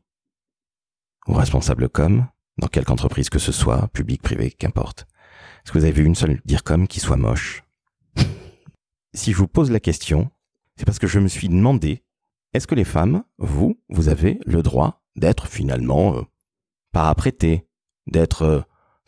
Ou 1.29 1.35
responsable 1.35 1.89
comme 1.89 2.27
dans 2.59 2.67
quelque 2.67 2.91
entreprise 2.91 3.31
que 3.31 3.39
ce 3.39 3.53
soit, 3.53 3.87
public, 3.93 4.23
privé, 4.23 4.51
qu'importe. 4.51 5.07
Est-ce 5.66 5.72
que 5.72 5.79
vous 5.79 5.85
avez 5.85 6.00
vu 6.00 6.05
une 6.05 6.14
seule 6.14 6.40
dire 6.44 6.62
comme 6.62 6.87
qui 6.87 7.00
soit 7.00 7.16
moche? 7.16 7.64
Si 9.14 9.33
je 9.33 9.37
vous 9.37 9.48
pose 9.48 9.72
la 9.72 9.81
question, 9.81 10.31
c'est 10.76 10.85
parce 10.85 11.00
que 11.00 11.09
je 11.09 11.18
me 11.18 11.26
suis 11.26 11.48
demandé, 11.48 12.05
est-ce 12.55 12.68
que 12.68 12.76
les 12.76 12.85
femmes, 12.85 13.24
vous, 13.38 13.76
vous 13.88 14.09
avez 14.09 14.38
le 14.46 14.62
droit 14.62 15.02
d'être 15.16 15.48
finalement 15.48 16.18
euh, 16.18 16.22
pas 16.92 17.11
apprêtées, 17.11 17.66
d'être 18.07 18.42
euh, 18.42 18.61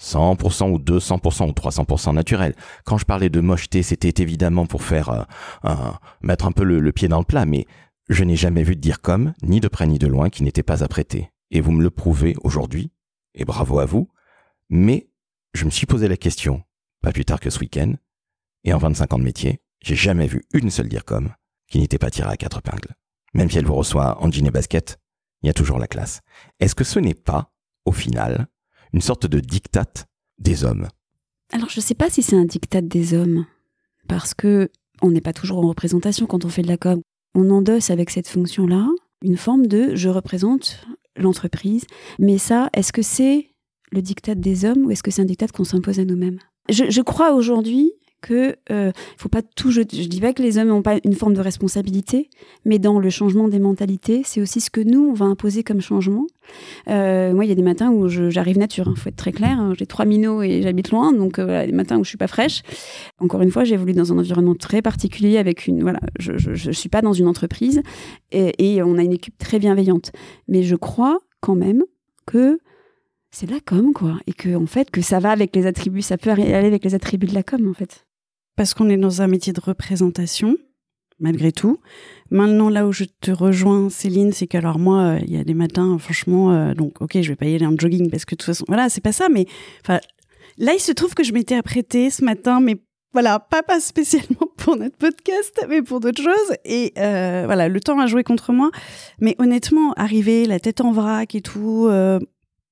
100% 0.03 0.73
ou 0.73 0.79
200% 0.81 1.49
ou 1.49 1.53
300% 1.53 2.13
naturel. 2.13 2.57
Quand 2.85 2.99
je 2.99 3.05
parlais 3.05 3.31
de 3.31 3.39
mocheté, 3.41 3.85
c'était 3.85 4.21
évidemment 4.21 4.67
pour 4.67 4.83
faire 4.83 5.29
euh, 5.65 5.93
mettre 6.23 6.45
un 6.45 6.53
peu 6.53 6.65
le, 6.65 6.91
pied 6.91 7.07
dans 7.07 7.21
le 7.21 7.25
plat, 7.25 7.47
mais 7.47 7.67
je 8.09 8.25
n'ai 8.25 8.35
jamais 8.35 8.65
vu 8.65 8.75
de 8.75 8.81
dire 8.81 8.99
ni 9.45 9.61
de 9.61 9.69
près 9.69 9.87
ni 9.87 10.01
de 10.01 10.09
loin, 10.09 10.29
qui 10.29 10.43
n'était 10.43 10.65
pas 10.65 10.83
apprêté. 10.83 11.31
Et 11.53 11.61
vous 11.61 11.71
me 11.71 11.85
le 11.85 11.91
prouvez 11.91 12.35
aujourd'hui, 12.43 12.91
et 13.37 13.45
bravo 13.45 13.79
à 13.79 13.85
vous, 13.85 14.11
mais 14.71 15.09
je 15.55 15.65
me 15.65 15.71
suis 15.71 15.87
posé 15.87 16.09
la 16.09 16.17
question, 16.17 16.63
pas 17.03 17.13
plus 17.13 17.25
tard 17.25 17.41
que 17.41 17.51
ce 17.51 17.61
week-end, 17.61 17.95
et 18.65 18.73
en 18.73 18.79
25 18.79 19.13
ans 19.13 19.19
de 19.19 19.25
métier, 19.25 19.61
j'ai 19.81 19.97
jamais 19.97 20.27
vu 20.27 20.45
une 20.53 20.71
seule 20.71 20.89
dire 20.89 21.05
comme 21.05 21.31
qui 21.69 21.79
n'était 21.79 21.99
pas 21.99 22.11
tirée 22.11 22.31
à 22.31 22.37
quatre 22.37 22.59
épingles. 22.59 22.95
Même 23.35 23.51
si 23.51 23.59
elle 23.59 23.67
vous 23.67 23.75
reçoit 23.75 24.23
en 24.23 24.31
jean 24.31 24.47
et 24.47 24.51
basket, 24.51 24.99
il 25.43 25.47
y 25.47 25.51
a 25.51 25.55
toujours 25.55 25.79
la 25.79 25.87
classe. 25.87 26.21
Est-ce 26.61 26.75
que 26.75 26.85
ce 26.85 26.99
n'est 26.99 27.15
pas, 27.15 27.53
au 27.85 27.93
final, 27.93 28.49
une 28.93 29.01
sorte 29.01 29.27
de 29.27 29.41
dictate 29.41 30.07
des 30.39 30.65
hommes? 30.65 30.89
Alors, 31.53 31.69
je 31.69 31.81
sais 31.81 31.95
pas 31.95 32.11
si 32.11 32.23
c'est 32.23 32.37
un 32.37 32.45
diktat 32.45 32.83
des 32.83 33.15
hommes, 33.15 33.47
parce 34.09 34.35
que 34.35 34.71
on 35.01 35.11
n'est 35.11 35.21
pas 35.21 35.33
toujours 35.33 35.59
en 35.59 35.69
représentation 35.69 36.27
quand 36.27 36.45
on 36.45 36.49
fait 36.49 36.63
de 36.63 36.69
la 36.69 36.77
com. 36.77 37.01
On 37.35 37.51
endosse 37.51 37.91
avec 37.91 38.11
cette 38.11 38.29
fonction-là 38.29 38.89
une 39.23 39.37
forme 39.37 39.67
de 39.67 39.95
je 39.95 40.09
représente 40.09 40.85
l'entreprise. 41.17 41.85
Mais 42.19 42.39
ça, 42.39 42.71
est-ce 42.73 42.93
que 42.93 43.03
c'est 43.03 43.51
le 43.93 44.03
diktat 44.03 44.35
des 44.35 44.65
hommes 44.65 44.87
ou 44.87 44.91
est-ce 44.91 45.03
que 45.03 45.11
c'est 45.11 45.23
un 45.23 45.27
diktat 45.27 45.49
qu'on 45.49 45.65
s'impose 45.65 46.01
à 46.01 46.05
nous-mêmes? 46.05 46.39
Je, 46.69 47.01
crois 47.01 47.33
aujourd'hui 47.33 47.93
que 48.21 48.57
euh, 48.71 48.93
faut 49.17 49.29
pas 49.29 49.43
tout. 49.43 49.71
Je, 49.71 49.81
je 49.81 50.07
dis 50.07 50.21
pas 50.21 50.33
que 50.35 50.43
les 50.43 50.59
hommes 50.59 50.69
n'ont 50.69 50.83
pas 50.83 50.99
une 51.05 51.15
forme 51.15 51.35
de 51.35 51.41
responsabilité, 51.41 52.29
mais 52.65 52.79
dans 52.79 52.99
le 52.99 53.11
changement 53.11 53.49
des 53.49 53.59
mentalités, 53.59 54.23
c'est 54.25 54.43
aussi 54.43 54.61
ce 54.61 54.71
que 54.71 54.81
nous 54.81 55.09
on 55.09 55.15
va 55.15 55.25
imposer 55.25 55.63
comme 55.63 55.81
changement. 55.81 56.27
Euh, 56.89 57.33
moi, 57.33 57.45
il 57.45 57.49
y 57.49 57.53
a 57.53 57.55
des 57.55 57.63
matins 57.63 57.91
où 57.91 58.09
j'arrive 58.09 58.59
nature. 58.59 58.93
Il 58.95 59.01
faut 59.01 59.09
être 59.09 59.17
très 59.17 59.33
clair. 59.33 59.59
hein. 59.59 59.73
J'ai 59.79 59.87
trois 59.87 60.05
minots 60.05 60.43
et 60.43 60.63
j'habite 60.63 60.91
loin, 60.91 61.13
donc 61.13 61.39
euh, 61.39 61.45
voilà, 61.45 61.67
des 61.67 61.73
matins 61.73 61.99
où 61.99 62.05
je 62.05 62.09
suis 62.09 62.19
pas 62.19 62.27
fraîche. 62.27 62.63
Encore 63.19 63.41
une 63.41 63.51
fois, 63.51 63.65
j'ai 63.65 63.75
évolué 63.75 63.95
dans 63.95 64.13
un 64.13 64.19
environnement 64.19 64.55
très 64.55 64.83
particulier 64.83 65.39
avec 65.39 65.67
une 65.67 65.83
voilà. 65.83 66.01
Je, 66.19 66.37
je, 66.37 66.55
je 66.55 66.71
suis 66.71 66.89
pas 66.89 67.01
dans 67.03 67.13
une 67.13 67.29
entreprise 67.29 67.83
et 68.33 68.83
on 68.83 68.99
a 68.99 69.03
une 69.03 69.13
équipe 69.13 69.39
très 69.39 69.59
bienveillante. 69.59 70.13
Mais 70.49 70.63
je 70.63 70.77
crois 70.77 71.21
quand 71.41 71.55
même 71.55 71.83
que 72.27 72.59
c'est 73.31 73.51
la 73.51 73.61
com, 73.61 73.93
quoi, 73.93 74.19
et 74.27 74.33
que 74.33 74.55
en 74.55 74.67
fait 74.67 74.91
que 74.91 75.03
ça 75.03 75.19
va 75.19 75.31
avec 75.31 75.55
les 75.55 75.67
attributs, 75.67 76.03
ça 76.03 76.19
peut 76.19 76.31
aller 76.31 76.53
avec 76.55 76.85
les 76.85 76.95
attributs 76.95 77.27
de 77.27 77.35
la 77.35 77.43
com, 77.43 77.69
en 77.69 77.75
fait. 77.75 78.07
Parce 78.57 78.75
qu'on 78.75 78.89
est 78.89 78.97
dans 78.97 79.23
un 79.23 79.29
métier 79.29 79.53
de 79.53 79.61
représentation, 79.61 80.57
malgré 81.21 81.53
tout. 81.53 81.79
Maintenant, 82.31 82.69
là 82.69 82.87
où 82.87 82.93
je 82.93 83.05
te 83.05 83.31
rejoins, 83.31 83.91
Céline, 83.91 84.33
c'est 84.33 84.47
qu'alors 84.47 84.79
moi, 84.79 85.03
euh, 85.03 85.19
il 85.27 85.33
y 85.33 85.39
a 85.39 85.45
des 85.45 85.55
matins, 85.55 85.97
franchement, 85.99 86.53
euh, 86.53 86.75
donc 86.75 87.01
ok, 87.01 87.21
je 87.21 87.29
vais 87.29 87.37
pas 87.37 87.47
y 87.47 87.55
aller 87.55 87.67
en 87.67 87.77
jogging 87.77 88.11
parce 88.11 88.25
que 88.25 88.35
de 88.35 88.39
toute 88.39 88.47
façon, 88.47 88.65
voilà, 88.69 88.89
c'est 88.89 89.01
pas 89.01 89.13
ça. 89.13 89.29
Mais 89.29 89.47
là, 90.59 90.73
il 90.75 90.81
se 90.81 90.93
trouve 90.93 91.15
que 91.15 91.23
je 91.23 91.33
m'étais 91.33 91.57
apprêtée 91.57 92.11
ce 92.11 92.25
matin, 92.25 92.61
mais 92.61 92.77
voilà, 93.13 93.39
pas 93.39 93.63
pas 93.63 93.81
spécialement 93.81 94.49
pour 94.57 94.77
notre 94.77 94.97
podcast, 94.97 95.65
mais 95.69 95.83
pour 95.83 96.01
d'autres 96.01 96.23
choses. 96.23 96.57
Et 96.65 96.93
euh, 96.99 97.45
voilà, 97.47 97.69
le 97.69 97.81
temps 97.81 97.99
a 97.99 98.07
joué 98.07 98.23
contre 98.23 98.53
moi. 98.53 98.71
Mais 99.21 99.35
honnêtement, 99.39 99.93
arriver 99.95 100.47
la 100.47 100.61
tête 100.61 100.81
en 100.81 100.93
vrac 100.93 101.35
et 101.35 101.41
tout. 101.41 101.89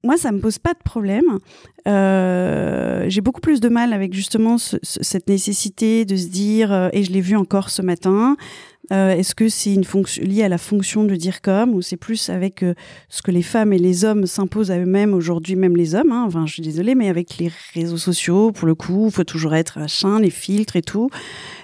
Moi, 0.06 0.16
ça 0.16 0.32
me 0.32 0.38
pose 0.40 0.58
pas 0.58 0.72
de 0.72 0.78
problème. 0.84 1.38
Euh, 1.86 3.04
j'ai 3.08 3.20
beaucoup 3.20 3.40
plus 3.40 3.60
de 3.60 3.68
mal 3.68 3.92
avec 3.92 4.12
justement 4.12 4.58
ce- 4.58 4.76
ce- 4.82 5.02
cette 5.02 5.28
nécessité 5.28 6.04
de 6.04 6.16
se 6.16 6.26
dire, 6.28 6.72
euh, 6.72 6.88
et 6.92 7.02
je 7.04 7.12
l'ai 7.12 7.20
vu 7.20 7.36
encore 7.36 7.70
ce 7.70 7.82
matin, 7.82 8.36
euh, 8.92 9.10
est-ce 9.10 9.34
que 9.34 9.48
c'est 9.48 9.74
une 9.74 9.82
fonction 9.84 10.22
liée 10.22 10.44
à 10.44 10.48
la 10.48 10.58
fonction 10.58 11.02
de 11.04 11.14
dire 11.16 11.40
comme, 11.42 11.74
ou 11.74 11.82
c'est 11.82 11.96
plus 11.96 12.28
avec 12.30 12.64
ce 13.08 13.20
que 13.22 13.32
les 13.32 13.42
femmes 13.42 13.72
et 13.72 13.78
les 13.78 14.04
hommes 14.04 14.26
s'imposent 14.26 14.70
à 14.70 14.78
eux-mêmes 14.78 15.12
aujourd'hui, 15.12 15.56
même 15.56 15.76
les 15.76 15.94
hommes. 15.96 16.12
Hein, 16.12 16.24
enfin, 16.26 16.46
je 16.46 16.52
suis 16.54 16.62
désolée, 16.62 16.94
mais 16.94 17.08
avec 17.08 17.38
les 17.38 17.50
réseaux 17.74 17.96
sociaux, 17.96 18.52
pour 18.52 18.66
le 18.68 18.74
coup, 18.76 19.10
faut 19.10 19.24
toujours 19.24 19.54
être 19.56 19.80
machin, 19.80 20.20
les 20.20 20.30
filtres 20.30 20.76
et 20.76 20.82
tout. 20.82 21.10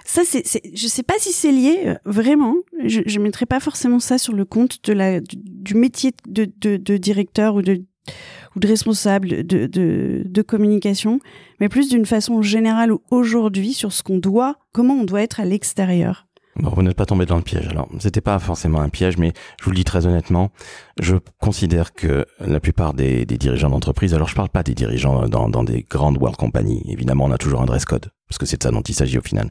Ça, 0.05 0.22
c'est, 0.24 0.42
c'est, 0.44 0.62
je 0.74 0.88
sais 0.88 1.05
pas 1.05 1.14
si 1.18 1.33
c'est 1.33 1.52
lié 1.52 1.94
vraiment. 2.05 2.57
Je, 2.85 3.00
je 3.07 3.18
mettrais 3.20 3.46
pas 3.46 3.61
forcément 3.61 4.00
ça 4.00 4.18
sur 4.18 4.33
le 4.35 4.44
compte 4.44 4.78
du, 4.85 5.74
métier 5.74 6.11
de, 6.28 6.50
de 6.61 6.96
directeur 6.96 7.55
ou 7.55 7.62
de 7.62 7.83
ou 8.57 8.61
de 8.61 8.69
responsable 8.69 9.47
de, 9.47 10.43
communication, 10.43 11.21
mais 11.61 11.69
plus 11.69 11.88
d'une 11.88 12.07
façon 12.07 12.43
générale 12.43 12.93
aujourd'hui 13.11 13.73
sur 13.73 13.93
ce 13.93 14.03
qu'on 14.03 14.19
doit, 14.19 14.57
comment 14.73 14.95
on 14.95 15.05
doit 15.05 15.23
être 15.23 15.41
à 15.41 15.45
l'extérieur. 15.45 16.27
Vous 16.57 16.83
n'êtes 16.83 16.97
pas 16.97 17.07
tombé 17.07 17.25
dans 17.25 17.37
le 17.37 17.43
piège. 17.43 17.67
Alors, 17.69 17.88
c'était 17.99 18.21
pas 18.21 18.38
forcément 18.38 18.81
un 18.81 18.91
piège, 18.91 19.17
mais 19.17 19.33
je 19.59 19.65
vous 19.65 19.71
le 19.71 19.77
dis 19.77 19.85
très 19.85 20.07
honnêtement, 20.07 20.51
je 21.01 21.17
considère 21.41 21.95
que 21.95 22.27
la 22.41 22.61
plupart 22.61 22.93
des, 22.93 23.25
dirigeants 23.25 23.71
d'entreprise, 23.71 24.12
alors 24.12 24.29
je 24.29 24.35
parle 24.35 24.51
pas 24.51 24.62
des 24.62 24.75
dirigeants 24.75 25.29
dans, 25.29 25.49
dans 25.49 25.65
des 25.65 25.83
grandes 25.88 26.19
world 26.19 26.37
companies. 26.37 26.83
Évidemment, 26.88 27.25
on 27.25 27.31
a 27.31 27.38
toujours 27.38 27.62
un 27.62 27.65
dress 27.65 27.87
code, 27.87 28.11
parce 28.29 28.37
que 28.37 28.45
c'est 28.45 28.59
de 28.59 28.62
ça 28.65 28.71
dont 28.71 28.83
il 28.83 28.95
s'agit 28.95 29.17
au 29.17 29.23
final. 29.23 29.51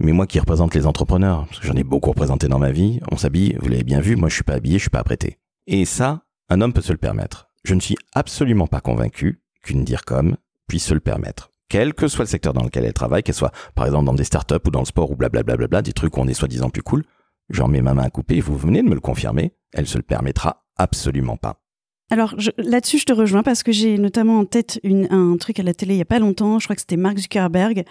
Mais 0.00 0.10
moi 0.10 0.26
qui 0.26 0.40
représente 0.40 0.74
les 0.74 0.84
entrepreneurs, 0.84 1.46
parce 1.46 1.60
que 1.60 1.66
j'en 1.68 1.76
ai 1.76 1.84
beaucoup 1.84 2.10
représenté 2.10 2.48
dans 2.48 2.58
ma 2.58 2.72
vie, 2.72 2.98
on 3.12 3.16
s'habille, 3.16 3.56
vous 3.60 3.68
l'avez 3.68 3.84
bien 3.84 4.00
vu, 4.00 4.16
moi 4.16 4.28
je 4.28 4.34
suis 4.34 4.44
pas 4.44 4.54
habillé, 4.54 4.78
je 4.78 4.82
suis 4.82 4.90
pas 4.90 5.00
apprêté. 5.00 5.38
Et 5.68 5.84
ça, 5.84 6.24
un 6.48 6.60
homme 6.60 6.72
peut 6.72 6.82
se 6.82 6.92
le 6.92 6.98
permettre. 6.98 7.51
Je 7.64 7.74
ne 7.74 7.80
suis 7.80 7.96
absolument 8.14 8.66
pas 8.66 8.80
convaincu 8.80 9.40
qu'une 9.62 9.84
DIRCOM 9.84 10.36
puisse 10.66 10.86
se 10.86 10.94
le 10.94 11.00
permettre. 11.00 11.50
Quel 11.68 11.94
que 11.94 12.08
soit 12.08 12.24
le 12.24 12.28
secteur 12.28 12.52
dans 12.52 12.64
lequel 12.64 12.84
elle 12.84 12.92
travaille, 12.92 13.22
qu'elle 13.22 13.34
soit 13.34 13.52
par 13.74 13.86
exemple 13.86 14.04
dans 14.04 14.14
des 14.14 14.24
startups 14.24 14.56
ou 14.66 14.70
dans 14.70 14.80
le 14.80 14.86
sport 14.86 15.10
ou 15.10 15.16
blablabla, 15.16 15.82
des 15.82 15.92
trucs 15.92 16.16
où 16.16 16.20
on 16.20 16.28
est 16.28 16.34
soi-disant 16.34 16.70
plus 16.70 16.82
cool, 16.82 17.04
j'en 17.48 17.68
mets 17.68 17.80
ma 17.80 17.94
main 17.94 18.02
à 18.02 18.10
couper 18.10 18.36
et 18.36 18.40
vous 18.40 18.56
venez 18.56 18.82
de 18.82 18.88
me 18.88 18.94
le 18.94 19.00
confirmer, 19.00 19.54
elle 19.72 19.86
se 19.86 19.96
le 19.96 20.02
permettra 20.02 20.64
absolument 20.76 21.36
pas. 21.36 21.62
Alors 22.10 22.34
là-dessus, 22.58 22.98
je 22.98 23.06
te 23.06 23.12
rejoins 23.14 23.42
parce 23.42 23.62
que 23.62 23.72
j'ai 23.72 23.96
notamment 23.96 24.38
en 24.38 24.44
tête 24.44 24.80
un 24.84 25.36
truc 25.38 25.58
à 25.60 25.62
la 25.62 25.72
télé 25.72 25.94
il 25.94 25.98
y 25.98 26.02
a 26.02 26.04
pas 26.04 26.18
longtemps. 26.18 26.58
Je 26.58 26.66
crois 26.66 26.76
que 26.76 26.82
c'était 26.82 26.98
Mark 26.98 27.16
Zuckerberg. 27.16 27.84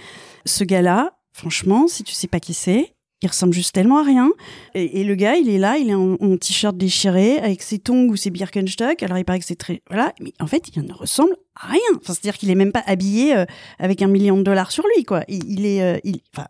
Ce 0.46 0.64
gars-là, 0.64 1.18
franchement, 1.34 1.88
si 1.88 2.04
tu 2.04 2.14
sais 2.14 2.28
pas 2.28 2.40
qui 2.40 2.54
c'est, 2.54 2.94
il 3.22 3.28
ressemble 3.28 3.54
juste 3.54 3.74
tellement 3.74 4.00
à 4.00 4.04
rien. 4.04 4.32
Et, 4.74 5.04
le 5.04 5.16
gars, 5.16 5.36
il 5.36 5.50
est 5.50 5.60
là, 5.60 5.78
il 5.78 5.90
est 5.90 5.96
en, 5.96 6.38
t-shirt 6.38 6.76
déchiré 6.76 7.38
avec 7.38 7.62
ses 7.62 7.78
tongs 7.78 8.10
ou 8.10 8.16
ses 8.16 8.32
Birkenstock. 8.32 9.04
Alors 9.04 9.18
il 9.18 9.26
paraît 9.26 9.40
que 9.40 9.46
c'est 9.46 9.56
très 9.56 9.82
voilà, 9.90 10.14
mais 10.20 10.34
en 10.40 10.48
fait, 10.48 10.64
il 10.76 10.82
ne 10.82 10.94
ressemble 10.94 11.36
à 11.56 11.68
rien. 11.68 11.80
Enfin, 11.98 12.14
c'est-à-dire 12.14 12.38
qu'il 12.38 12.50
est 12.50 12.56
même 12.56 12.72
pas 12.72 12.84
habillé 12.88 13.36
euh, 13.36 13.46
avec 13.78 14.02
un 14.02 14.08
million 14.08 14.38
de 14.38 14.44
dollars 14.44 14.72
sur 14.72 14.84
lui, 14.96 15.04
quoi. 15.04 15.24
Il, 15.28 15.66
est, 15.66 15.84
euh, 15.84 16.00
enfin, 16.34 16.48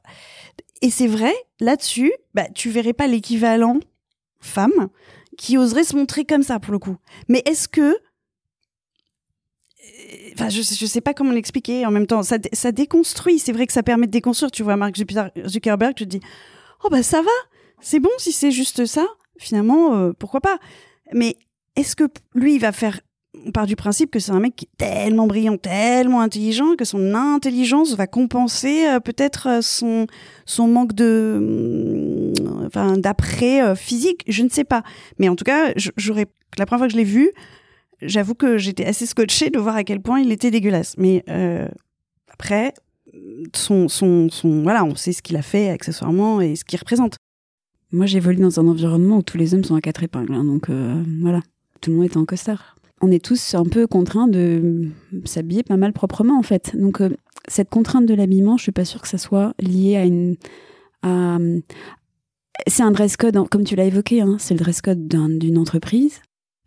et 0.81 0.89
c'est 0.89 1.07
vrai 1.07 1.33
là-dessus, 1.59 2.13
bah 2.33 2.47
tu 2.55 2.69
verrais 2.69 2.93
pas 2.93 3.07
l'équivalent 3.07 3.79
femme 4.39 4.89
qui 5.37 5.57
oserait 5.57 5.83
se 5.83 5.95
montrer 5.95 6.23
comme 6.23 6.43
ça 6.43 6.59
pour 6.59 6.71
le 6.71 6.79
coup. 6.79 6.95
Mais 7.27 7.43
est-ce 7.45 7.67
que 7.67 7.81
euh, 7.81 7.95
Enfin, 10.33 10.49
je, 10.49 10.61
je 10.61 10.85
sais 10.85 11.01
pas 11.01 11.13
comment 11.13 11.31
l'expliquer. 11.31 11.85
En 11.85 11.91
même 11.91 12.07
temps, 12.07 12.23
ça, 12.23 12.37
ça 12.53 12.71
déconstruit. 12.71 13.39
C'est 13.39 13.51
vrai 13.51 13.67
que 13.67 13.73
ça 13.73 13.83
permet 13.83 14.07
de 14.07 14.11
déconstruire. 14.11 14.51
Tu 14.51 14.63
vois, 14.63 14.77
Mark 14.77 14.95
Zucker- 14.95 15.31
Zuckerberg, 15.47 15.93
tu 15.95 16.05
te 16.05 16.09
dis, 16.09 16.21
oh 16.83 16.89
bah 16.89 17.03
ça 17.03 17.21
va, 17.21 17.29
c'est 17.81 17.99
bon 17.99 18.09
si 18.17 18.31
c'est 18.31 18.51
juste 18.51 18.85
ça. 18.85 19.07
Finalement, 19.37 19.95
euh, 19.95 20.11
pourquoi 20.17 20.41
pas 20.41 20.57
Mais 21.13 21.37
est-ce 21.75 21.95
que 21.95 22.03
lui, 22.35 22.55
il 22.55 22.59
va 22.59 22.71
faire 22.71 22.99
On 23.45 23.51
part 23.51 23.65
du 23.65 23.75
principe 23.75 24.11
que 24.11 24.19
c'est 24.19 24.31
un 24.31 24.39
mec 24.39 24.55
qui 24.55 24.65
est 24.65 24.77
tellement 24.77 25.25
brillant, 25.25 25.57
tellement 25.57 26.21
intelligent 26.21 26.75
que 26.75 26.85
son 26.85 27.15
intelligence 27.15 27.95
va 27.95 28.07
compenser 28.07 28.87
euh, 28.87 28.99
peut-être 28.99 29.47
euh, 29.47 29.61
son 29.61 30.05
son 30.45 30.67
manque 30.67 30.93
de, 30.93 32.33
hum, 32.39 32.67
enfin, 32.67 32.97
d'après 32.97 33.61
euh, 33.61 33.75
physique? 33.75 34.23
Je 34.27 34.43
ne 34.43 34.49
sais 34.49 34.65
pas. 34.65 34.83
Mais 35.17 35.29
en 35.29 35.35
tout 35.35 35.45
cas, 35.45 35.73
j'aurais 35.97 36.27
la 36.57 36.65
première 36.65 36.81
fois 36.81 36.87
que 36.87 36.93
je 36.93 36.97
l'ai 36.97 37.03
vu, 37.03 37.31
j'avoue 38.01 38.35
que 38.35 38.57
j'étais 38.57 38.85
assez 38.85 39.05
scotchée 39.05 39.49
de 39.49 39.59
voir 39.59 39.75
à 39.75 39.83
quel 39.83 40.01
point 40.01 40.19
il 40.19 40.31
était 40.31 40.51
dégueulasse. 40.51 40.95
Mais 40.97 41.23
euh, 41.29 41.67
après, 42.31 42.73
son, 43.55 43.87
son, 43.87 44.29
son, 44.29 44.63
voilà, 44.63 44.83
on 44.85 44.95
sait 44.95 45.11
ce 45.13 45.21
qu'il 45.21 45.35
a 45.37 45.41
fait 45.41 45.69
accessoirement 45.69 46.41
et 46.41 46.55
ce 46.55 46.63
qu'il 46.65 46.79
représente. 46.79 47.15
Moi, 47.91 48.05
j'évolue 48.05 48.39
dans 48.41 48.59
un 48.59 48.67
environnement 48.67 49.17
où 49.17 49.21
tous 49.21 49.37
les 49.37 49.53
hommes 49.53 49.63
sont 49.63 49.75
à 49.75 49.81
quatre 49.81 50.03
épingles. 50.03 50.33
hein, 50.33 50.43
donc 50.45 50.69
euh, 50.69 51.03
voilà, 51.21 51.41
tout 51.81 51.91
le 51.91 51.97
monde 51.97 52.05
est 52.05 52.17
en 52.17 52.25
costard. 52.25 52.77
On 53.01 53.11
est 53.11 53.23
tous 53.23 53.55
un 53.55 53.65
peu 53.65 53.87
contraints 53.87 54.27
de 54.27 54.87
s'habiller 55.25 55.63
pas 55.63 55.75
mal 55.77 55.91
proprement 55.91 56.37
en 56.37 56.43
fait. 56.43 56.75
Donc 56.75 57.01
euh, 57.01 57.09
cette 57.47 57.69
contrainte 57.69 58.05
de 58.05 58.13
l'habillement, 58.13 58.57
je 58.57 58.63
suis 58.63 58.71
pas 58.71 58.85
sûre 58.85 59.01
que 59.01 59.07
ça 59.07 59.17
soit 59.17 59.53
lié 59.59 59.95
à 59.97 60.05
une. 60.05 60.35
à- 61.01 61.37
c'est 62.67 62.83
un 62.83 62.91
dress 62.91 63.17
code, 63.17 63.37
hein, 63.37 63.47
comme 63.49 63.63
tu 63.63 63.75
l'as 63.75 63.85
évoqué, 63.85 64.21
hein, 64.21 64.35
c'est 64.37 64.53
le 64.53 64.59
dress 64.59 64.81
code 64.81 65.07
d'un- 65.07 65.29
d'une 65.29 65.57
entreprise. 65.57 66.21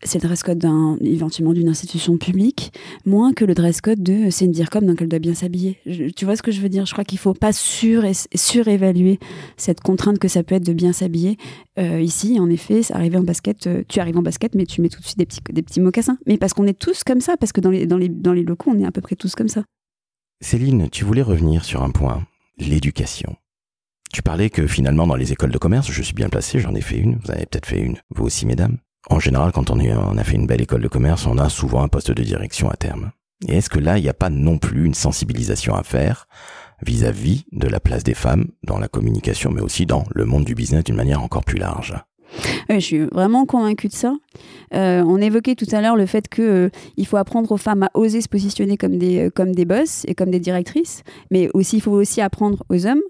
C'est 0.06 0.22
le 0.22 0.28
dress 0.28 0.42
code 0.42 0.58
d'un, 0.58 0.98
éventuellement 1.00 1.54
d'une 1.54 1.68
institution 1.68 2.18
publique, 2.18 2.72
moins 3.06 3.32
que 3.32 3.44
le 3.44 3.54
dress 3.54 3.80
code 3.80 4.02
de 4.02 4.28
c'est 4.30 4.44
une 4.44 4.52
DIRCOM 4.52 4.84
donc 4.84 5.00
elle 5.00 5.08
doit 5.08 5.18
bien 5.18 5.34
s'habiller. 5.34 5.78
Tu 6.14 6.26
vois 6.26 6.36
ce 6.36 6.42
que 6.42 6.52
je 6.52 6.60
veux 6.60 6.68
dire? 6.68 6.84
Je 6.84 6.92
crois 6.92 7.04
qu'il 7.04 7.18
faut 7.18 7.32
pas 7.32 7.52
sur, 7.52 8.04
surévaluer 8.34 9.18
cette 9.56 9.80
contrainte 9.80 10.18
que 10.18 10.28
ça 10.28 10.42
peut 10.42 10.56
être 10.56 10.66
de 10.66 10.74
bien 10.74 10.92
s'habiller. 10.92 11.38
Euh, 11.78 12.00
ici, 12.00 12.38
en 12.38 12.50
effet, 12.50 12.82
arrivé 12.90 13.16
en 13.16 13.22
basket, 13.22 13.66
euh, 13.66 13.82
tu 13.88 13.98
arrives 13.98 14.18
en 14.18 14.22
basket, 14.22 14.54
mais 14.54 14.66
tu 14.66 14.82
mets 14.82 14.90
tout 14.90 15.00
de 15.00 15.06
suite 15.06 15.18
des 15.18 15.26
petits, 15.26 15.40
des 15.50 15.62
petits 15.62 15.80
mocassins. 15.80 16.18
Mais 16.26 16.36
parce 16.36 16.52
qu'on 16.52 16.66
est 16.66 16.78
tous 16.78 17.02
comme 17.02 17.20
ça, 17.20 17.36
parce 17.36 17.52
que 17.52 17.60
dans 17.60 17.70
les, 17.70 17.86
dans, 17.86 17.96
les, 17.96 18.08
dans 18.08 18.32
les 18.32 18.42
locaux, 18.42 18.72
on 18.74 18.78
est 18.78 18.86
à 18.86 18.92
peu 18.92 19.00
près 19.00 19.16
tous 19.16 19.34
comme 19.34 19.48
ça. 19.48 19.64
Céline, 20.40 20.90
tu 20.90 21.04
voulais 21.04 21.22
revenir 21.22 21.64
sur 21.64 21.82
un 21.82 21.90
point, 21.90 22.26
l'éducation. 22.58 23.36
Tu 24.12 24.22
parlais 24.22 24.50
que 24.50 24.66
finalement 24.66 25.06
dans 25.06 25.16
les 25.16 25.32
écoles 25.32 25.50
de 25.50 25.58
commerce, 25.58 25.90
je 25.90 26.02
suis 26.02 26.14
bien 26.14 26.28
placé, 26.28 26.60
j'en 26.60 26.74
ai 26.74 26.80
fait 26.80 26.98
une, 26.98 27.16
vous 27.16 27.30
en 27.30 27.34
avez 27.34 27.46
peut-être 27.46 27.66
fait 27.66 27.80
une, 27.80 27.96
vous 28.14 28.24
aussi 28.24 28.46
mesdames. 28.46 28.78
En 29.10 29.20
général, 29.20 29.52
quand 29.52 29.70
on, 29.70 29.78
a 29.78 30.24
fait 30.24 30.36
une 30.36 30.46
belle 30.46 30.62
école 30.62 30.82
de 30.82 30.88
commerce, 30.88 31.26
on 31.26 31.38
a 31.38 31.48
souvent 31.48 31.82
un 31.82 31.88
poste 31.88 32.10
de 32.10 32.22
direction 32.22 32.70
à 32.70 32.76
terme. 32.76 33.10
Et 33.48 33.58
est-ce 33.58 33.68
que 33.68 33.78
là, 33.78 33.98
il 33.98 34.02
n'y 34.02 34.08
a 34.08 34.14
pas 34.14 34.30
non 34.30 34.58
plus 34.58 34.86
une 34.86 34.94
sensibilisation 34.94 35.74
à 35.74 35.82
faire 35.82 36.26
vis-à-vis 36.84 37.44
de 37.52 37.68
la 37.68 37.80
place 37.80 38.02
des 38.02 38.14
femmes 38.14 38.46
dans 38.62 38.78
la 38.78 38.88
communication, 38.88 39.50
mais 39.50 39.60
aussi 39.60 39.86
dans 39.86 40.04
le 40.10 40.24
monde 40.24 40.44
du 40.44 40.54
business 40.54 40.84
d'une 40.84 40.96
manière 40.96 41.22
encore 41.22 41.44
plus 41.44 41.58
large? 41.58 41.94
Ouais, 42.68 42.80
je 42.80 42.86
suis 42.86 43.00
vraiment 43.00 43.46
convaincue 43.46 43.88
de 43.88 43.92
ça. 43.92 44.14
Euh, 44.74 45.02
on 45.06 45.20
évoquait 45.20 45.54
tout 45.54 45.68
à 45.72 45.80
l'heure 45.80 45.96
le 45.96 46.06
fait 46.06 46.28
que 46.28 46.42
euh, 46.42 47.04
faut 47.04 47.16
apprendre 47.16 47.52
aux 47.52 47.56
femmes 47.56 47.84
à 47.84 47.90
oser 47.94 48.20
se 48.20 48.28
positionner 48.28 48.76
comme 48.76 48.98
des, 48.98 49.26
euh, 49.26 49.30
comme 49.30 49.54
des 49.54 49.64
boss 49.64 50.04
et 50.08 50.14
comme 50.14 50.30
des 50.30 50.40
directrices, 50.40 51.02
mais 51.30 51.48
aussi 51.54 51.76
il 51.76 51.80
faut 51.80 51.92
aussi 51.92 52.20
apprendre 52.20 52.64
aux 52.70 52.86
hommes 52.86 53.02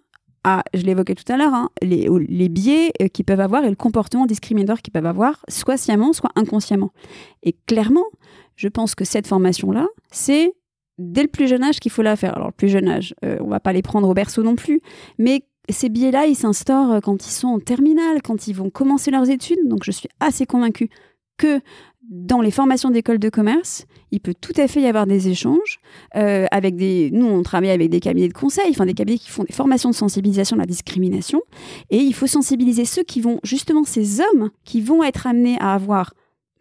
je 0.75 0.83
l'évoquais 0.83 1.15
tout 1.15 1.31
à 1.33 1.37
l'heure, 1.37 1.55
hein, 1.55 1.71
les 1.83 2.49
biais 2.49 2.93
euh, 3.01 3.09
qu'ils 3.09 3.25
peuvent 3.25 3.41
avoir 3.41 3.65
et 3.65 3.71
le 3.71 3.77
comportement 3.77 4.27
discriminatoire 4.27 4.83
qu'ils 4.83 4.93
peuvent 4.93 5.07
avoir, 5.07 5.45
soit 5.49 5.77
sciemment, 5.77 6.13
soit 6.13 6.31
inconsciemment. 6.37 6.93
Et 7.43 7.57
clairement, 7.67 8.05
je 8.57 8.69
pense 8.69 8.95
que 8.95 9.05
cette 9.05 9.27
formation-là, 9.27 9.87
c'est 10.11 10.53
dès 10.99 11.23
le 11.23 11.29
plus 11.29 11.49
jeune 11.49 11.65
âge 11.65 11.81
qu'il 11.81 11.91
faut 11.91 12.03
la 12.03 12.17
faire. 12.17 12.37
Alors, 12.37 12.49
le 12.49 12.53
plus 12.53 12.69
jeune 12.69 12.89
âge, 12.89 13.15
euh, 13.25 13.39
on 13.41 13.49
va 13.49 13.61
pas 13.61 13.73
les 13.73 13.83
prendre 13.83 14.09
au 14.09 14.15
berceau 14.15 14.43
non 14.43 14.55
plus, 14.55 14.81
mais 15.19 15.45
ces 15.71 15.89
biais-là, 15.89 16.27
ils 16.27 16.37
s'instaurent 16.37 16.93
euh, 16.93 17.01
quand 17.01 17.27
ils 17.27 17.33
sont 17.33 17.49
en 17.49 17.59
terminale, 17.59 18.23
quand 18.23 18.47
ils 18.47 18.55
vont 18.55 18.71
commencer 18.71 19.11
leurs 19.11 19.31
études. 19.31 19.67
Donc, 19.67 19.85
je 19.85 19.91
suis 19.91 20.09
assez 20.21 20.47
convaincue 20.47 20.91
que 21.37 21.61
dans 22.11 22.41
les 22.41 22.51
formations 22.51 22.91
d'école 22.91 23.19
de 23.19 23.29
commerce, 23.29 23.87
il 24.11 24.21
peut 24.21 24.35
tout 24.39 24.53
à 24.57 24.69
fait 24.69 24.81
y 24.81 24.87
avoir 24.87 25.07
des 25.07 25.29
échanges 25.29 25.81
euh, 26.17 26.47
avec 26.51 26.77
des. 26.77 27.11
Nous, 27.13 27.27
on 27.27 27.43
travaille 27.43 27.71
avec 27.71 27.91
des 27.91 28.01
cabinets 28.01 28.29
de 28.29 28.35
conseil, 28.35 28.71
enfin 28.71 28.87
des 28.87 28.95
cabinets 28.95 29.19
qui 29.19 29.31
font 29.31 29.45
des 29.45 29.53
formations 29.53 29.91
de 29.91 29.95
sensibilisation 29.95 30.57
à 30.57 30.61
la 30.61 30.67
discrimination, 30.67 31.43
et 31.91 31.99
il 31.99 32.15
faut 32.15 32.27
sensibiliser 32.27 32.85
ceux 32.85 33.03
qui 33.03 33.21
vont 33.21 33.41
justement 33.43 33.85
ces 33.85 34.21
hommes 34.21 34.51
qui 34.65 34.81
vont 34.81 35.03
être 35.03 35.27
amenés 35.27 35.57
à 35.61 35.75
avoir 35.75 36.15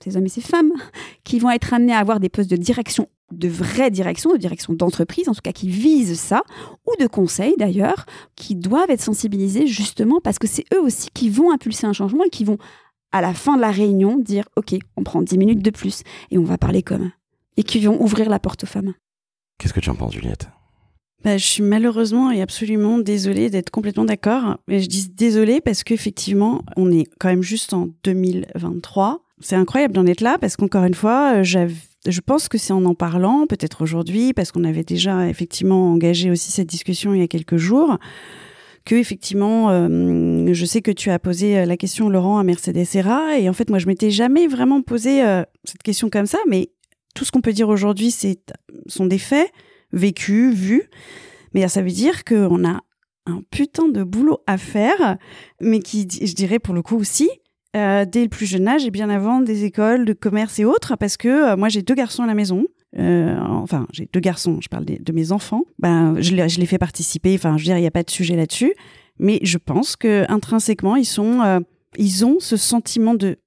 ces 0.04 0.18
hommes 0.18 0.26
et 0.26 0.30
ces 0.30 0.42
femmes 0.42 0.72
qui 1.24 1.40
vont 1.40 1.50
être 1.50 1.74
amenés 1.74 1.94
à 1.94 2.00
avoir 2.00 2.20
des 2.20 2.30
postes 2.30 2.50
de 2.50 2.58
direction 2.58 3.08
de 3.32 3.48
vraie 3.48 3.92
direction, 3.92 4.32
de 4.32 4.38
direction 4.38 4.74
d'entreprise, 4.74 5.28
en 5.28 5.34
tout 5.34 5.42
cas 5.42 5.52
qui 5.52 5.68
visent 5.68 6.20
ça, 6.20 6.44
ou 6.86 7.02
de 7.02 7.08
conseil 7.08 7.56
d'ailleurs, 7.58 8.06
qui 8.36 8.56
doivent 8.56 8.90
être 8.90 9.02
sensibilisés 9.02 9.68
justement 9.68 10.20
parce 10.24 10.40
que 10.40 10.48
c'est 10.48 10.66
eux 10.74 10.82
aussi 10.82 11.10
qui 11.14 11.30
vont 11.30 11.52
impulser 11.52 11.88
un 11.88 11.94
changement 11.94 12.24
et 12.24 12.30
qui 12.30 12.44
vont, 12.44 12.58
à 13.14 13.22
la 13.22 13.34
fin 13.34 13.56
de 13.56 13.62
la 13.62 13.72
réunion, 13.72 14.18
dire 14.18 14.44
Ok, 14.58 14.76
on 14.98 15.04
prend 15.04 15.22
10 15.22 15.38
minutes 15.38 15.64
de 15.64 15.70
plus 15.70 16.02
et 16.32 16.38
on 16.38 16.44
va 16.44 16.58
parler 16.58 16.84
comme. 16.84 17.12
Et 17.56 17.64
qui 17.64 17.80
vont 17.80 18.02
ouvrir 18.02 18.30
la 18.30 18.40
porte 18.40 18.64
aux 18.66 18.68
femmes. 18.68 18.94
Qu'est-ce 19.60 19.74
que 19.74 19.80
tu 19.80 19.90
en 19.90 19.96
penses, 19.96 20.14
Juliette? 20.14 20.50
Bah, 21.24 21.38
je 21.38 21.46
suis 21.46 21.64
malheureusement 21.64 22.32
et 22.32 22.42
absolument 22.42 22.98
désolée 23.00 23.50
d'être 23.50 23.70
complètement 23.70 24.04
d'accord. 24.04 24.58
Et 24.68 24.82
je 24.82 24.90
dis 24.90 25.08
désolée 25.08 25.62
parce 25.62 25.84
qu'effectivement, 25.86 26.64
on 26.76 26.92
est 26.92 27.06
quand 27.20 27.30
même 27.30 27.44
juste 27.44 27.72
en 27.74 27.88
2023. 28.04 29.22
C'est 29.40 29.56
incroyable 29.56 29.94
d'en 29.94 30.06
être 30.06 30.22
là 30.22 30.38
parce 30.38 30.58
qu'encore 30.58 30.84
une 30.84 30.94
fois, 30.94 31.42
j'avais- 31.44 31.74
je 32.08 32.20
pense 32.20 32.50
que 32.50 32.58
c'est 32.58 32.74
en 32.74 32.84
en 32.86 32.96
parlant, 32.96 33.46
peut-être 33.48 33.82
aujourd'hui, 33.84 34.34
parce 34.34 34.52
qu'on 34.52 34.64
avait 34.66 34.84
déjà 34.84 35.30
effectivement 35.30 35.92
engagé 35.94 36.30
aussi 36.30 36.52
cette 36.52 36.68
discussion 36.68 37.14
il 37.14 37.20
y 37.20 37.24
a 37.24 37.28
quelques 37.28 37.58
jours, 37.58 37.98
que 38.86 38.96
effectivement, 38.96 39.70
euh, 39.70 40.54
je 40.54 40.66
sais 40.66 40.82
que 40.82 40.92
tu 40.92 41.10
as 41.10 41.20
posé 41.20 41.60
euh, 41.60 41.66
la 41.66 41.78
question, 41.78 42.10
Laurent, 42.10 42.38
à 42.38 42.44
Mercedes 42.44 42.84
Serra, 42.86 43.38
et 43.38 43.50
en 43.50 43.54
fait, 43.54 43.70
moi, 43.70 43.80
je 43.80 43.88
m'étais 43.88 44.12
jamais 44.12 44.48
vraiment 44.48 44.82
posé 44.82 45.24
euh, 45.24 45.44
cette 45.64 45.84
question 45.84 46.10
comme 46.10 46.26
ça, 46.26 46.40
mais 46.48 46.70
tout 47.16 47.24
ce 47.26 47.32
qu'on 47.32 47.42
peut 47.42 47.54
dire 47.54 47.70
aujourd'hui, 47.70 48.12
c'est 48.12 48.40
sont 48.88 49.06
des 49.06 49.18
faits 49.18 49.50
vécus, 49.92 50.54
vus, 50.54 50.90
mais 51.54 51.68
ça 51.68 51.82
veut 51.82 51.92
dire 51.92 52.26
qu'on 52.26 52.68
a 52.68 52.82
un 53.26 53.42
putain 53.52 53.88
de 53.88 54.04
boulot 54.04 54.40
à 54.48 54.58
faire, 54.58 55.18
mais 55.62 55.80
qui, 55.80 56.08
je 56.10 56.34
dirais 56.34 56.60
pour 56.60 56.74
le 56.74 56.82
coup 56.82 56.98
aussi, 56.98 57.30
dès 57.74 58.24
le 58.24 58.28
plus 58.28 58.48
jeune 58.48 58.68
âge 58.68 58.86
et 58.86 58.92
bien 58.92 59.10
avant 59.10 59.40
des 59.40 59.64
écoles 59.64 60.06
de 60.06 60.14
commerce 60.14 60.60
et 60.60 60.66
autres, 60.66 60.96
parce 60.98 61.16
que 61.16 61.56
moi 61.56 61.70
j'ai 61.70 61.84
deux 61.84 61.94
garçons 61.94 62.24
à 62.24 62.28
la 62.28 62.34
maison. 62.34 62.66
Euh, 62.98 63.38
enfin, 63.40 63.88
j'ai 63.92 64.08
deux 64.12 64.20
garçons, 64.20 64.60
je 64.62 64.70
parle 64.70 64.86
de 64.86 65.12
mes 65.12 65.32
enfants. 65.32 65.64
Ben, 65.80 66.16
je, 66.20 66.36
je 66.48 66.60
les 66.60 66.66
fais 66.66 66.78
participer. 66.78 67.34
Enfin, 67.36 67.58
je 67.58 67.64
veux 67.64 67.66
dire, 67.66 67.78
il 67.78 67.82
n'y 67.82 67.88
a 67.88 67.92
pas 67.92 68.04
de 68.04 68.10
sujet 68.10 68.36
là-dessus. 68.36 68.74
Mais 69.20 69.40
je 69.44 69.58
pense 69.58 69.96
que 69.96 70.26
intrinsèquement, 70.30 70.96
ils 70.96 71.06
sont, 71.06 71.42
euh, 71.42 71.60
ils 71.98 72.26
ont 72.26 72.40
ce 72.40 72.58
sentiment 72.58 73.14
de, 73.14 73.38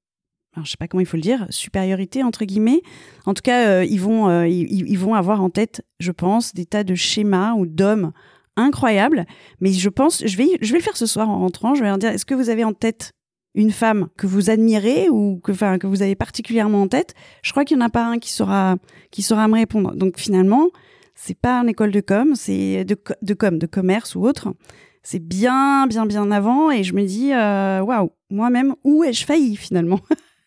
alors, 0.54 0.64
je 0.64 0.70
sais 0.70 0.76
pas 0.78 0.88
comment 0.88 1.00
il 1.00 1.06
faut 1.06 1.16
le 1.16 1.22
dire, 1.22 1.46
supériorité 1.50 2.22
entre 2.22 2.44
guillemets. 2.44 2.80
En 3.26 3.34
tout 3.34 3.42
cas, 3.42 3.68
euh, 3.68 3.84
ils 3.84 4.00
vont, 4.00 4.42
ils 4.44 4.98
vont 4.98 5.14
avoir 5.14 5.42
en 5.42 5.50
tête, 5.50 5.82
je 6.00 6.12
pense, 6.12 6.54
des 6.54 6.66
tas 6.66 6.84
de 6.84 6.94
schémas 6.94 7.54
ou 7.54 7.66
d'hommes 7.66 8.12
incroyables. 8.56 9.26
Mais 9.60 9.72
je 9.72 9.88
pense, 9.88 10.26
je 10.26 10.36
vais, 10.36 10.48
je 10.60 10.72
vais 10.72 10.78
le 10.78 10.84
faire 10.84 10.96
ce 10.96 11.06
soir 11.06 11.28
en 11.28 11.38
rentrant. 11.38 11.74
Je 11.74 11.82
vais 11.82 11.88
leur 11.88 11.98
dire, 11.98 12.10
est-ce 12.10 12.24
que 12.24 12.34
vous 12.34 12.48
avez 12.48 12.64
en 12.64 12.72
tête 12.72 13.12
une 13.56 13.72
femme 13.72 14.08
que 14.16 14.26
vous 14.26 14.50
admirez 14.50 15.08
ou 15.08 15.40
que, 15.42 15.50
enfin, 15.50 15.78
que 15.78 15.86
vous 15.86 16.02
avez 16.02 16.14
particulièrement 16.14 16.82
en 16.82 16.88
tête 16.88 17.14
Je 17.42 17.50
crois 17.50 17.64
qu'il 17.64 17.76
n'y 17.78 17.82
en 17.82 17.86
a 17.86 17.90
pas 17.90 18.04
un 18.04 18.18
qui 18.18 18.30
saura, 18.30 18.76
qui 19.10 19.22
saura 19.22 19.48
me 19.48 19.54
répondre. 19.54 19.96
Donc 19.96 20.18
finalement, 20.18 20.68
c'est 21.14 21.38
pas 21.38 21.58
une 21.60 21.70
école 21.70 21.90
de 21.90 22.00
com, 22.00 22.34
c'est 22.36 22.84
de, 22.84 22.96
de 23.22 23.34
com, 23.34 23.58
de 23.58 23.66
commerce 23.66 24.14
ou 24.14 24.22
autre. 24.24 24.54
C'est 25.02 25.20
bien, 25.20 25.86
bien, 25.86 26.04
bien 26.04 26.30
avant. 26.30 26.70
Et 26.70 26.84
je 26.84 26.92
me 26.92 27.04
dis, 27.04 27.32
euh, 27.32 27.80
waouh, 27.80 28.12
moi-même, 28.30 28.74
où 28.84 29.02
ai-je 29.02 29.24
failli 29.24 29.56
finalement? 29.56 30.00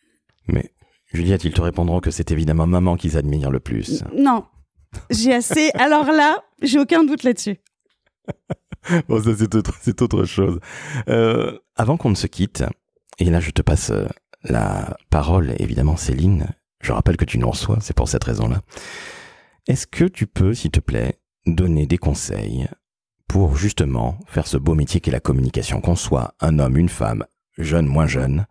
Mais 0.48 0.72
Juliette, 1.12 1.44
ils 1.44 1.54
te 1.54 1.62
répondront 1.62 2.00
que 2.00 2.12
c'est 2.12 2.32
évidemment 2.32 2.68
maman 2.68 2.96
qu'ils 2.96 3.18
admirent 3.18 3.52
le 3.52 3.60
plus? 3.60 4.04
Non, 4.16 4.46
j'ai 5.10 5.34
assez. 5.34 5.72
Alors 5.74 6.12
là, 6.12 6.44
j'ai 6.62 6.80
aucun 6.80 7.04
doute 7.04 7.24
là-dessus. 7.24 7.58
Bon, 9.08 9.22
ça 9.22 9.32
c'est 9.38 9.54
autre, 9.56 9.74
autre 10.02 10.24
chose. 10.24 10.60
Euh, 11.10 11.60
avant 11.76 11.98
qu'on 11.98 12.10
ne 12.10 12.16
se 12.16 12.28
quitte, 12.28 12.64
et 13.20 13.26
là 13.26 13.40
je 13.40 13.52
te 13.52 13.62
passe 13.62 13.92
euh, 13.92 14.08
la 14.44 14.98
parole, 15.10 15.54
évidemment 15.60 15.98
Céline, 15.98 16.48
je 16.82 16.92
rappelle 16.92 17.18
que 17.18 17.26
tu 17.26 17.38
nous 17.38 17.50
reçois, 17.50 17.78
c'est 17.82 17.96
pour 17.96 18.08
cette 18.08 18.24
raison-là. 18.24 18.62
Est-ce 19.68 19.86
que 19.86 20.06
tu 20.06 20.28
peux, 20.28 20.54
s'il 20.54 20.72
te 20.72 20.80
plaît, 20.80 21.20
donner 21.46 21.86
des 21.86 21.98
conseils 21.98 22.68
pour 23.28 23.56
justement 23.56 24.18
faire 24.28 24.48
ce 24.48 24.58
beau 24.58 24.76
métier 24.76 25.02
qu'est 25.02 25.12
la 25.12 25.20
communication, 25.20 25.82
qu'on 25.82 25.96
soit 25.96 26.34
un 26.40 26.58
homme, 26.58 26.78
une 26.78 26.90
femme, 26.90 27.26
jeune, 27.58 27.86
moins 27.86 28.08
jeune, 28.08 28.48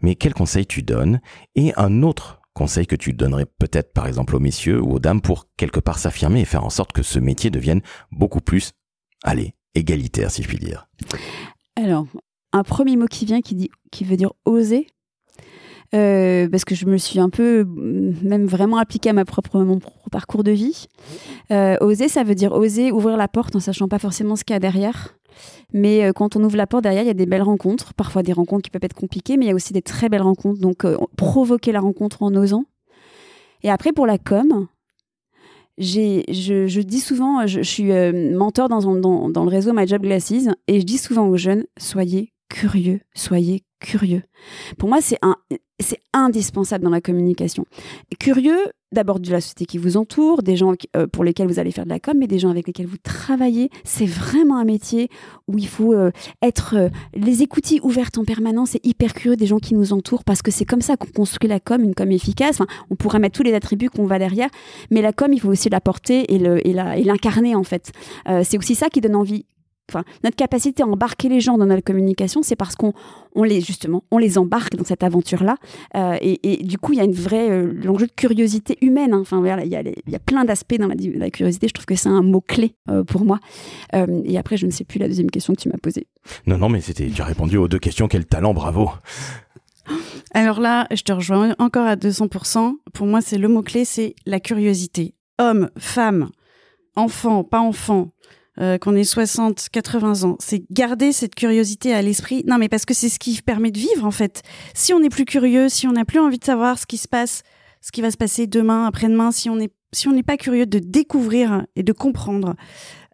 mais 0.00 0.14
quels 0.14 0.34
conseils 0.34 0.66
tu 0.66 0.82
donnes 0.82 1.20
Et 1.54 1.72
un 1.76 2.02
autre 2.02 2.40
conseil 2.54 2.86
que 2.86 2.96
tu 2.96 3.12
donnerais 3.12 3.46
peut-être 3.46 3.92
par 3.92 4.06
exemple 4.06 4.36
aux 4.36 4.40
messieurs 4.40 4.80
ou 4.80 4.92
aux 4.92 4.98
dames 4.98 5.20
pour 5.20 5.48
quelque 5.56 5.80
part 5.80 5.98
s'affirmer 5.98 6.40
et 6.40 6.44
faire 6.44 6.64
en 6.64 6.70
sorte 6.70 6.92
que 6.92 7.02
ce 7.02 7.18
métier 7.18 7.50
devienne 7.50 7.82
beaucoup 8.10 8.40
plus, 8.40 8.72
allez, 9.22 9.54
égalitaire 9.74 10.30
si 10.30 10.42
je 10.42 10.48
puis 10.48 10.58
dire? 10.58 10.88
Alors, 11.76 12.06
un 12.52 12.62
premier 12.62 12.96
mot 12.96 13.06
qui 13.06 13.24
vient 13.24 13.40
qui, 13.40 13.54
dit, 13.54 13.70
qui 13.90 14.04
veut 14.04 14.16
dire 14.16 14.32
oser. 14.44 14.86
Euh, 15.94 16.48
parce 16.48 16.64
que 16.64 16.74
je 16.74 16.86
me 16.86 16.96
suis 16.96 17.20
un 17.20 17.28
peu, 17.28 17.64
mm, 17.64 18.14
même 18.22 18.46
vraiment 18.46 18.78
appliquée 18.78 19.10
à 19.10 19.12
ma 19.12 19.26
propre, 19.26 19.60
mon 19.60 19.78
parcours 20.10 20.42
de 20.42 20.50
vie. 20.50 20.86
Euh, 21.50 21.76
oser, 21.80 22.08
ça 22.08 22.24
veut 22.24 22.34
dire 22.34 22.52
oser 22.52 22.92
ouvrir 22.92 23.18
la 23.18 23.28
porte 23.28 23.54
en 23.56 23.60
sachant 23.60 23.88
pas 23.88 23.98
forcément 23.98 24.34
ce 24.34 24.44
qu'il 24.44 24.54
y 24.54 24.56
a 24.56 24.60
derrière. 24.60 25.18
Mais 25.74 26.04
euh, 26.04 26.12
quand 26.12 26.34
on 26.34 26.44
ouvre 26.44 26.56
la 26.56 26.66
porte 26.66 26.84
derrière, 26.84 27.02
il 27.02 27.08
y 27.08 27.10
a 27.10 27.14
des 27.14 27.26
belles 27.26 27.42
rencontres, 27.42 27.92
parfois 27.92 28.22
des 28.22 28.32
rencontres 28.32 28.62
qui 28.62 28.70
peuvent 28.70 28.84
être 28.84 28.94
compliquées, 28.94 29.36
mais 29.36 29.46
il 29.46 29.48
y 29.48 29.52
a 29.52 29.54
aussi 29.54 29.74
des 29.74 29.82
très 29.82 30.08
belles 30.08 30.22
rencontres. 30.22 30.60
Donc, 30.60 30.86
provoquer 31.16 31.72
la 31.72 31.80
rencontre 31.80 32.22
en 32.22 32.34
osant. 32.34 32.64
Et 33.62 33.70
après, 33.70 33.92
pour 33.92 34.06
la 34.06 34.16
com, 34.16 34.66
j'ai, 35.76 36.24
je, 36.28 36.80
dis 36.80 37.00
souvent, 37.00 37.46
je, 37.46 37.62
je 37.62 37.68
suis 37.68 37.92
mentor 38.34 38.68
dans, 38.68 38.94
dans, 38.94 39.28
dans 39.28 39.44
le 39.44 39.50
réseau 39.50 39.72
My 39.74 39.86
Job 39.86 40.02
Glasses, 40.02 40.48
et 40.68 40.80
je 40.80 40.84
dis 40.84 40.98
souvent 40.98 41.26
aux 41.28 41.36
jeunes, 41.36 41.64
soyez 41.78 42.31
curieux, 42.62 43.00
soyez 43.12 43.64
curieux. 43.80 44.22
Pour 44.78 44.88
moi, 44.88 45.00
c'est 45.00 45.18
indispensable 46.12 46.84
dans 46.84 46.90
la 46.90 47.00
communication. 47.00 47.64
Curieux, 48.20 48.70
d'abord 48.92 49.18
de 49.18 49.32
la 49.32 49.40
société 49.40 49.66
qui 49.66 49.78
vous 49.78 49.96
entoure, 49.96 50.44
des 50.44 50.54
gens 50.54 50.74
euh, 50.94 51.08
pour 51.08 51.24
lesquels 51.24 51.48
vous 51.48 51.58
allez 51.58 51.72
faire 51.72 51.82
de 51.82 51.90
la 51.90 51.98
com, 51.98 52.14
mais 52.16 52.28
des 52.28 52.38
gens 52.38 52.50
avec 52.50 52.68
lesquels 52.68 52.86
vous 52.86 52.98
travaillez. 53.02 53.68
C'est 53.82 54.06
vraiment 54.06 54.58
un 54.58 54.64
métier 54.64 55.08
où 55.48 55.58
il 55.58 55.66
faut 55.66 55.92
euh, 55.92 56.12
être 56.40 56.76
euh, 56.76 56.88
les 57.14 57.42
écoutilles 57.42 57.80
ouvertes 57.82 58.16
en 58.16 58.24
permanence 58.24 58.76
et 58.76 58.80
hyper 58.84 59.12
curieux 59.12 59.34
des 59.34 59.46
gens 59.46 59.58
qui 59.58 59.74
nous 59.74 59.92
entourent 59.92 60.22
parce 60.22 60.40
que 60.40 60.52
c'est 60.52 60.64
comme 60.64 60.82
ça 60.82 60.96
qu'on 60.96 61.10
construit 61.10 61.48
la 61.48 61.58
com, 61.58 61.82
une 61.82 61.96
com 61.96 62.12
efficace. 62.12 62.60
on 62.90 62.94
pourrait 62.94 63.18
mettre 63.18 63.36
tous 63.36 63.42
les 63.42 63.54
attributs 63.54 63.90
qu'on 63.90 64.06
va 64.06 64.20
derrière, 64.20 64.50
mais 64.92 65.02
la 65.02 65.12
com, 65.12 65.32
il 65.32 65.40
faut 65.40 65.48
aussi 65.48 65.68
la 65.68 65.80
porter 65.80 66.32
et 66.32 66.38
l'incarner 67.02 67.56
en 67.56 67.64
fait. 67.64 67.90
c'est 68.44 68.56
aussi 68.56 68.76
ça 68.76 68.88
qui 68.88 69.00
donne 69.00 69.16
envie 69.16 69.46
notre 70.24 70.36
capacité 70.36 70.82
à 70.82 70.86
embarquer 70.86 71.28
les 71.28 71.40
gens 71.40 71.58
dans 71.58 71.66
notre 71.66 71.84
communication, 71.84 72.42
c'est 72.42 72.56
parce 72.56 72.76
qu'on 72.76 72.92
les 73.44 73.60
justement, 73.60 74.04
on 74.10 74.18
les 74.18 74.38
embarque 74.38 74.76
dans 74.76 74.84
cette 74.84 75.02
aventure-là. 75.02 75.56
Euh, 75.96 76.16
et, 76.20 76.62
du 76.62 76.78
coup, 76.78 76.92
il 76.92 76.98
y 76.98 77.00
a 77.00 77.04
une 77.04 77.12
vraie 77.12 77.50
euh, 77.50 77.72
l'enjeu 77.72 78.06
de 78.06 78.12
curiosité 78.12 78.78
humaine. 78.80 79.12
Hein. 79.12 79.20
Enfin, 79.20 79.42
il 79.62 79.68
y, 79.68 79.76
a, 79.76 80.18
plein 80.18 80.44
d'aspects 80.44 80.78
dans 80.78 80.88
la, 80.88 81.30
curiosité. 81.30 81.68
Je 81.68 81.74
trouve 81.74 81.86
que 81.86 81.94
c'est 81.94 82.08
un 82.08 82.22
mot 82.22 82.40
clé 82.40 82.74
euh, 82.88 83.04
pour 83.04 83.24
moi. 83.24 83.40
et 83.92 84.38
après, 84.38 84.56
je 84.56 84.66
ne 84.66 84.70
sais 84.70 84.84
plus 84.84 84.98
la 84.98 85.08
deuxième 85.08 85.30
question 85.30 85.54
que 85.54 85.60
tu 85.60 85.68
m'as 85.68 85.78
posée. 85.78 86.06
Non, 86.46 86.58
non, 86.58 86.68
mais 86.68 86.80
c'était 86.80 87.08
tu 87.08 87.20
as 87.22 87.24
répondu 87.24 87.56
aux 87.56 87.68
deux 87.68 87.78
questions. 87.78 88.08
Quel 88.08 88.26
talent, 88.26 88.54
bravo. 88.54 88.90
Alors 90.32 90.60
là, 90.60 90.86
je 90.92 91.02
te 91.02 91.12
rejoins 91.12 91.54
encore 91.58 91.86
à 91.86 91.96
200%. 91.96 92.74
Pour 92.92 93.06
moi, 93.06 93.20
c'est 93.20 93.38
le 93.38 93.48
mot 93.48 93.62
clé, 93.62 93.84
c'est 93.84 94.14
la 94.26 94.40
curiosité. 94.40 95.14
Homme, 95.38 95.70
femme, 95.76 96.30
enfant, 96.94 97.42
pas 97.44 97.60
enfant, 97.60 98.12
euh, 98.60 98.78
qu'on 98.78 98.94
ait 98.94 99.04
60, 99.04 99.68
80 99.72 100.24
ans. 100.24 100.36
C'est 100.38 100.64
garder 100.70 101.12
cette 101.12 101.34
curiosité 101.34 101.94
à 101.94 102.02
l'esprit. 102.02 102.44
Non, 102.46 102.58
mais 102.58 102.68
parce 102.68 102.84
que 102.84 102.94
c'est 102.94 103.08
ce 103.08 103.18
qui 103.18 103.40
permet 103.42 103.70
de 103.70 103.78
vivre, 103.78 104.04
en 104.04 104.10
fait. 104.10 104.42
Si 104.74 104.92
on 104.92 105.00
n'est 105.00 105.08
plus 105.08 105.24
curieux, 105.24 105.68
si 105.68 105.86
on 105.86 105.92
n'a 105.92 106.04
plus 106.04 106.20
envie 106.20 106.38
de 106.38 106.44
savoir 106.44 106.78
ce 106.78 106.86
qui 106.86 106.98
se 106.98 107.08
passe, 107.08 107.42
ce 107.80 107.92
qui 107.92 108.02
va 108.02 108.10
se 108.10 108.16
passer 108.16 108.46
demain, 108.46 108.86
après-demain, 108.86 109.32
si 109.32 109.50
on 109.50 109.56
n'est 109.56 109.70
si 109.94 110.08
on 110.08 110.12
n'est 110.12 110.22
pas 110.22 110.38
curieux 110.38 110.66
de 110.66 110.78
découvrir 110.78 111.66
et 111.76 111.82
de 111.82 111.92
comprendre, 111.92 112.54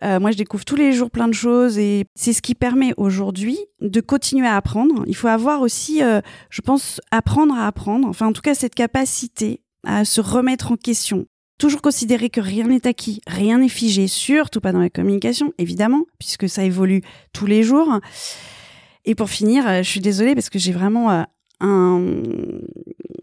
euh, 0.05 0.21
moi 0.21 0.31
je 0.31 0.37
découvre 0.37 0.65
tous 0.65 0.77
les 0.77 0.93
jours 0.93 1.11
plein 1.11 1.27
de 1.27 1.35
choses 1.35 1.77
et 1.77 2.05
c'est 2.15 2.33
ce 2.33 2.41
qui 2.41 2.55
permet 2.55 2.95
aujourd'hui 2.97 3.59
de 3.81 4.01
continuer 4.01 4.47
à 4.47 4.57
apprendre. 4.57 5.03
Il 5.07 5.17
faut 5.17 5.29
avoir 5.29 5.61
aussi, 5.61 6.03
euh, 6.03 6.21
je 6.51 6.61
pense, 6.61 7.01
apprendre 7.11 7.55
à 7.55 7.67
apprendre. 7.67 8.07
Enfin, 8.07 8.27
en 8.27 8.33
tout 8.33 8.43
cas, 8.43 8.55
cette 8.55 8.77
capacité 8.77 9.61
à 9.85 10.05
se 10.05 10.21
remettre 10.21 10.73
en 10.73 10.77
question, 10.77 11.27
Toujours 11.59 11.83
considérer 11.83 12.31
que 12.31 12.41
rien 12.41 12.69
n'est 12.69 12.87
acquis, 12.87 13.21
rien 13.27 13.59
n'est 13.59 13.69
figé, 13.69 14.07
surtout 14.07 14.61
pas 14.61 14.73
dans 14.73 14.81
la 14.81 14.91
communication, 14.91 15.53
évidemment, 15.59 16.05
puisque 16.19 16.49
ça 16.49 16.63
évolue 16.63 17.03
tous 17.33 17.47
les 17.47 17.65
jours. 17.65 17.99
Et 19.05 19.15
pour 19.15 19.29
finir, 19.29 19.67
euh, 19.67 19.83
je 19.83 19.89
suis 19.89 20.01
désolée 20.01 20.35
parce 20.35 20.51
que 20.51 20.59
j'ai 20.59 20.73
vraiment 20.73 21.11
euh, 21.11 21.23
un 21.61 22.01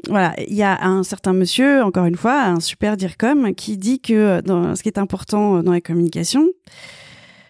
voilà, 0.07 0.35
il 0.47 0.53
y 0.53 0.63
a 0.63 0.85
un 0.85 1.03
certain 1.03 1.33
monsieur, 1.33 1.83
encore 1.83 2.05
une 2.05 2.15
fois, 2.15 2.43
un 2.43 2.59
super 2.59 2.97
DIRCOM, 2.97 3.55
qui 3.55 3.77
dit 3.77 3.99
que 3.99 4.41
dans 4.41 4.75
ce 4.75 4.83
qui 4.83 4.89
est 4.89 4.99
important 4.99 5.63
dans 5.63 5.71
la 5.71 5.81
communication, 5.81 6.47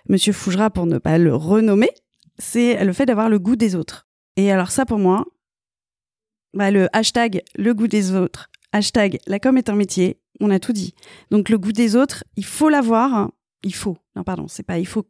monsieur 0.08 0.34
Fougera, 0.34 0.70
pour 0.70 0.86
ne 0.86 0.98
pas 0.98 1.18
le 1.18 1.36
renommer, 1.36 1.90
c'est 2.38 2.84
le 2.84 2.94
fait 2.94 3.06
d'avoir 3.06 3.30
le 3.30 3.40
goût 3.40 3.56
des 3.56 3.76
autres. 3.76 4.08
Et 4.38 4.52
alors 4.52 4.72
ça, 4.72 4.86
pour 4.86 5.00
moi, 5.00 5.26
bah, 6.54 6.72
le 6.72 6.88
hashtag 6.94 7.42
le 7.56 7.74
goût 7.74 7.88
des 7.88 8.14
autres, 8.14 8.50
hashtag 8.72 9.20
la 9.28 9.40
com 9.40 9.58
est 9.58 9.70
un 9.70 9.76
métier, 9.76 10.20
on 10.40 10.50
a 10.50 10.60
tout 10.60 10.74
dit. 10.74 10.94
Donc 11.32 11.50
le 11.50 11.58
goût 11.58 11.72
des 11.72 11.96
autres, 11.96 12.24
il 12.36 12.46
faut 12.46 12.70
l'avoir. 12.70 13.32
Il 13.64 13.74
faut. 13.74 13.98
Non, 14.16 14.24
pardon, 14.24 14.48
c'est 14.48 14.64
pas 14.64 14.80
il 14.80 14.88
faut. 14.88 15.06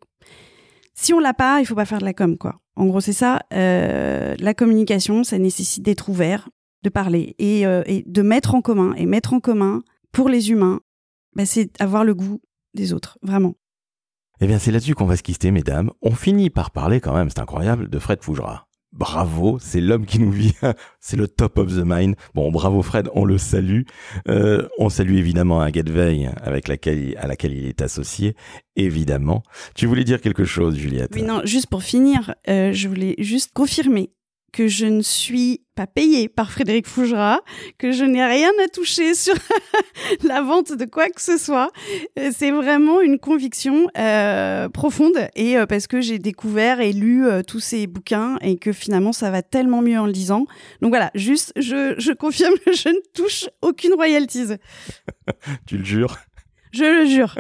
Si 0.94 1.14
on 1.14 1.20
l'a 1.20 1.34
pas, 1.34 1.60
il 1.60 1.66
faut 1.66 1.76
pas 1.76 1.86
faire 1.86 2.00
de 2.00 2.06
la 2.06 2.14
com, 2.14 2.38
quoi. 2.38 2.62
En 2.76 2.86
gros, 2.86 3.02
c'est 3.02 3.14
ça. 3.14 3.42
Euh, 3.54 4.36
la 4.40 4.54
communication, 4.54 5.24
ça 5.24 5.38
nécessite 5.38 5.84
d'être 5.84 6.10
ouvert, 6.10 6.50
de 6.84 6.90
parler 6.90 7.36
euh, 7.42 7.84
et, 7.86 8.04
de 8.06 8.22
mettre 8.22 8.56
en 8.56 8.62
commun. 8.62 8.94
Et 8.96 9.06
mettre 9.06 9.34
en 9.34 9.40
commun 9.40 9.84
pour 10.12 10.30
les 10.30 10.52
humains, 10.52 10.82
bah, 11.36 11.46
c'est 11.46 11.70
avoir 11.82 12.06
le 12.06 12.16
goût 12.16 12.42
des 12.74 12.94
autres, 12.94 13.18
vraiment. 13.22 13.56
Eh 14.42 14.48
bien, 14.48 14.60
c'est 14.60 14.72
là-dessus 14.72 14.96
qu'on 14.96 15.06
va 15.06 15.18
se 15.18 15.24
quitter, 15.24 15.52
mesdames. 15.52 15.92
On 16.02 16.12
finit 16.12 16.50
par 16.50 16.72
parler 16.72 17.00
quand 17.00 17.14
même, 17.14 17.30
c'est 17.30 17.40
incroyable, 17.40 17.90
de 17.90 18.00
Fred 18.00 18.22
Fougera 18.22 18.65
bravo, 18.96 19.58
c'est 19.60 19.82
l'homme 19.82 20.06
qui 20.06 20.20
nous 20.20 20.32
vient, 20.32 20.74
c'est 21.00 21.18
le 21.18 21.28
top 21.28 21.58
of 21.58 21.68
the 21.68 21.84
mind. 21.86 22.16
Bon, 22.34 22.52
bravo 22.52 22.82
Fred, 22.82 23.10
on 23.14 23.26
le 23.26 23.38
salue. 23.38 23.82
Euh, 24.30 24.68
on 24.80 24.90
salue 24.90 25.16
évidemment 25.16 25.62
à 25.62 25.72
Gatveil 25.72 26.30
avec 26.42 26.68
laquelle, 26.68 27.16
à 27.20 27.28
laquelle 27.28 27.54
il 27.54 27.66
est 27.66 27.82
associé, 27.82 28.36
évidemment. 28.76 29.44
Tu 29.76 29.86
voulais 29.86 30.04
dire 30.04 30.22
quelque 30.22 30.46
chose, 30.46 30.76
Juliette? 30.76 31.12
Oui, 31.14 31.24
non, 31.24 31.42
juste 31.44 31.68
pour 31.68 31.84
finir, 31.84 32.36
euh, 32.48 32.72
je 32.74 32.88
voulais 32.88 33.16
juste 33.20 33.52
confirmer 33.54 34.12
que 34.56 34.70
je 34.70 34.86
ne 34.86 35.02
suis 35.02 35.64
pas 35.76 35.86
payée 35.86 36.30
par 36.30 36.50
Frédéric 36.50 36.88
Fougera, 36.88 37.42
que 37.78 37.92
je 37.92 38.06
n'ai 38.06 38.26
rien 38.26 38.52
à 38.64 38.70
toucher 38.70 39.14
sur 39.14 39.36
la 40.24 40.42
vente 40.42 40.72
de 40.72 40.86
quoi 40.86 41.10
que 41.10 41.22
ce 41.22 41.38
soit. 41.38 41.74
Euh, 42.18 42.32
c'est 42.34 42.52
vraiment 42.52 43.02
une 43.02 43.20
conviction 43.20 43.90
euh, 43.98 44.70
profonde 44.70 45.18
et 45.36 45.58
euh, 45.58 45.66
parce 45.66 45.88
que 45.88 46.00
j'ai 46.00 46.20
découvert 46.20 46.80
et 46.80 46.94
lu 46.94 47.26
tous 47.46 47.60
ces 47.60 47.86
bouquins 47.86 48.38
et 48.40 48.58
que 48.58 48.72
finalement 48.72 49.12
ça 49.12 49.30
va 49.30 49.42
tellement 49.42 49.82
mieux 49.82 50.00
en 50.00 50.06
le 50.06 50.14
lisant. 50.14 50.46
Donc 50.82 50.92
voilà, 50.92 51.12
juste 51.16 51.52
je, 51.58 51.94
je 51.98 52.14
confirme 52.14 52.56
que 52.66 52.72
je 52.74 52.88
ne 52.88 53.02
touche 53.14 53.50
aucune 53.62 53.94
royalties. 53.94 54.54
tu 55.68 55.80
le 55.80 55.84
jures? 55.84 56.18
Je 56.72 57.02
le 57.02 57.06
jure. 57.06 57.36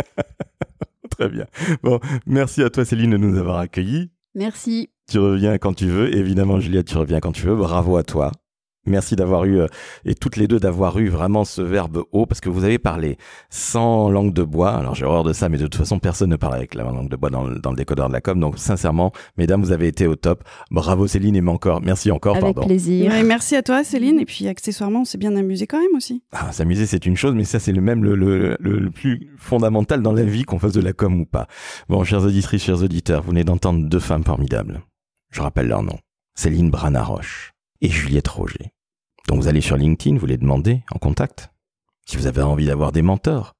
Très 1.11 1.29
bien. 1.29 1.45
Bon, 1.81 2.01
merci 2.25 2.61
à 2.61 2.69
toi 2.69 2.83
Céline 2.83 3.11
de 3.11 3.17
nous 3.17 3.37
avoir 3.37 3.59
accueillis. 3.59 4.11
Merci. 4.33 4.89
Tu 5.09 5.19
reviens 5.19 5.57
quand 5.57 5.73
tu 5.73 5.87
veux. 5.87 6.15
Évidemment, 6.15 6.59
Juliette, 6.59 6.87
tu 6.87 6.97
reviens 6.97 7.19
quand 7.19 7.31
tu 7.31 7.45
veux. 7.45 7.55
Bravo 7.55 7.97
à 7.97 8.03
toi. 8.03 8.31
Merci 8.87 9.15
d'avoir 9.15 9.45
eu, 9.45 9.59
euh, 9.59 9.67
et 10.05 10.13
toutes 10.13 10.37
les 10.37 10.47
deux 10.47 10.59
d'avoir 10.59 10.99
eu 10.99 11.09
vraiment 11.09 11.43
ce 11.43 11.61
verbe 11.61 12.03
haut, 12.11 12.27
parce 12.27 12.39
que 12.39 12.49
vous 12.49 12.63
avez 12.63 12.77
parlé 12.77 13.17
sans 13.49 14.09
langue 14.09 14.31
de 14.31 14.43
bois. 14.43 14.71
Alors 14.71 14.93
j'ai 14.93 15.05
horreur 15.05 15.23
de 15.23 15.33
ça, 15.33 15.49
mais 15.49 15.57
de 15.57 15.63
toute 15.63 15.75
façon, 15.75 15.97
personne 15.97 16.29
ne 16.29 16.35
parle 16.35 16.53
avec 16.53 16.75
la 16.75 16.83
langue 16.83 17.09
de 17.09 17.15
bois 17.15 17.31
dans 17.31 17.45
le, 17.45 17.57
dans 17.57 17.71
le 17.71 17.77
décodeur 17.77 18.09
de 18.09 18.13
la 18.13 18.21
com. 18.21 18.39
Donc 18.39 18.59
sincèrement, 18.59 19.11
mesdames, 19.37 19.61
vous 19.61 19.71
avez 19.71 19.87
été 19.87 20.05
au 20.05 20.15
top. 20.15 20.43
Bravo 20.69 21.07
Céline 21.07 21.35
et 21.35 21.47
encore. 21.47 21.81
Merci 21.81 22.11
encore. 22.11 22.37
Avec 22.37 22.57
plaisir. 22.57 23.11
merci 23.25 23.55
à 23.55 23.63
toi 23.63 23.83
Céline. 23.83 24.19
Et 24.19 24.25
puis 24.25 24.47
accessoirement, 24.47 25.01
on 25.01 25.05
s'est 25.05 25.17
bien 25.17 25.35
amusé 25.35 25.65
quand 25.65 25.79
même 25.79 25.95
aussi. 25.95 26.21
Ah, 26.31 26.51
s'amuser, 26.51 26.85
c'est 26.85 27.07
une 27.07 27.17
chose, 27.17 27.33
mais 27.33 27.43
ça, 27.43 27.59
c'est 27.59 27.71
le 27.71 27.81
même 27.81 28.03
le, 28.03 28.15
le, 28.15 28.55
le, 28.59 28.91
plus 28.91 29.31
fondamental 29.37 30.03
dans 30.03 30.13
la 30.13 30.23
vie, 30.23 30.43
qu'on 30.43 30.59
fasse 30.59 30.73
de 30.73 30.81
la 30.81 30.93
com 30.93 31.21
ou 31.21 31.25
pas. 31.25 31.47
Bon, 31.89 32.03
chers 32.03 32.23
auditrices, 32.23 32.63
chers 32.63 32.83
auditeurs, 32.83 33.23
vous 33.23 33.29
venez 33.29 33.43
d'entendre 33.43 33.87
deux 33.87 33.99
femmes 33.99 34.23
formidables. 34.23 34.81
Je 35.35 35.41
rappelle 35.41 35.67
leur 35.67 35.83
nom. 35.83 35.99
Céline 36.33 36.71
Branaroche 36.71 37.51
et 37.81 37.89
Juliette 37.89 38.29
Roger. 38.29 38.71
Donc 39.27 39.41
vous 39.41 39.49
allez 39.49 39.59
sur 39.59 39.75
LinkedIn, 39.75 40.17
vous 40.17 40.27
les 40.27 40.37
demandez 40.37 40.81
en 40.91 40.97
contact. 40.97 41.49
Si 42.05 42.15
vous 42.15 42.27
avez 42.27 42.41
envie 42.41 42.67
d'avoir 42.67 42.93
des 42.93 43.01
mentors. 43.01 43.57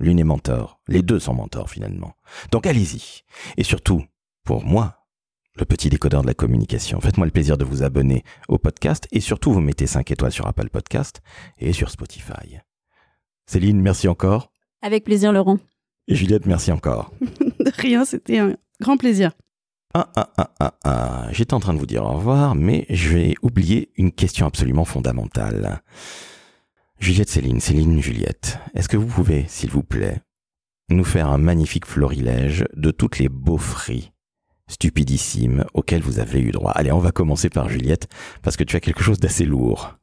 L'une 0.00 0.18
est 0.18 0.24
mentor, 0.24 0.80
les 0.88 1.02
deux 1.02 1.20
sont 1.20 1.34
mentors 1.34 1.70
finalement. 1.70 2.14
Donc 2.50 2.66
allez-y. 2.66 3.22
Et 3.56 3.62
surtout, 3.62 4.04
pour 4.42 4.64
moi, 4.64 5.06
le 5.54 5.64
petit 5.64 5.88
décodeur 5.88 6.22
de 6.22 6.26
la 6.26 6.34
communication, 6.34 7.00
faites-moi 7.00 7.26
le 7.26 7.32
plaisir 7.32 7.56
de 7.58 7.64
vous 7.64 7.84
abonner 7.84 8.24
au 8.48 8.58
podcast 8.58 9.06
et 9.12 9.20
surtout 9.20 9.52
vous 9.52 9.60
mettez 9.60 9.86
5 9.86 10.10
étoiles 10.10 10.32
sur 10.32 10.48
Apple 10.48 10.68
Podcast 10.68 11.22
et 11.58 11.72
sur 11.72 11.90
Spotify. 11.90 12.58
Céline, 13.46 13.80
merci 13.80 14.08
encore. 14.08 14.50
Avec 14.82 15.04
plaisir 15.04 15.32
Laurent. 15.32 15.60
Et 16.08 16.16
Juliette, 16.16 16.46
merci 16.46 16.72
encore. 16.72 17.12
de 17.20 17.70
rien, 17.76 18.04
c'était 18.04 18.38
un 18.38 18.56
grand 18.80 18.96
plaisir. 18.96 19.30
Ah, 19.96 20.10
ah, 20.16 20.28
ah, 20.36 20.50
ah, 20.58 20.74
ah. 20.82 21.28
J'étais 21.30 21.54
en 21.54 21.60
train 21.60 21.72
de 21.72 21.78
vous 21.78 21.86
dire 21.86 22.04
au 22.04 22.14
revoir, 22.14 22.56
mais 22.56 22.84
je 22.90 23.10
vais 23.10 23.34
oublier 23.42 23.92
une 23.96 24.10
question 24.10 24.44
absolument 24.44 24.84
fondamentale. 24.84 25.82
Juliette 26.98 27.28
Céline, 27.28 27.60
Céline 27.60 28.02
Juliette, 28.02 28.58
est-ce 28.74 28.88
que 28.88 28.96
vous 28.96 29.06
pouvez, 29.06 29.44
s'il 29.46 29.70
vous 29.70 29.84
plaît, 29.84 30.20
nous 30.88 31.04
faire 31.04 31.28
un 31.28 31.38
magnifique 31.38 31.86
florilège 31.86 32.64
de 32.74 32.90
toutes 32.90 33.20
les 33.20 33.28
beaufries 33.28 34.12
stupidissimes 34.66 35.64
auxquelles 35.74 36.02
vous 36.02 36.18
avez 36.18 36.40
eu 36.40 36.50
droit? 36.50 36.72
Allez, 36.72 36.90
on 36.90 36.98
va 36.98 37.12
commencer 37.12 37.48
par 37.48 37.68
Juliette, 37.68 38.08
parce 38.42 38.56
que 38.56 38.64
tu 38.64 38.74
as 38.74 38.80
quelque 38.80 39.04
chose 39.04 39.20
d'assez 39.20 39.44
lourd. 39.44 39.94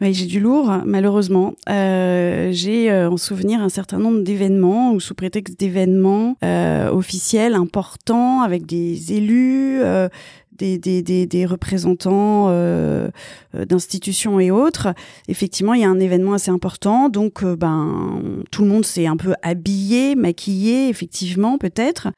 Oui, 0.00 0.14
j'ai 0.14 0.24
du 0.24 0.40
lourd, 0.40 0.72
malheureusement. 0.86 1.52
Euh, 1.68 2.48
j'ai 2.52 2.90
euh, 2.90 3.10
en 3.10 3.18
souvenir 3.18 3.60
un 3.60 3.68
certain 3.68 3.98
nombre 3.98 4.22
d'événements 4.22 4.92
ou 4.92 5.00
sous 5.00 5.14
prétexte 5.14 5.60
d'événements 5.60 6.36
euh, 6.42 6.88
officiels 6.90 7.54
importants 7.54 8.40
avec 8.40 8.64
des 8.64 9.12
élus, 9.12 9.82
euh, 9.82 10.08
des, 10.52 10.78
des, 10.78 11.02
des, 11.02 11.26
des, 11.26 11.44
représentants 11.44 12.46
euh, 12.48 13.10
d'institutions 13.52 14.40
et 14.40 14.50
autres. 14.50 14.94
Effectivement, 15.28 15.74
il 15.74 15.82
y 15.82 15.84
a 15.84 15.90
un 15.90 16.00
événement 16.00 16.32
assez 16.32 16.50
important, 16.50 17.10
donc 17.10 17.44
ben 17.44 18.22
tout 18.50 18.62
le 18.62 18.68
monde 18.68 18.86
s'est 18.86 19.06
un 19.06 19.18
peu 19.18 19.34
habillé, 19.42 20.14
maquillé, 20.14 20.88
effectivement, 20.88 21.58
peut-être. 21.58 22.08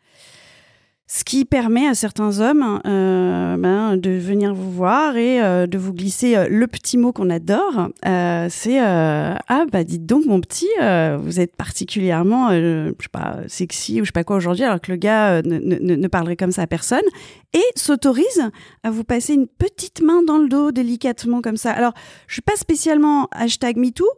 Ce 1.15 1.25
qui 1.25 1.45
permet 1.45 1.87
à 1.87 1.95
certains 1.95 2.41
hommes 2.41 2.81
euh, 2.87 3.59
ben, 3.59 3.99
de 3.99 4.13
venir 4.13 4.55
vous 4.55 4.73
voir 4.73 5.15
et 5.19 5.43
euh, 5.43 5.67
de 5.67 5.77
vous 5.77 5.93
glisser 5.93 6.37
euh, 6.37 6.47
le 6.49 6.67
petit 6.67 6.97
mot 6.97 7.13
qu'on 7.13 7.29
adore. 7.29 7.91
C'est 8.49 8.79
ah 8.81 9.65
bah 9.71 9.85
dites 9.85 10.07
donc 10.07 10.25
mon 10.25 10.41
petit, 10.41 10.71
vous 10.81 11.41
êtes 11.41 11.55
particulièrement, 11.55 12.51
je 12.51 12.93
sais 12.99 13.09
pas 13.11 13.41
sexy 13.47 14.01
ou 14.01 14.05
je 14.05 14.09
sais 14.09 14.13
pas 14.13 14.25
quoi 14.25 14.37
aujourd'hui, 14.37 14.65
alors 14.65 14.81
que 14.81 14.91
le 14.91 14.97
gars 14.97 15.43
ne, 15.43 16.09
parlerait 16.09 16.37
comme 16.37 16.51
ça 16.51 16.63
à 16.63 16.67
personne 16.67 17.05
et 17.53 17.63
s'autorise 17.77 18.51
à 18.83 18.91
vous 18.91 19.05
passer 19.05 19.35
une 19.35 19.47
petite 19.47 20.01
main 20.01 20.23
dans 20.23 20.39
le 20.39 20.49
dos 20.49 20.73
délicatement 20.73 21.43
comme 21.43 21.59
ça. 21.59 21.73
Alors 21.73 21.93
je 22.27 22.35
suis 22.35 22.43
pas 22.43 22.57
spécialement 22.57 23.29
hashtag 23.33 23.77
MeToo. 23.77 24.09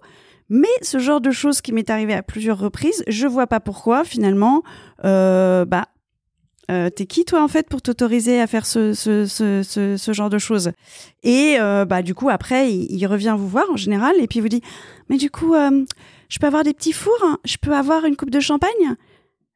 Mais 0.51 0.69
ce 0.83 0.99
genre 0.99 1.23
de 1.23 1.31
choses 1.31 1.63
qui 1.63 1.73
m'est 1.73 1.89
arrivé 1.89 2.13
à 2.13 2.23
plusieurs 2.23 2.59
reprises, 2.59 3.03
je 3.09 3.27
vois 3.27 3.47
pas 3.47 3.61
pourquoi 3.61 4.05
finalement, 4.05 4.63
bah 5.03 5.87
euh, 6.71 6.91
t'es 6.91 7.07
qui 7.07 7.25
toi 7.25 7.43
en 7.43 7.49
fait 7.49 7.69
pour 7.69 7.83
t'autoriser 7.83 8.41
à 8.41 8.47
faire 8.47 8.67
ce, 8.67 8.93
ce, 8.95 9.27
ce, 9.27 9.97
ce, 9.97 10.13
genre 10.13 10.31
de 10.31 10.39
choses? 10.39 10.73
Et 11.23 11.57
euh, 11.61 11.85
bah 11.85 12.03
du 12.03 12.15
coup 12.15 12.31
après 12.31 12.73
il, 12.73 13.07
revient 13.07 13.35
vous 13.39 13.49
voir 13.49 13.67
en 13.71 13.77
général 13.77 14.15
et 14.19 14.27
puis 14.27 14.41
vous 14.41 14.49
dit 14.49 14.63
mais 15.09 15.17
du 15.17 15.31
coup 15.31 15.55
euh, 15.55 15.85
je 16.29 16.39
peux 16.39 16.47
avoir 16.47 16.65
des 16.65 16.75
petits 16.75 16.93
fours, 16.93 17.39
je 17.45 17.57
peux 17.61 17.75
avoir 17.75 18.05
une 18.05 18.17
coupe 18.17 18.31
de 18.31 18.41
champagne? 18.41 18.97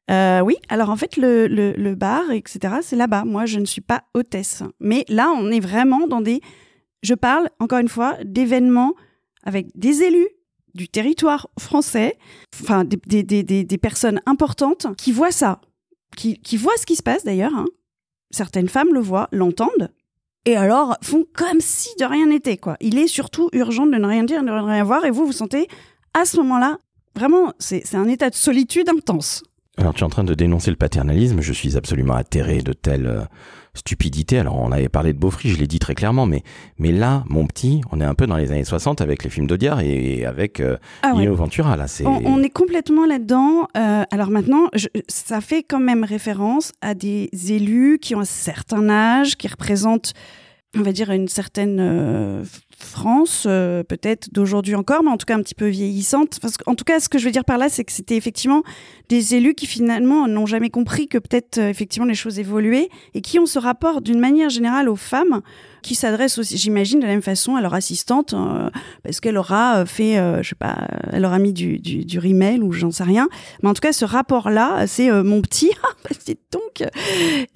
Euh, 0.09 0.39
oui, 0.41 0.55
alors 0.69 0.89
en 0.89 0.95
fait, 0.95 1.17
le, 1.17 1.47
le, 1.47 1.71
le 1.73 1.95
bar, 1.95 2.31
etc., 2.31 2.75
c'est 2.81 2.95
là-bas. 2.95 3.25
Moi, 3.25 3.45
je 3.45 3.59
ne 3.59 3.65
suis 3.65 3.81
pas 3.81 4.03
hôtesse. 4.15 4.63
Mais 4.79 5.05
là, 5.07 5.31
on 5.35 5.51
est 5.51 5.59
vraiment 5.59 6.07
dans 6.07 6.21
des. 6.21 6.41
Je 7.03 7.13
parle, 7.13 7.49
encore 7.59 7.77
une 7.79 7.89
fois, 7.89 8.17
d'événements 8.23 8.95
avec 9.43 9.67
des 9.75 10.01
élus 10.01 10.27
du 10.73 10.87
territoire 10.87 11.49
français, 11.59 12.17
enfin, 12.61 12.85
des, 12.85 13.23
des, 13.23 13.43
des 13.43 13.77
personnes 13.77 14.21
importantes 14.25 14.87
qui 14.97 15.11
voient 15.11 15.31
ça 15.31 15.61
qui, 16.15 16.39
qui 16.39 16.57
voient 16.57 16.77
ce 16.77 16.85
qui 16.85 16.95
se 16.95 17.03
passe 17.03 17.23
d'ailleurs. 17.23 17.55
Hein. 17.55 17.65
Certaines 18.31 18.69
femmes 18.69 18.93
le 18.93 18.99
voient, 18.99 19.27
l'entendent, 19.31 19.91
et 20.45 20.55
alors 20.55 20.97
font 21.01 21.25
comme 21.33 21.59
si 21.59 21.89
de 21.99 22.05
rien 22.05 22.27
n'était. 22.27 22.57
quoi. 22.57 22.77
Il 22.79 22.97
est 22.97 23.07
surtout 23.07 23.49
urgent 23.53 23.85
de 23.85 23.95
ne 23.95 24.07
rien 24.07 24.23
dire, 24.23 24.41
de 24.41 24.47
ne 24.47 24.61
rien 24.61 24.83
voir, 24.83 25.05
et 25.05 25.11
vous 25.11 25.25
vous 25.25 25.31
sentez 25.31 25.67
à 26.13 26.25
ce 26.25 26.37
moment-là, 26.37 26.77
vraiment, 27.15 27.53
c'est 27.59 27.95
un 27.95 28.07
état 28.07 28.29
de 28.29 28.35
solitude 28.35 28.89
intense. 28.89 29.43
Alors 29.79 29.93
tu 29.93 30.01
es 30.01 30.03
en 30.03 30.09
train 30.09 30.23
de 30.25 30.33
dénoncer 30.33 30.71
le 30.71 30.75
paternalisme, 30.77 31.39
je 31.41 31.53
suis 31.53 31.77
absolument 31.77 32.13
atterré 32.15 32.61
de 32.61 32.73
telle 32.73 33.07
euh, 33.07 33.21
stupidité. 33.73 34.37
Alors 34.37 34.57
on 34.59 34.71
avait 34.73 34.89
parlé 34.89 35.13
de 35.13 35.17
Beaufry, 35.17 35.49
je 35.49 35.57
l'ai 35.57 35.67
dit 35.67 35.79
très 35.79 35.95
clairement, 35.95 36.25
mais, 36.25 36.43
mais 36.79 36.91
là, 36.91 37.23
mon 37.29 37.45
petit, 37.47 37.79
on 37.91 38.01
est 38.01 38.05
un 38.05 38.13
peu 38.13 38.27
dans 38.27 38.35
les 38.35 38.51
années 38.51 38.65
60 38.65 38.99
avec 38.99 39.23
les 39.23 39.29
films 39.29 39.47
d'Audiard 39.47 39.79
et 39.79 40.25
avec 40.25 40.59
euh, 40.59 40.75
Ah 41.01 41.13
ouais. 41.15 41.25
Ventura. 41.27 41.77
Là, 41.77 41.87
c'est... 41.87 42.05
On, 42.05 42.21
on 42.25 42.43
est 42.43 42.49
complètement 42.49 43.05
là-dedans. 43.05 43.67
Euh, 43.77 44.03
alors 44.11 44.29
maintenant, 44.31 44.67
je- 44.75 44.87
ça 45.07 45.39
fait 45.39 45.63
quand 45.63 45.79
même 45.79 46.03
référence 46.03 46.73
à 46.81 46.93
des 46.93 47.29
élus 47.49 47.99
qui 48.01 48.15
ont 48.15 48.19
un 48.21 48.25
certain 48.25 48.89
âge, 48.89 49.37
qui 49.37 49.47
représentent, 49.47 50.13
on 50.77 50.81
va 50.81 50.91
dire, 50.91 51.09
une 51.11 51.27
certaine 51.27 51.79
euh, 51.79 52.43
France, 52.77 53.45
euh, 53.47 53.83
peut-être 53.83 54.31
d'aujourd'hui 54.31 54.75
encore, 54.75 55.03
mais 55.03 55.09
en 55.09 55.17
tout 55.17 55.25
cas 55.25 55.35
un 55.35 55.41
petit 55.41 55.55
peu 55.55 55.67
vieillissante. 55.67 56.39
Qu'en 56.63 56.75
tout 56.75 56.83
cas, 56.83 56.99
ce 56.99 57.09
que 57.09 57.17
je 57.17 57.25
veux 57.25 57.31
dire 57.31 57.45
par 57.45 57.57
là, 57.57 57.69
c'est 57.69 57.83
que 57.83 57.91
c'était 57.91 58.15
effectivement 58.15 58.63
des 59.09 59.33
élus 59.33 59.55
qui 59.55 59.65
finalement 59.65 60.27
n'ont 60.27 60.45
jamais 60.45 60.69
compris 60.69 61.07
que 61.07 61.17
peut-être 61.17 61.57
euh, 61.57 61.69
effectivement 61.69 62.07
les 62.07 62.15
choses 62.15 62.37
évoluaient 62.37 62.89
et 63.15 63.21
qui 63.21 63.39
ont 63.39 63.47
ce 63.47 63.57
rapport 63.57 64.01
d'une 64.01 64.19
manière 64.19 64.49
générale 64.49 64.89
aux 64.89 64.95
femmes 64.95 65.41
qui 65.81 65.95
s'adressent 65.95 66.37
aussi, 66.37 66.57
j'imagine, 66.57 66.99
de 66.99 67.05
la 67.05 67.11
même 67.11 67.21
façon 67.21 67.55
à 67.55 67.61
leur 67.61 67.73
assistante, 67.73 68.33
euh, 68.33 68.69
parce 69.03 69.19
qu'elle 69.19 69.37
aura 69.37 69.79
euh, 69.79 69.85
fait, 69.85 70.17
euh, 70.17 70.41
je 70.43 70.49
sais 70.49 70.55
pas, 70.55 70.77
euh, 70.91 71.09
elle 71.13 71.25
aura 71.25 71.39
mis 71.39 71.53
du, 71.53 71.79
du, 71.79 72.05
du 72.05 72.19
rimel 72.19 72.63
ou 72.63 72.71
j'en 72.71 72.91
sais 72.91 73.03
rien. 73.03 73.27
Mais 73.63 73.69
en 73.69 73.73
tout 73.73 73.81
cas, 73.81 73.93
ce 73.93 74.05
rapport-là, 74.05 74.87
c'est 74.87 75.09
euh, 75.09 75.23
mon 75.23 75.41
petit, 75.41 75.71
ah, 75.83 75.87
bah, 76.03 76.15
c'est 76.19 76.37
donc. 76.51 76.87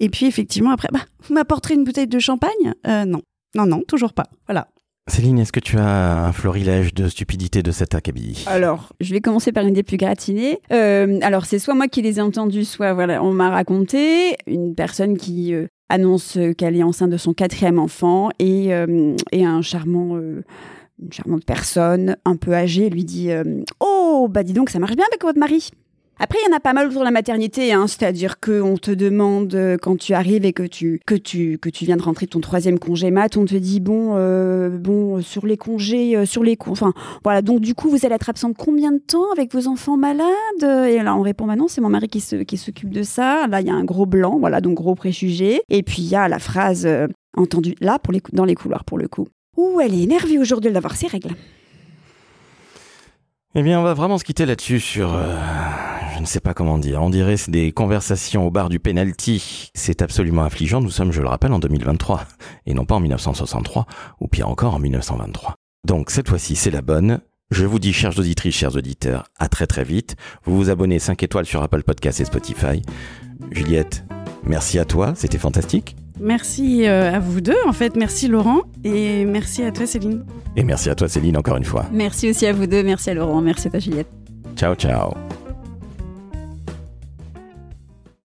Et 0.00 0.08
puis 0.08 0.26
effectivement, 0.26 0.70
après, 0.70 0.88
bah, 0.92 1.00
vous 1.28 1.34
m'apporterez 1.34 1.74
une 1.74 1.84
bouteille 1.84 2.06
de 2.06 2.18
champagne? 2.18 2.50
Euh, 2.86 3.04
Non, 3.04 3.22
non, 3.54 3.66
non, 3.66 3.82
toujours 3.86 4.12
pas. 4.12 4.26
Voilà. 4.46 4.68
Céline, 5.06 5.38
est-ce 5.38 5.52
que 5.52 5.60
tu 5.60 5.76
as 5.76 6.24
un 6.24 6.32
florilège 6.32 6.94
de 6.94 7.08
stupidité 7.08 7.62
de 7.62 7.70
cet 7.72 7.94
acabit? 7.94 8.42
Alors, 8.46 8.94
je 9.00 9.12
vais 9.12 9.20
commencer 9.20 9.52
par 9.52 9.66
une 9.66 9.74
des 9.74 9.82
plus 9.82 9.98
gratinées. 9.98 10.60
Euh, 10.72 11.18
alors, 11.20 11.44
c'est 11.44 11.58
soit 11.58 11.74
moi 11.74 11.88
qui 11.88 12.00
les 12.00 12.18
ai 12.18 12.22
entendus, 12.22 12.64
soit 12.64 12.94
voilà, 12.94 13.22
on 13.22 13.30
m'a 13.30 13.50
raconté 13.50 14.36
une 14.46 14.74
personne 14.74 15.18
qui 15.18 15.52
euh, 15.52 15.66
annonce 15.94 16.36
euh, 16.36 16.52
qu'elle 16.52 16.76
est 16.76 16.82
enceinte 16.82 17.10
de 17.10 17.16
son 17.16 17.32
quatrième 17.32 17.78
enfant 17.78 18.30
et, 18.38 18.74
euh, 18.74 19.16
un 19.32 19.62
charmant, 19.62 20.16
euh, 20.16 20.42
une 21.00 21.12
charmante 21.12 21.44
personne 21.44 22.16
un 22.24 22.36
peu 22.36 22.52
âgée 22.52 22.90
lui 22.90 23.04
dit 23.04 23.30
Oh, 23.80 24.28
bah 24.30 24.42
dis 24.42 24.52
donc, 24.52 24.70
ça 24.70 24.78
marche 24.78 24.96
bien 24.96 25.04
avec 25.10 25.22
votre 25.22 25.38
mari. 25.38 25.70
Après, 26.20 26.38
il 26.40 26.48
y 26.48 26.54
en 26.54 26.56
a 26.56 26.60
pas 26.60 26.72
mal 26.72 26.86
autour 26.86 27.00
de 27.00 27.04
la 27.06 27.10
maternité, 27.10 27.72
hein, 27.72 27.86
c'est-à-dire 27.88 28.38
qu'on 28.38 28.76
te 28.76 28.92
demande 28.92 29.52
euh, 29.54 29.76
quand 29.76 29.98
tu 29.98 30.14
arrives 30.14 30.44
et 30.44 30.52
que 30.52 30.62
tu 30.62 31.00
que 31.06 31.16
tu 31.16 31.58
que 31.58 31.68
tu 31.68 31.84
viens 31.84 31.96
de 31.96 32.02
rentrer 32.02 32.26
de 32.26 32.30
ton 32.30 32.40
troisième 32.40 32.78
congé 32.78 33.10
mat, 33.10 33.36
on 33.36 33.44
te 33.44 33.56
dit 33.56 33.80
bon 33.80 34.12
euh, 34.14 34.68
bon 34.70 35.20
sur 35.22 35.44
les 35.44 35.56
congés, 35.56 36.16
euh, 36.16 36.24
sur 36.24 36.44
les 36.44 36.56
enfin 36.66 36.92
voilà, 37.24 37.42
donc 37.42 37.60
du 37.60 37.74
coup, 37.74 37.88
vous 37.90 38.06
allez 38.06 38.14
être 38.14 38.30
absente 38.30 38.56
combien 38.56 38.92
de 38.92 38.98
temps 38.98 39.30
avec 39.32 39.52
vos 39.52 39.66
enfants 39.66 39.96
malades? 39.96 40.28
Et 40.62 41.02
là, 41.02 41.16
on 41.16 41.20
répond, 41.22 41.46
bah 41.46 41.56
non, 41.56 41.66
c'est 41.66 41.80
mon 41.80 41.88
mari 41.88 42.06
qui 42.06 42.20
se- 42.20 42.36
qui 42.44 42.56
s'occupe 42.58 42.90
de 42.90 43.02
ça. 43.02 43.48
Là, 43.48 43.60
il 43.60 43.66
y 43.66 43.70
a 43.70 43.74
un 43.74 43.84
gros 43.84 44.06
blanc, 44.06 44.38
voilà, 44.38 44.60
donc 44.60 44.74
gros 44.74 44.94
préjugé. 44.94 45.62
Et 45.68 45.82
puis, 45.82 46.02
il 46.02 46.08
y 46.08 46.14
a 46.16 46.28
la 46.28 46.38
phrase 46.38 46.86
euh, 46.86 47.08
entendue 47.36 47.74
là, 47.80 47.98
pour 47.98 48.12
les, 48.12 48.22
dans 48.32 48.44
les 48.44 48.54
couloirs, 48.54 48.84
pour 48.84 48.98
le 48.98 49.08
coup. 49.08 49.26
Ouh, 49.56 49.80
elle 49.80 49.94
est 49.94 50.02
énervée 50.04 50.38
aujourd'hui 50.38 50.70
d'avoir 50.70 50.94
ses 50.94 51.08
règles. 51.08 51.30
Eh 53.56 53.62
bien, 53.62 53.80
on 53.80 53.82
va 53.84 53.94
vraiment 53.94 54.18
se 54.18 54.24
quitter 54.24 54.46
là-dessus 54.46 54.78
sur... 54.80 55.12
je 56.14 56.20
ne 56.20 56.26
sais 56.26 56.40
pas 56.40 56.54
comment 56.54 56.78
dire. 56.78 57.02
On 57.02 57.10
dirait 57.10 57.36
c'est 57.36 57.50
des 57.50 57.72
conversations 57.72 58.46
au 58.46 58.50
bar 58.50 58.68
du 58.68 58.78
penalty. 58.78 59.70
C'est 59.74 60.02
absolument 60.02 60.44
affligeant. 60.44 60.80
Nous 60.80 60.90
sommes, 60.90 61.12
je 61.12 61.20
le 61.20 61.28
rappelle, 61.28 61.52
en 61.52 61.58
2023 61.58 62.24
et 62.66 62.74
non 62.74 62.84
pas 62.84 62.94
en 62.94 63.00
1963 63.00 63.86
ou 64.20 64.28
pire 64.28 64.48
encore 64.48 64.74
en 64.74 64.78
1923. 64.78 65.54
Donc 65.86 66.10
cette 66.10 66.28
fois-ci, 66.28 66.56
c'est 66.56 66.70
la 66.70 66.82
bonne. 66.82 67.20
Je 67.50 67.66
vous 67.66 67.78
dis, 67.78 67.92
chères 67.92 68.18
auditrices, 68.18 68.54
chers 68.54 68.74
auditeurs, 68.74 69.24
à 69.38 69.48
très 69.48 69.66
très 69.66 69.84
vite. 69.84 70.16
Vous 70.44 70.56
vous 70.56 70.70
abonnez 70.70 70.98
5 70.98 71.22
étoiles 71.22 71.46
sur 71.46 71.62
Apple 71.62 71.82
Podcasts 71.82 72.20
et 72.20 72.24
Spotify. 72.24 72.82
Juliette, 73.50 74.04
merci 74.44 74.78
à 74.78 74.84
toi, 74.84 75.12
c'était 75.14 75.38
fantastique. 75.38 75.96
Merci 76.20 76.86
euh, 76.86 77.12
à 77.12 77.18
vous 77.18 77.40
deux, 77.40 77.56
en 77.66 77.72
fait. 77.72 77.96
Merci 77.96 78.28
Laurent 78.28 78.62
et 78.84 79.24
merci 79.24 79.62
à 79.62 79.72
toi 79.72 79.86
Céline. 79.86 80.24
Et 80.56 80.62
merci 80.62 80.88
à 80.88 80.94
toi 80.94 81.08
Céline 81.08 81.36
encore 81.36 81.56
une 81.56 81.64
fois. 81.64 81.86
Merci 81.92 82.30
aussi 82.30 82.46
à 82.46 82.52
vous 82.52 82.66
deux, 82.66 82.82
merci 82.82 83.10
à 83.10 83.14
Laurent, 83.14 83.40
merci 83.40 83.66
à 83.66 83.70
toi 83.70 83.80
Juliette. 83.80 84.08
Ciao 84.56 84.74
ciao. 84.74 85.12